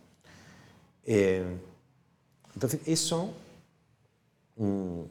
[1.04, 1.42] Eh,
[2.54, 3.30] entonces, eso,
[4.56, 5.02] mm,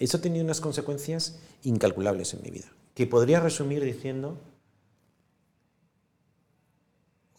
[0.00, 4.38] eso ha tenido unas consecuencias incalculables en mi vida, que podría resumir diciendo,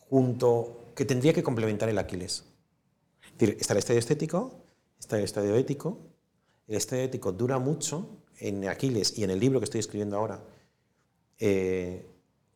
[0.09, 2.45] junto, que tendría que complementar el Aquiles.
[3.39, 4.63] Es está el estadio estético,
[4.99, 5.97] está el estadio ético.
[6.67, 8.07] El estadio ético dura mucho
[8.37, 10.39] en Aquiles y en el libro que estoy escribiendo ahora.
[11.39, 12.05] eh,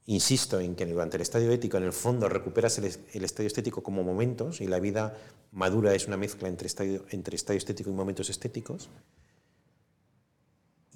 [0.06, 3.82] insisto en que durante el estadio ético, en el fondo, recuperas el, el estadio estético
[3.82, 5.18] como momentos y la vida
[5.52, 8.90] madura es una mezcla entre estadio, entre estadio estético y momentos estéticos.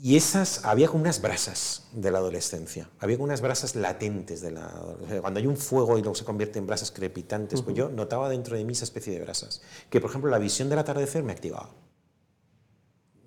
[0.01, 4.51] Y esas, había como unas brasas de la adolescencia, había como unas brasas latentes de
[4.51, 5.19] la adolescencia.
[5.21, 8.55] Cuando hay un fuego y luego se convierte en brasas crepitantes, pues yo notaba dentro
[8.55, 9.61] de mí esa especie de brasas.
[9.89, 11.69] Que, por ejemplo, la visión del atardecer me activaba.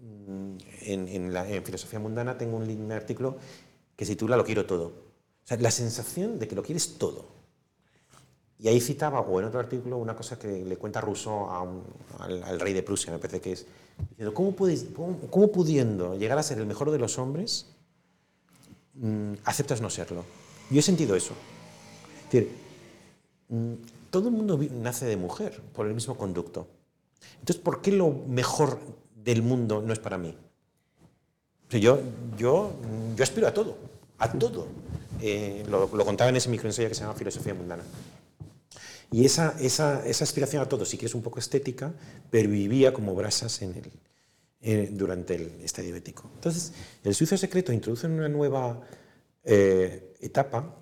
[0.00, 3.36] Mm, En, en la- en Filosofía Mundana tengo un, un artículo
[3.96, 4.86] que se titula Lo quiero todo.
[4.86, 7.26] O sea, la sensación de que lo quieres todo.
[8.62, 11.82] Y ahí citaba, o en otro artículo, una cosa que le cuenta Rousseau a un-
[12.20, 13.66] al, al rey de Prusia, me parece que es,
[14.10, 17.66] diciendo, ¿cómo, puedes, cómo, cómo pudiendo llegar a ser el mejor de los hombres,
[18.94, 20.24] mm, aceptas no serlo?
[20.70, 21.34] Yo he sentido eso.
[22.26, 22.52] Es decir,
[23.48, 23.72] mm,
[24.10, 26.68] todo el mundo nace de mujer por el mismo conducto.
[27.40, 28.78] Entonces, ¿por qué lo mejor
[29.16, 30.36] del mundo no es para mí?
[31.66, 31.98] O sea, yo,
[32.38, 32.70] yo,
[33.16, 33.76] yo aspiro a todo,
[34.18, 34.66] a todo.
[35.20, 37.82] Eh, lo, lo contaba en ese microensayo que se llama Filosofía Mundana.
[39.12, 39.54] Y esa,
[40.08, 41.94] aspiración a todo sí que es un poco estética,
[42.30, 46.30] pero vivía como brasas eh, durante el estadio ético.
[46.34, 46.72] Entonces,
[47.04, 48.80] el suizo secreto introduce una nueva
[49.44, 50.76] eh, etapa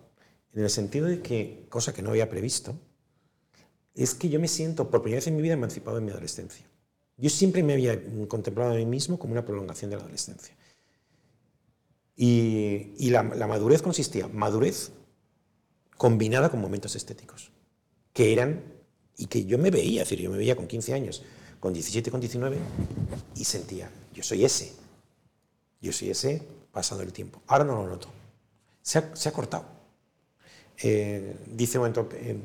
[0.54, 2.78] en el sentido de que, cosa que no había previsto,
[3.94, 6.64] es que yo me siento por primera vez en mi vida emancipado en mi adolescencia.
[7.16, 10.56] Yo siempre me había contemplado a mí mismo como una prolongación de la adolescencia.
[12.16, 14.92] Y, la madurez consistía, madurez
[15.96, 17.50] combinada con momentos estéticos,
[18.12, 18.62] que eran,
[19.16, 21.22] y que yo me veía, es decir, yo me veía con 15 años,
[21.58, 22.56] con 17, con 19,
[23.36, 24.72] y sentía, yo soy ese,
[25.80, 26.42] yo soy ese
[26.72, 27.42] pasado el tiempo.
[27.46, 28.08] Ahora no lo noto.
[28.82, 29.64] Se ha, se ha cortado.
[30.82, 32.38] Eh, dice un momento, eh,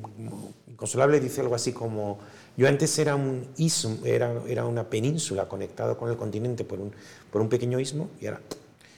[0.67, 2.19] Inconsolable dice algo así como,
[2.57, 6.91] yo antes era un istmo, era, era una península conectada con el continente por un,
[7.31, 8.41] por un pequeño istmo, y ahora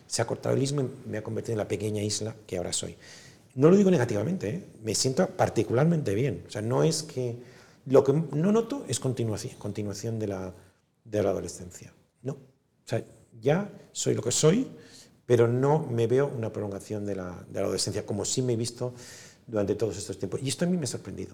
[0.08, 2.74] se ha cortado el istmo y me ha convertido en la pequeña isla que ahora
[2.74, 2.96] soy.
[3.58, 4.64] No lo digo negativamente, ¿eh?
[4.84, 6.44] me siento particularmente bien.
[6.48, 7.36] O sea, no es que...
[7.88, 10.54] Lo que no noto es continuación, de, la,
[11.12, 11.92] adolescencia.
[12.22, 12.34] No.
[12.34, 13.04] O sea,
[13.42, 14.68] ya soy lo que soy,
[15.26, 18.94] pero no me veo una prolongación de la, adolescencia, como sí me he visto
[19.48, 20.40] durante todos estos tiempos.
[20.44, 21.34] Y esto a mí me ha sorprendido.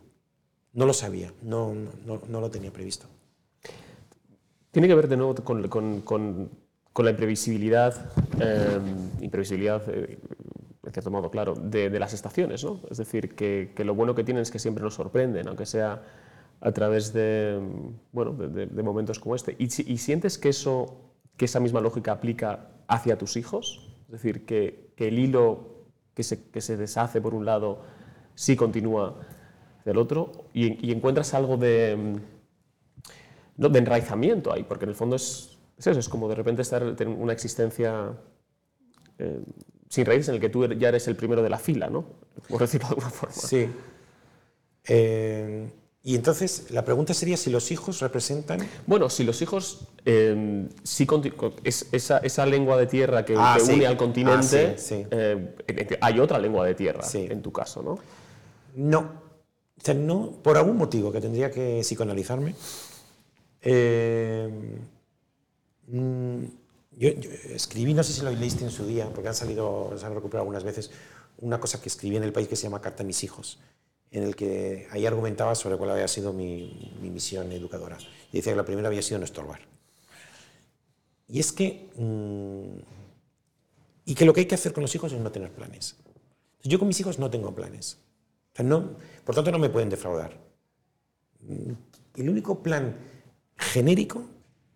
[0.72, 1.76] No lo sabía, no,
[2.06, 3.06] lo tenía previsto.
[4.72, 6.50] Tiene que ver de nuevo con,
[7.04, 8.80] la imprevisibilidad, eh,
[9.20, 10.20] imprevisibilidad, eh,
[10.92, 12.82] cierto modo, claro, de, las estaciones, ¿no?
[12.90, 16.04] Es decir, que, que lo bueno que tienen es que siempre nos sorprenden, aunque sea
[16.60, 17.60] a través de,
[18.12, 19.56] bueno, de, momentos como este.
[19.60, 23.90] ¿Y, si- y sientes que, eso, que esa misma lógica aplica hacia tus hijos?
[24.08, 27.82] Es decir, que, el hilo que se, que se deshace por un lado
[28.36, 29.20] sí continúa
[29.84, 32.22] del otro y, encuentras algo de,
[33.58, 36.62] no, de enraizamiento ahí, porque en el fondo es, es eso, es como de repente
[36.62, 38.14] estar tener una existencia
[39.18, 39.42] eh,
[39.94, 42.03] sin raíces en el que tú ya eres el primero de la fila, ¿no?
[42.49, 43.36] Por decirlo de alguna forma.
[43.36, 43.70] Sí.
[44.86, 45.70] Eh,
[46.02, 48.60] y entonces, la pregunta sería si los hijos representan...
[48.88, 53.36] Bueno, si los hijos eh, sí conti- co- es, esa, esa lengua de tierra que,
[53.38, 53.74] Ah, que sí.
[53.74, 55.06] une al Ah, continente, sí, sí.
[55.11, 57.28] eh, hay otra lengua de tierra Sí.
[57.30, 57.99] en tu caso, ¿no?
[58.76, 58.99] No.
[59.80, 62.56] O sea, no, por algún motivo que tendría que psicoanalizarme.
[63.61, 64.49] eh,
[65.88, 66.44] mm,
[66.98, 67.10] yo,
[67.49, 70.41] escribí, no sé si lo leíste en su día, porque han salido, se han recuperado
[70.41, 70.91] algunas veces,
[71.38, 73.60] una cosa que escribí en el país que se llama Carta a mis hijos,
[74.11, 77.98] en el que ahí argumentaba sobre cuál había sido mi, mi misión educadora.
[78.32, 79.60] Y decía que la primera había sido no estorbar.
[81.28, 81.90] Y es que...
[81.95, 83.03] mm,
[84.06, 85.95] y que lo que hay que hacer con los hijos es no tener planes.
[86.64, 87.98] Yo con mis hijos no tengo planes.
[88.57, 90.38] O no, por tanto, no me pueden defraudar.
[92.15, 92.95] El único plan
[93.57, 94.26] genérico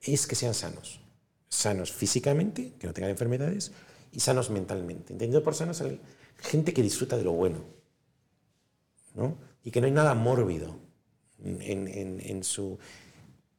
[0.01, 1.01] es que sean sanos.
[1.49, 3.71] Sanos físicamente, que no tengan enfermedades,
[4.11, 5.13] y sanos mentalmente.
[5.13, 5.83] Entendido por sanos,
[6.37, 7.59] gente que disfruta de lo bueno,
[9.15, 9.37] ¿no?
[9.63, 10.75] Y que no hay nada mórbido
[11.43, 11.87] en,
[12.21, 12.77] en, su...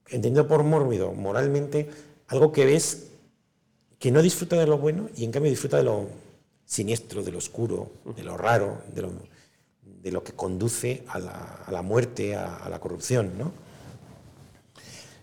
[0.09, 1.91] Entendido por mórbido, moralmente,
[2.29, 3.09] algo que ves
[3.99, 6.09] que no disfruta de lo bueno y en cambio disfruta de lo
[6.65, 9.13] siniestro, de lo oscuro, de lo raro, de lo,
[9.83, 11.33] de lo que conduce a la,
[11.67, 13.33] a la muerte, a, a, la corrupción.
[13.37, 13.53] ¿no?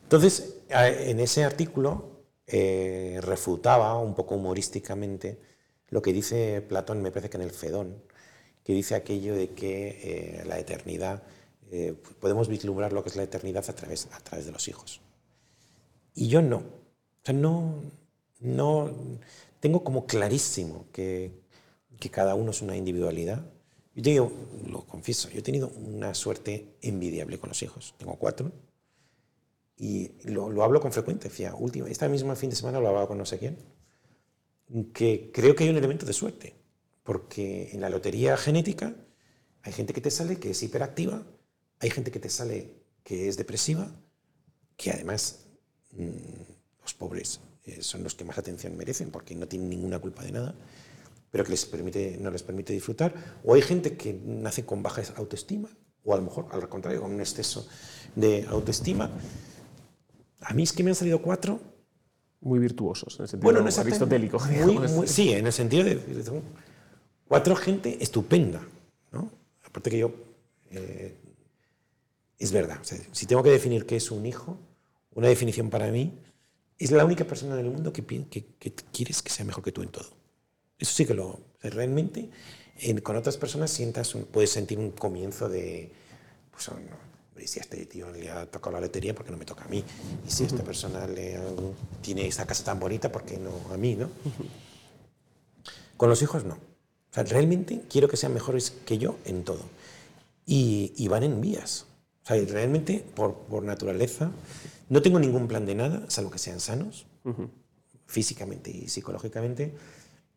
[0.04, 2.15] Entonces, en ese artículo
[2.48, 5.40] eh, refutaba un poco humorísticamente
[5.90, 8.04] lo que dice Platón, me parece que en el Fedón,
[8.64, 11.24] que dice aquello de que eh, la eternidad,
[11.72, 15.02] eh, podemos vislumbrar lo que es la eternidad a través, a través de los hijos.
[16.14, 16.64] Y yo no.
[17.28, 17.82] O no,
[18.40, 18.92] no,
[19.60, 21.32] tengo como clarísimo que,
[22.00, 23.46] que cada uno es una individualidad.
[23.96, 24.32] Yo digo,
[24.68, 27.96] lo confieso, yo he tenido una suerte envidiable con los hijos.
[27.98, 28.52] Tengo cuatro
[29.78, 31.56] y lo, lo hablo con frecuencia.
[31.56, 33.58] Última, esta misma fin de semana lo hablaba con no sé quién,
[34.94, 36.56] que creo que hay un elemento de suerte,
[37.04, 38.96] porque en la lotería genética
[39.62, 41.26] hay gente que te sale que es hiperactiva,
[41.80, 43.92] hay gente que te sale que es depresiva,
[44.78, 45.46] que además
[45.92, 46.10] mmm,
[46.82, 50.32] los pobres eh, son los que más atención merecen porque no tienen ninguna culpa de
[50.32, 50.56] nada,
[51.32, 53.14] pero que les permite, no les permite disfrutar.
[53.44, 55.70] O hay gente que nace con baja autoestima,
[56.04, 57.68] o a lo mejor al contrario, con un exceso
[58.16, 59.12] de autoestima.
[60.46, 61.60] A mí es que me han salido cuatro.
[62.42, 64.40] Muy virtuosos, en el sentido bueno, no aristotélico.
[64.40, 66.42] Muy, muy, sí, en el sentido de, de,
[67.28, 68.62] cuatro gente estupenda.
[69.12, 69.32] ¿no?
[69.64, 70.14] Aparte que yo.
[70.70, 71.16] Eh,
[72.38, 72.78] es verdad.
[72.80, 74.60] O sea, si tengo que definir qué es un hijo,
[75.16, 76.14] una definición para mí
[76.78, 79.72] es la única persona en el mundo que, que, que, quieres que sea mejor que
[79.72, 80.10] tú en todo.
[80.78, 81.28] Eso sí que lo...
[81.28, 82.30] O sea, realmente
[82.80, 85.92] en, con otras personas sientas un, puedes sentir un comienzo de...
[86.52, 87.05] Pues, no,
[87.46, 89.68] si a este tío le ha tocado la lotería, ¿por qué no me toca a
[89.68, 89.84] mí?
[90.28, 91.40] Y si a esta persona le,
[92.02, 93.96] tiene esa casa tan bonita, ¿por qué no a mí?
[93.96, 94.10] ¿no?
[95.98, 96.54] Con los hijos no.
[96.56, 99.62] O sea, realmente quiero que sean mejores que yo en todo.
[100.46, 101.86] Y, y van en vías.
[102.24, 104.32] O sea, realmente, por, por naturaleza,
[104.90, 107.50] no tengo ningún plan de nada, salvo que sean sanos, uh -huh.
[108.06, 109.74] físicamente y psicológicamente,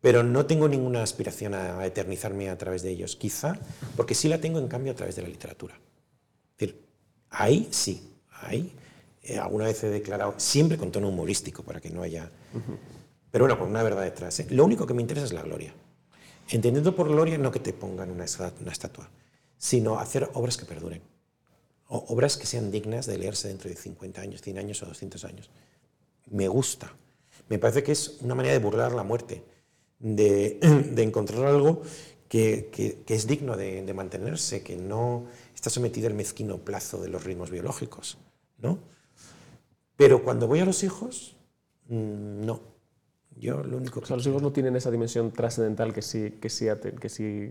[0.01, 3.15] pero no tengo ninguna aspiración a, eternizarme a través de ellos.
[3.15, 3.59] Quizá
[3.95, 5.79] porque sí la tengo, en cambio, a través de la literatura.
[7.29, 8.73] Ahí sí, ahí
[9.23, 12.31] eh, alguna vez he declarado, siempre con tono humorístico, para que no haya...
[13.31, 14.39] Pero bueno, con una verdad detrás.
[14.39, 14.47] ¿eh?
[14.49, 15.73] Lo único que me interesa es la gloria.
[16.49, 18.25] Entendiendo por gloria no que te pongan una,
[18.61, 19.09] una estatua,
[19.57, 21.01] sino hacer obras que perduren
[21.89, 25.49] obras que sean dignas de leerse dentro de 50 años, 100 años o 200 años.
[26.29, 26.93] Me gusta.
[27.49, 29.43] Me parece que es una manera de burlar la muerte,
[29.97, 30.59] de,
[30.97, 31.81] encontrar algo
[32.27, 32.69] que,
[33.07, 35.25] es digno de, mantenerse, que no
[35.59, 38.17] está sometido al mezquino plazo de los ritmos biológicos.
[38.61, 38.79] ¿no?
[39.97, 41.35] Pero cuando voy a los hijos,
[41.87, 42.61] mmm, no.
[43.35, 44.05] Yo lo único que...
[44.05, 46.31] O sea, los hijos no tienen esa dimensión trascendental que sí...
[46.41, 46.67] Que sí,
[46.99, 47.49] que sí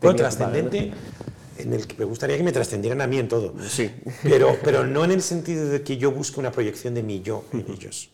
[0.00, 0.92] bueno, trascendente...
[1.58, 3.54] en el que me gustaría que me trascendieran a mí en todo.
[3.68, 3.90] Sí.
[4.22, 7.44] Pero, pero no en el sentido de que yo busque una proyección de mi yo
[7.52, 8.10] en ellos.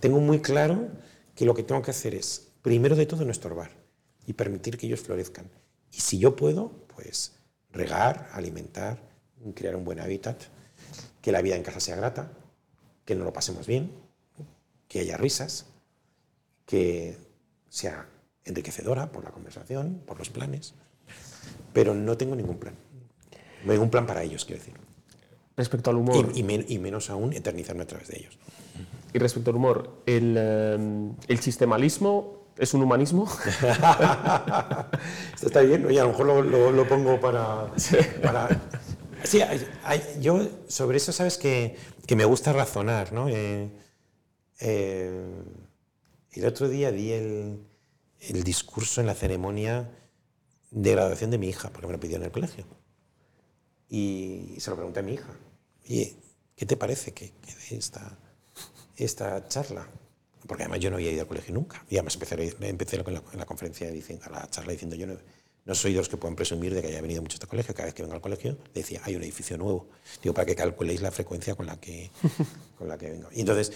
[0.00, 0.88] Tengo muy claro
[1.36, 3.70] que lo que tengo que hacer es, primero de todo, no estorbar
[4.26, 5.48] y permitir que ellos florezcan.
[5.92, 7.35] Y si yo puedo, pues
[7.76, 8.98] regar, alimentar,
[9.54, 10.40] crear un buen hábitat,
[11.20, 12.32] que la vida en casa sea grata,
[13.04, 13.92] que nos lo pasemos bien,
[14.88, 15.66] que haya risas,
[16.64, 17.16] que
[17.68, 18.08] sea
[18.44, 20.74] enriquecedora por la conversación, por los planes
[21.76, 22.74] pero no tengo ningún plan.
[23.66, 24.74] Ningún plan para ellos, quiero decir.
[25.58, 26.32] Respecto al humor.
[26.34, 28.38] Y, y, men y, menos aún eternizarme a través de ellos.
[29.12, 33.24] Y respecto al humor, ¿el, el sistemalismo es un humanismo?
[35.34, 37.70] Esto está bien, oye, a lo mejor lo, lo, lo pongo para...
[37.76, 38.48] Sí, para...
[39.24, 41.76] sí hay, hay, yo sobre eso sabes que,
[42.06, 43.28] que, me gusta razonar, ¿no?
[43.28, 43.70] Eh,
[44.60, 45.44] eh,
[46.32, 47.66] el otro día di el,
[48.20, 49.90] el discurso en la ceremonia
[50.70, 52.66] de graduación de mi hija, porque me lo pidió en el colegio.
[53.88, 55.32] Y se lo pregunté a mi hija,
[55.84, 56.16] oye,
[56.56, 58.18] ¿qué te parece que, que de esta,
[58.96, 59.86] esta charla?
[60.46, 61.84] Porque además yo no había ido al colegio nunca.
[61.88, 65.06] Y además empecé, empecé en la, en la conferencia, diciendo, a la charla diciendo, yo
[65.06, 65.16] no,
[65.64, 67.74] no, soy de los que pueden presumir de que haya venido mucho a este colegio.
[67.74, 69.88] Cada vez que vengo al colegio, decía, hay un edificio nuevo.
[70.22, 72.10] Digo, para que calculéis la frecuencia con la que,
[72.78, 73.28] con la que vengo.
[73.32, 73.72] Y entonces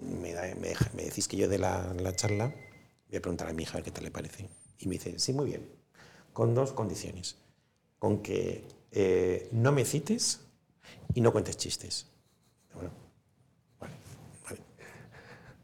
[0.00, 2.46] me, da, me, me decís que yo de la, la charla
[3.08, 4.48] voy a preguntar a mi hija qué tal le parece.
[4.78, 5.78] Y me dice, sí, muy bien
[6.38, 7.34] con dos condiciones.
[7.98, 10.38] Con que eh, no me cites
[11.12, 12.06] y no cuentes chistes.
[12.72, 12.90] Bueno.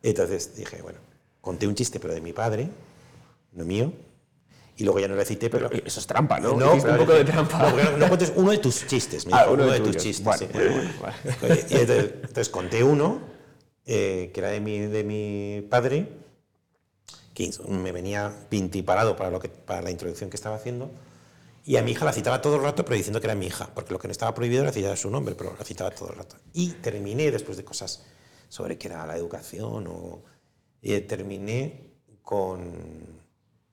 [0.05, 0.99] Entonces dije, bueno,
[1.41, 2.69] conté un chiste, pero de mi padre,
[3.53, 3.91] no mío,
[4.77, 5.71] y luego ya no le cité, pero...
[5.71, 6.57] pero eso es trampa, ¿no?
[6.57, 7.71] No, un poco de trampa.
[7.71, 9.27] No, no, cuentes uno de tus chistes.
[9.33, 10.25] Ah, uno, uno, de, de tus chistes.
[10.25, 10.53] Vale, sí.
[10.53, 10.91] vale,
[11.41, 11.67] vale.
[11.71, 13.21] Y entonces, entonces, conté uno
[13.87, 16.09] eh, que era de mi, de mi padre,
[17.33, 20.91] que me venía pintiparado para, lo que, para la introducción que estaba haciendo.
[21.65, 23.71] Y a mi hija la citaba todo el rato, pero diciendo que era mi hija,
[23.75, 26.17] porque lo que no estaba prohibido era citar su nombre, pero la citaba todo el
[26.17, 26.37] rato.
[26.53, 28.05] Y terminé, después de cosas
[28.55, 30.23] sobre qué era la educación, o,
[30.81, 31.91] y terminé
[32.23, 32.73] con,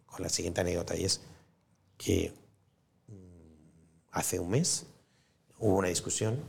[0.08, 1.22] con la siguiente anécdota, y es
[2.00, 2.34] que
[3.08, 4.88] mm, hace un mes
[5.60, 6.42] hubo una discusión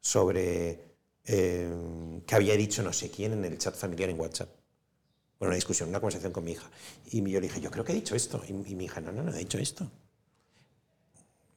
[0.00, 0.96] sobre
[1.26, 1.70] eh,
[2.26, 4.48] que había dicho no sé quién en el chat familiar en WhatsApp.
[5.38, 6.70] Bueno, una discusión, una conversación con mi hija.
[7.10, 8.42] Y yo le dije, yo creo que he dicho esto.
[8.48, 9.90] Y, mi hija, no, no, no, he dicho esto.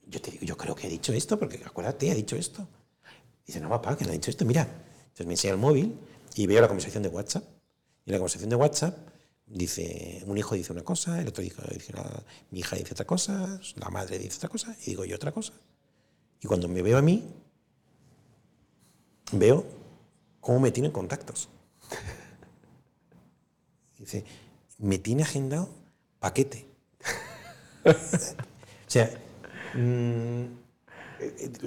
[0.06, 2.68] Yo te digo, yo creo que he dicho esto, porque acuérdate, ha dicho esto.
[3.48, 4.44] dice, no, papá, que no ha dicho esto.
[4.44, 4.68] Mira,
[5.14, 5.96] entonces me enseña el móvil
[6.34, 7.44] y veo la conversación de WhatsApp.
[8.04, 8.98] Y la conversación de WhatsApp
[9.46, 11.62] dice, un hijo dice una cosa, el otro dice,
[12.50, 15.54] mi hija dice otra cosa, la madre dice otra cosa, y digo yo otra cosa.
[16.42, 17.24] Y cuando me veo a mí,
[19.34, 19.64] veo
[20.42, 21.48] cómo me tienen contactos.
[24.00, 24.26] Dice,
[24.80, 25.70] me tiene agendado
[26.20, 26.66] paquete.
[27.86, 27.94] o
[28.88, 29.10] sea,
[29.76, 30.63] mm,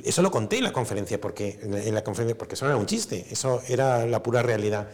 [0.05, 2.87] eso lo conté en la conferencia, porque, en la conferencia, porque eso no era un
[2.87, 4.89] chiste, eso era la pura realidad.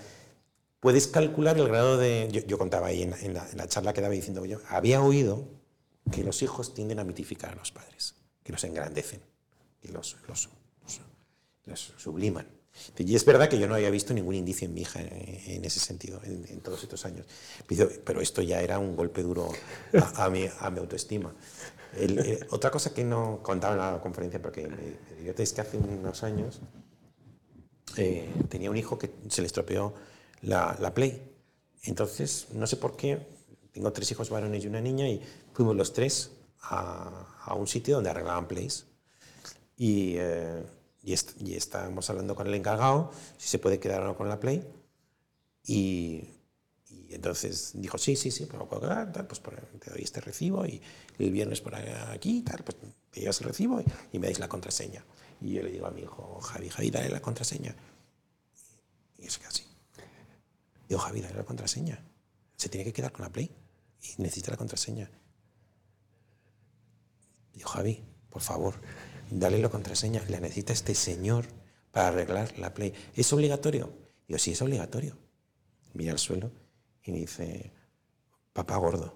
[0.80, 2.28] Puedes calcular el grado de...
[2.46, 5.46] Yo, contaba ahí en, la, charla que daba diciendo yo, había oído
[6.10, 9.20] que los hijos tienden a mitificar a los padres, que los engrandecen
[9.82, 10.48] y los, los,
[11.66, 12.46] los subliman.
[12.98, 15.78] Y es verdad que yo no había visto ningún indicio en mi hija en, ese
[15.78, 17.26] sentido, en, todos estos años.
[18.04, 19.52] Pero esto ya era un golpe duro
[20.16, 21.34] a, mi, a mi, autoestima.
[22.50, 26.60] Otra cosa que no contaba en la conferencia, porque me, es que hace unos años
[27.96, 29.94] eh, tenía un hijo que se le estropeó
[30.42, 31.22] la, la, Play.
[31.84, 33.26] Entonces, no sé por qué,
[33.72, 37.96] tengo tres hijos varones y una niña, y fuimos los tres a, a un sitio
[37.96, 38.86] donde arreglaban Plays.
[39.76, 40.14] Y.
[40.16, 40.62] Eh,
[41.04, 44.38] y, y estábamos hablando con el encargado si se puede quedar o no con la
[44.38, 44.64] Play.
[45.66, 46.28] Y,
[47.14, 50.80] entonces dijo, sí, sí, sí, puedo quedar, tal, pues te doy este recibo y
[51.18, 52.76] el viernes por aquí, pues
[53.10, 53.82] te llevas el recibo
[54.12, 55.04] y, me dais la contraseña.
[55.40, 57.74] Y yo le digo a mi hijo, Javi, Javi, dale la contraseña.
[59.18, 59.64] Y es así.
[60.88, 62.02] Digo, Javi, dale la contraseña.
[62.56, 63.50] Se tiene que quedar con la Play
[64.00, 65.10] y necesita la contraseña.
[67.52, 68.80] Digo, Javi, por favor,
[69.30, 71.46] dale la contraseña, la necesita este señor
[71.90, 72.94] para arreglar la Play.
[73.14, 73.92] ¿Es obligatorio?
[74.28, 75.18] Digo, sí, es obligatorio.
[75.94, 76.61] Mira al suelo
[77.04, 77.72] y dice,
[78.52, 79.14] papá gordo.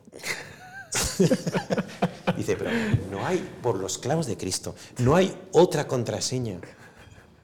[2.37, 2.71] dice, pero
[3.11, 6.61] no hay, por los clavos de Cristo, no hay otra contraseña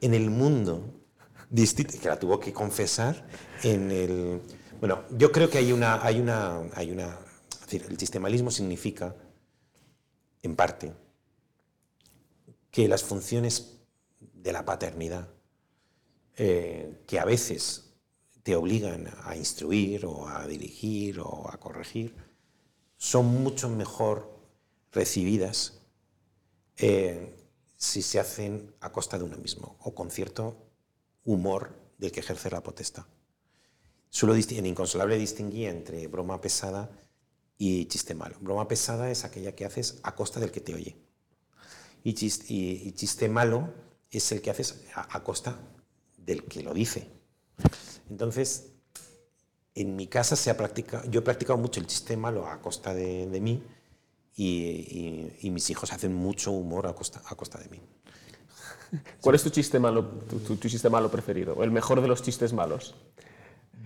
[0.01, 1.03] en el mundo
[1.49, 3.25] distinta, que la tuvo que confesar
[3.63, 4.41] en el...
[4.79, 6.03] Bueno, yo creo que hay una...
[6.03, 7.17] Hay una, hay una
[7.51, 9.15] es decir, el sistemalismo significa,
[10.41, 10.93] en parte,
[12.69, 13.79] que las funciones
[14.19, 15.29] de la paternidad,
[16.35, 17.82] eh, que a veces
[18.43, 22.15] te obligan a instruir o a dirigir o a corregir,
[22.97, 24.37] son mucho mejor
[24.91, 25.81] recibidas
[26.77, 27.35] eh,
[27.75, 30.57] si se hacen a costa de uno mismo o con cierto
[31.23, 33.05] humor del que ejerce la potestad.
[34.09, 36.91] Solo en Inconsolable distinguía entre broma pesada
[37.57, 38.37] y chiste malo.
[38.41, 41.03] Broma pesada es aquella que haces a costa del que te oye
[42.03, 43.73] y chiste, malo
[44.11, 45.57] es el que haces a, costa
[46.17, 47.07] del que lo dice.
[48.13, 48.69] Entonces,
[49.73, 52.93] en mi casa se ha practicado, yo he practicado mucho el chiste malo a costa
[52.93, 53.63] de, mí
[54.37, 57.81] y, mis hijos hacen mucho humor a costa, a costa de mí.
[59.19, 60.05] ¿Cuál es tu chiste malo,
[60.47, 61.55] tu, chiste malo preferido?
[61.55, 62.93] ¿O el mejor de los chistes malos?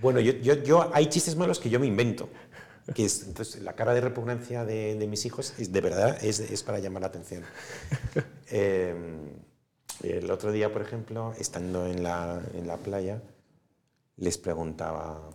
[0.02, 2.28] Bueno, yo, yo, yo, hay chistes malos que yo me invento
[2.94, 6.64] que es, entonces, la cara de repugnancia de, mis hijos es de verdad es, es
[6.64, 7.44] para llamar la atención.
[8.50, 9.30] Em,
[10.04, 13.22] el otro día, por ejemplo, estando en la, en la playa,
[14.18, 15.30] les preguntaba,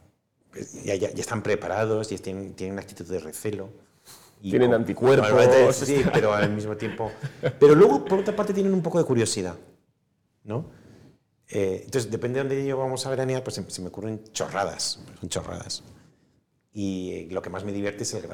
[0.51, 3.71] pues, ya, ya, están preparados y tienen, tienen una actitud de recelo.
[4.41, 5.77] Y tienen anticuerpos.
[5.77, 7.13] Sí, pero al mismo tiempo.
[7.61, 9.57] Pero luego, por otra parte, tienen un poco de curiosidad.
[10.45, 10.67] ¿no?
[11.49, 14.99] Eh, entonces, depende de dónde yo vamos a veranear, pues se, se me ocurren chorradas.
[15.21, 15.85] Son chorradas.
[16.75, 18.25] Y lo que más me divierte es el,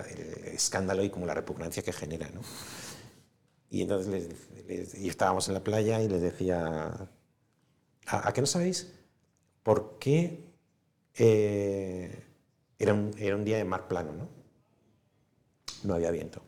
[0.46, 2.30] escándalo y como la repugnancia que genera.
[2.30, 2.40] ¿no?
[3.70, 4.28] Y entonces
[4.98, 7.08] y estábamos en la playa y les decía,
[8.06, 8.92] ¿a, qué no sabéis
[9.68, 10.46] por qué
[11.18, 12.24] eh,
[12.78, 14.14] era, un, día de mar plano?
[14.14, 14.28] No,
[15.84, 16.40] no había viento.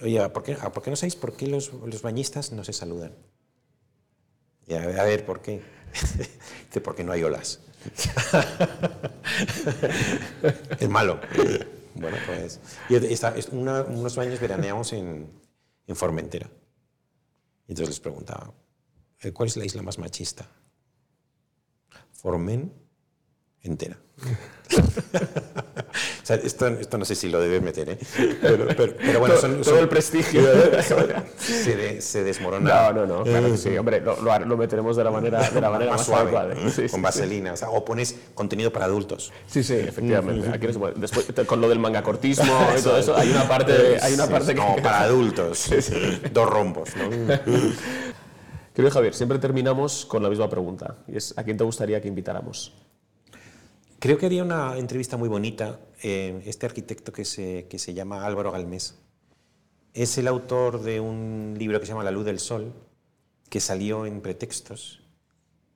[0.00, 1.70] Oye, ¿por qué, ¿por qué no sabéis por qué los,
[2.02, 3.14] bañistas no se saludan?
[4.68, 5.62] A ver, ¿por qué?
[6.66, 7.60] Dice, porque no hay olas.
[10.80, 11.20] es malo.
[11.94, 12.58] Bueno, pues.
[13.52, 15.30] Unos años veraneamos en,
[15.86, 16.50] en Formentera.
[17.68, 18.52] Y entonces les preguntaba,
[19.32, 20.48] ¿cuál es la isla más machista?
[22.22, 22.72] ¿Formen
[23.62, 23.96] entera.
[26.22, 27.98] O sea, esto, esto no sé si lo debes meter, ¿eh?
[28.40, 30.40] Pero, pero- pero bueno, son, todo son- el prestigio.
[31.36, 32.92] se, de- se desmorona.
[32.92, 35.60] no, no, no, claro que sí, hombre, lo, lo, lo meteremos de la manera, de
[35.60, 36.70] la manera más, más suave, adecuada.
[36.70, 37.00] Sí, sí, con sí.
[37.00, 37.52] vaselina.
[37.52, 39.32] O, sea, o pones contenido para adultos.
[39.46, 40.48] Sí, sí, efectivamente.
[40.48, 43.98] Aquí no se puede- Después, con lo del mangacortismo y todo eso, hay una parte,
[44.00, 44.60] hay una parte que...
[44.60, 45.68] como para adultos.
[46.32, 46.88] Dos rombos.
[46.96, 47.10] ¿no?
[48.74, 50.96] Querido Javier, siempre terminamos con la misma pregunta.
[51.36, 52.72] ¿a quién te gustaría que invitáramos?
[53.98, 55.78] Creo que haría una entrevista muy bonita.
[56.02, 58.98] eh, este arquitecto que se, que se llama Álvaro Galmés
[59.92, 62.72] es el autor de un libro que se llama La luz del sol,
[63.50, 65.02] que salió en Pretextos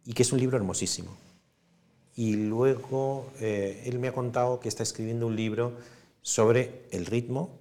[0.06, 1.14] y que es un libro hermosísimo.
[2.14, 5.74] Y luego eh, él me ha contado que está escribiendo un libro
[6.22, 7.60] sobre el ritmo,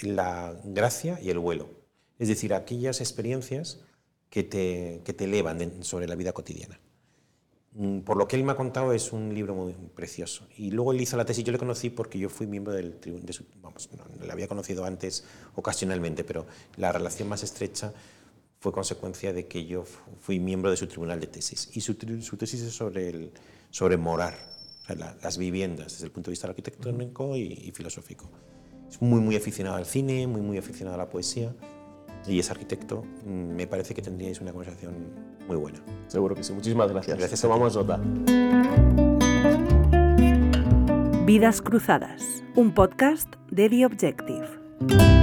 [0.00, 1.68] la gracia y el vuelo.
[2.18, 3.82] Es decir, aquellas experiencias
[4.30, 6.78] que te, que te elevan sobre la vida cotidiana.
[7.72, 10.46] Mm, Por lo que él me ha contado, es un libro muy precioso.
[10.56, 13.26] Y luego él hizo la tesis, yo le conocí porque yo fui miembro del tribunal,
[13.26, 15.24] de vamos, no, le había conocido antes
[15.54, 16.46] ocasionalmente, pero
[16.76, 17.92] la relación más estrecha
[18.60, 21.70] fue consecuencia de que yo fu- fui miembro de su tribunal de tesis.
[21.74, 23.30] Y su, su tesis es sobre, el,
[23.70, 24.34] sobre morar,
[24.82, 28.28] o sea, la- las viviendas desde el punto de vista arquitectónico y, y filosófico.
[28.90, 31.54] Es muy, muy aficionado al cine, muy, muy aficionado a la poesía
[32.28, 33.04] y es arquitecto.
[33.24, 34.94] Mm, Me parece que tendríais una conversación
[35.46, 35.78] muy buena.
[36.08, 36.52] Seguro que sí.
[36.52, 37.18] Muchísimas gracias.
[37.18, 37.40] Gracias.
[37.40, 38.00] Tomamos nota.
[41.26, 45.17] Vidas Cruzadas, un podcast de The Objective.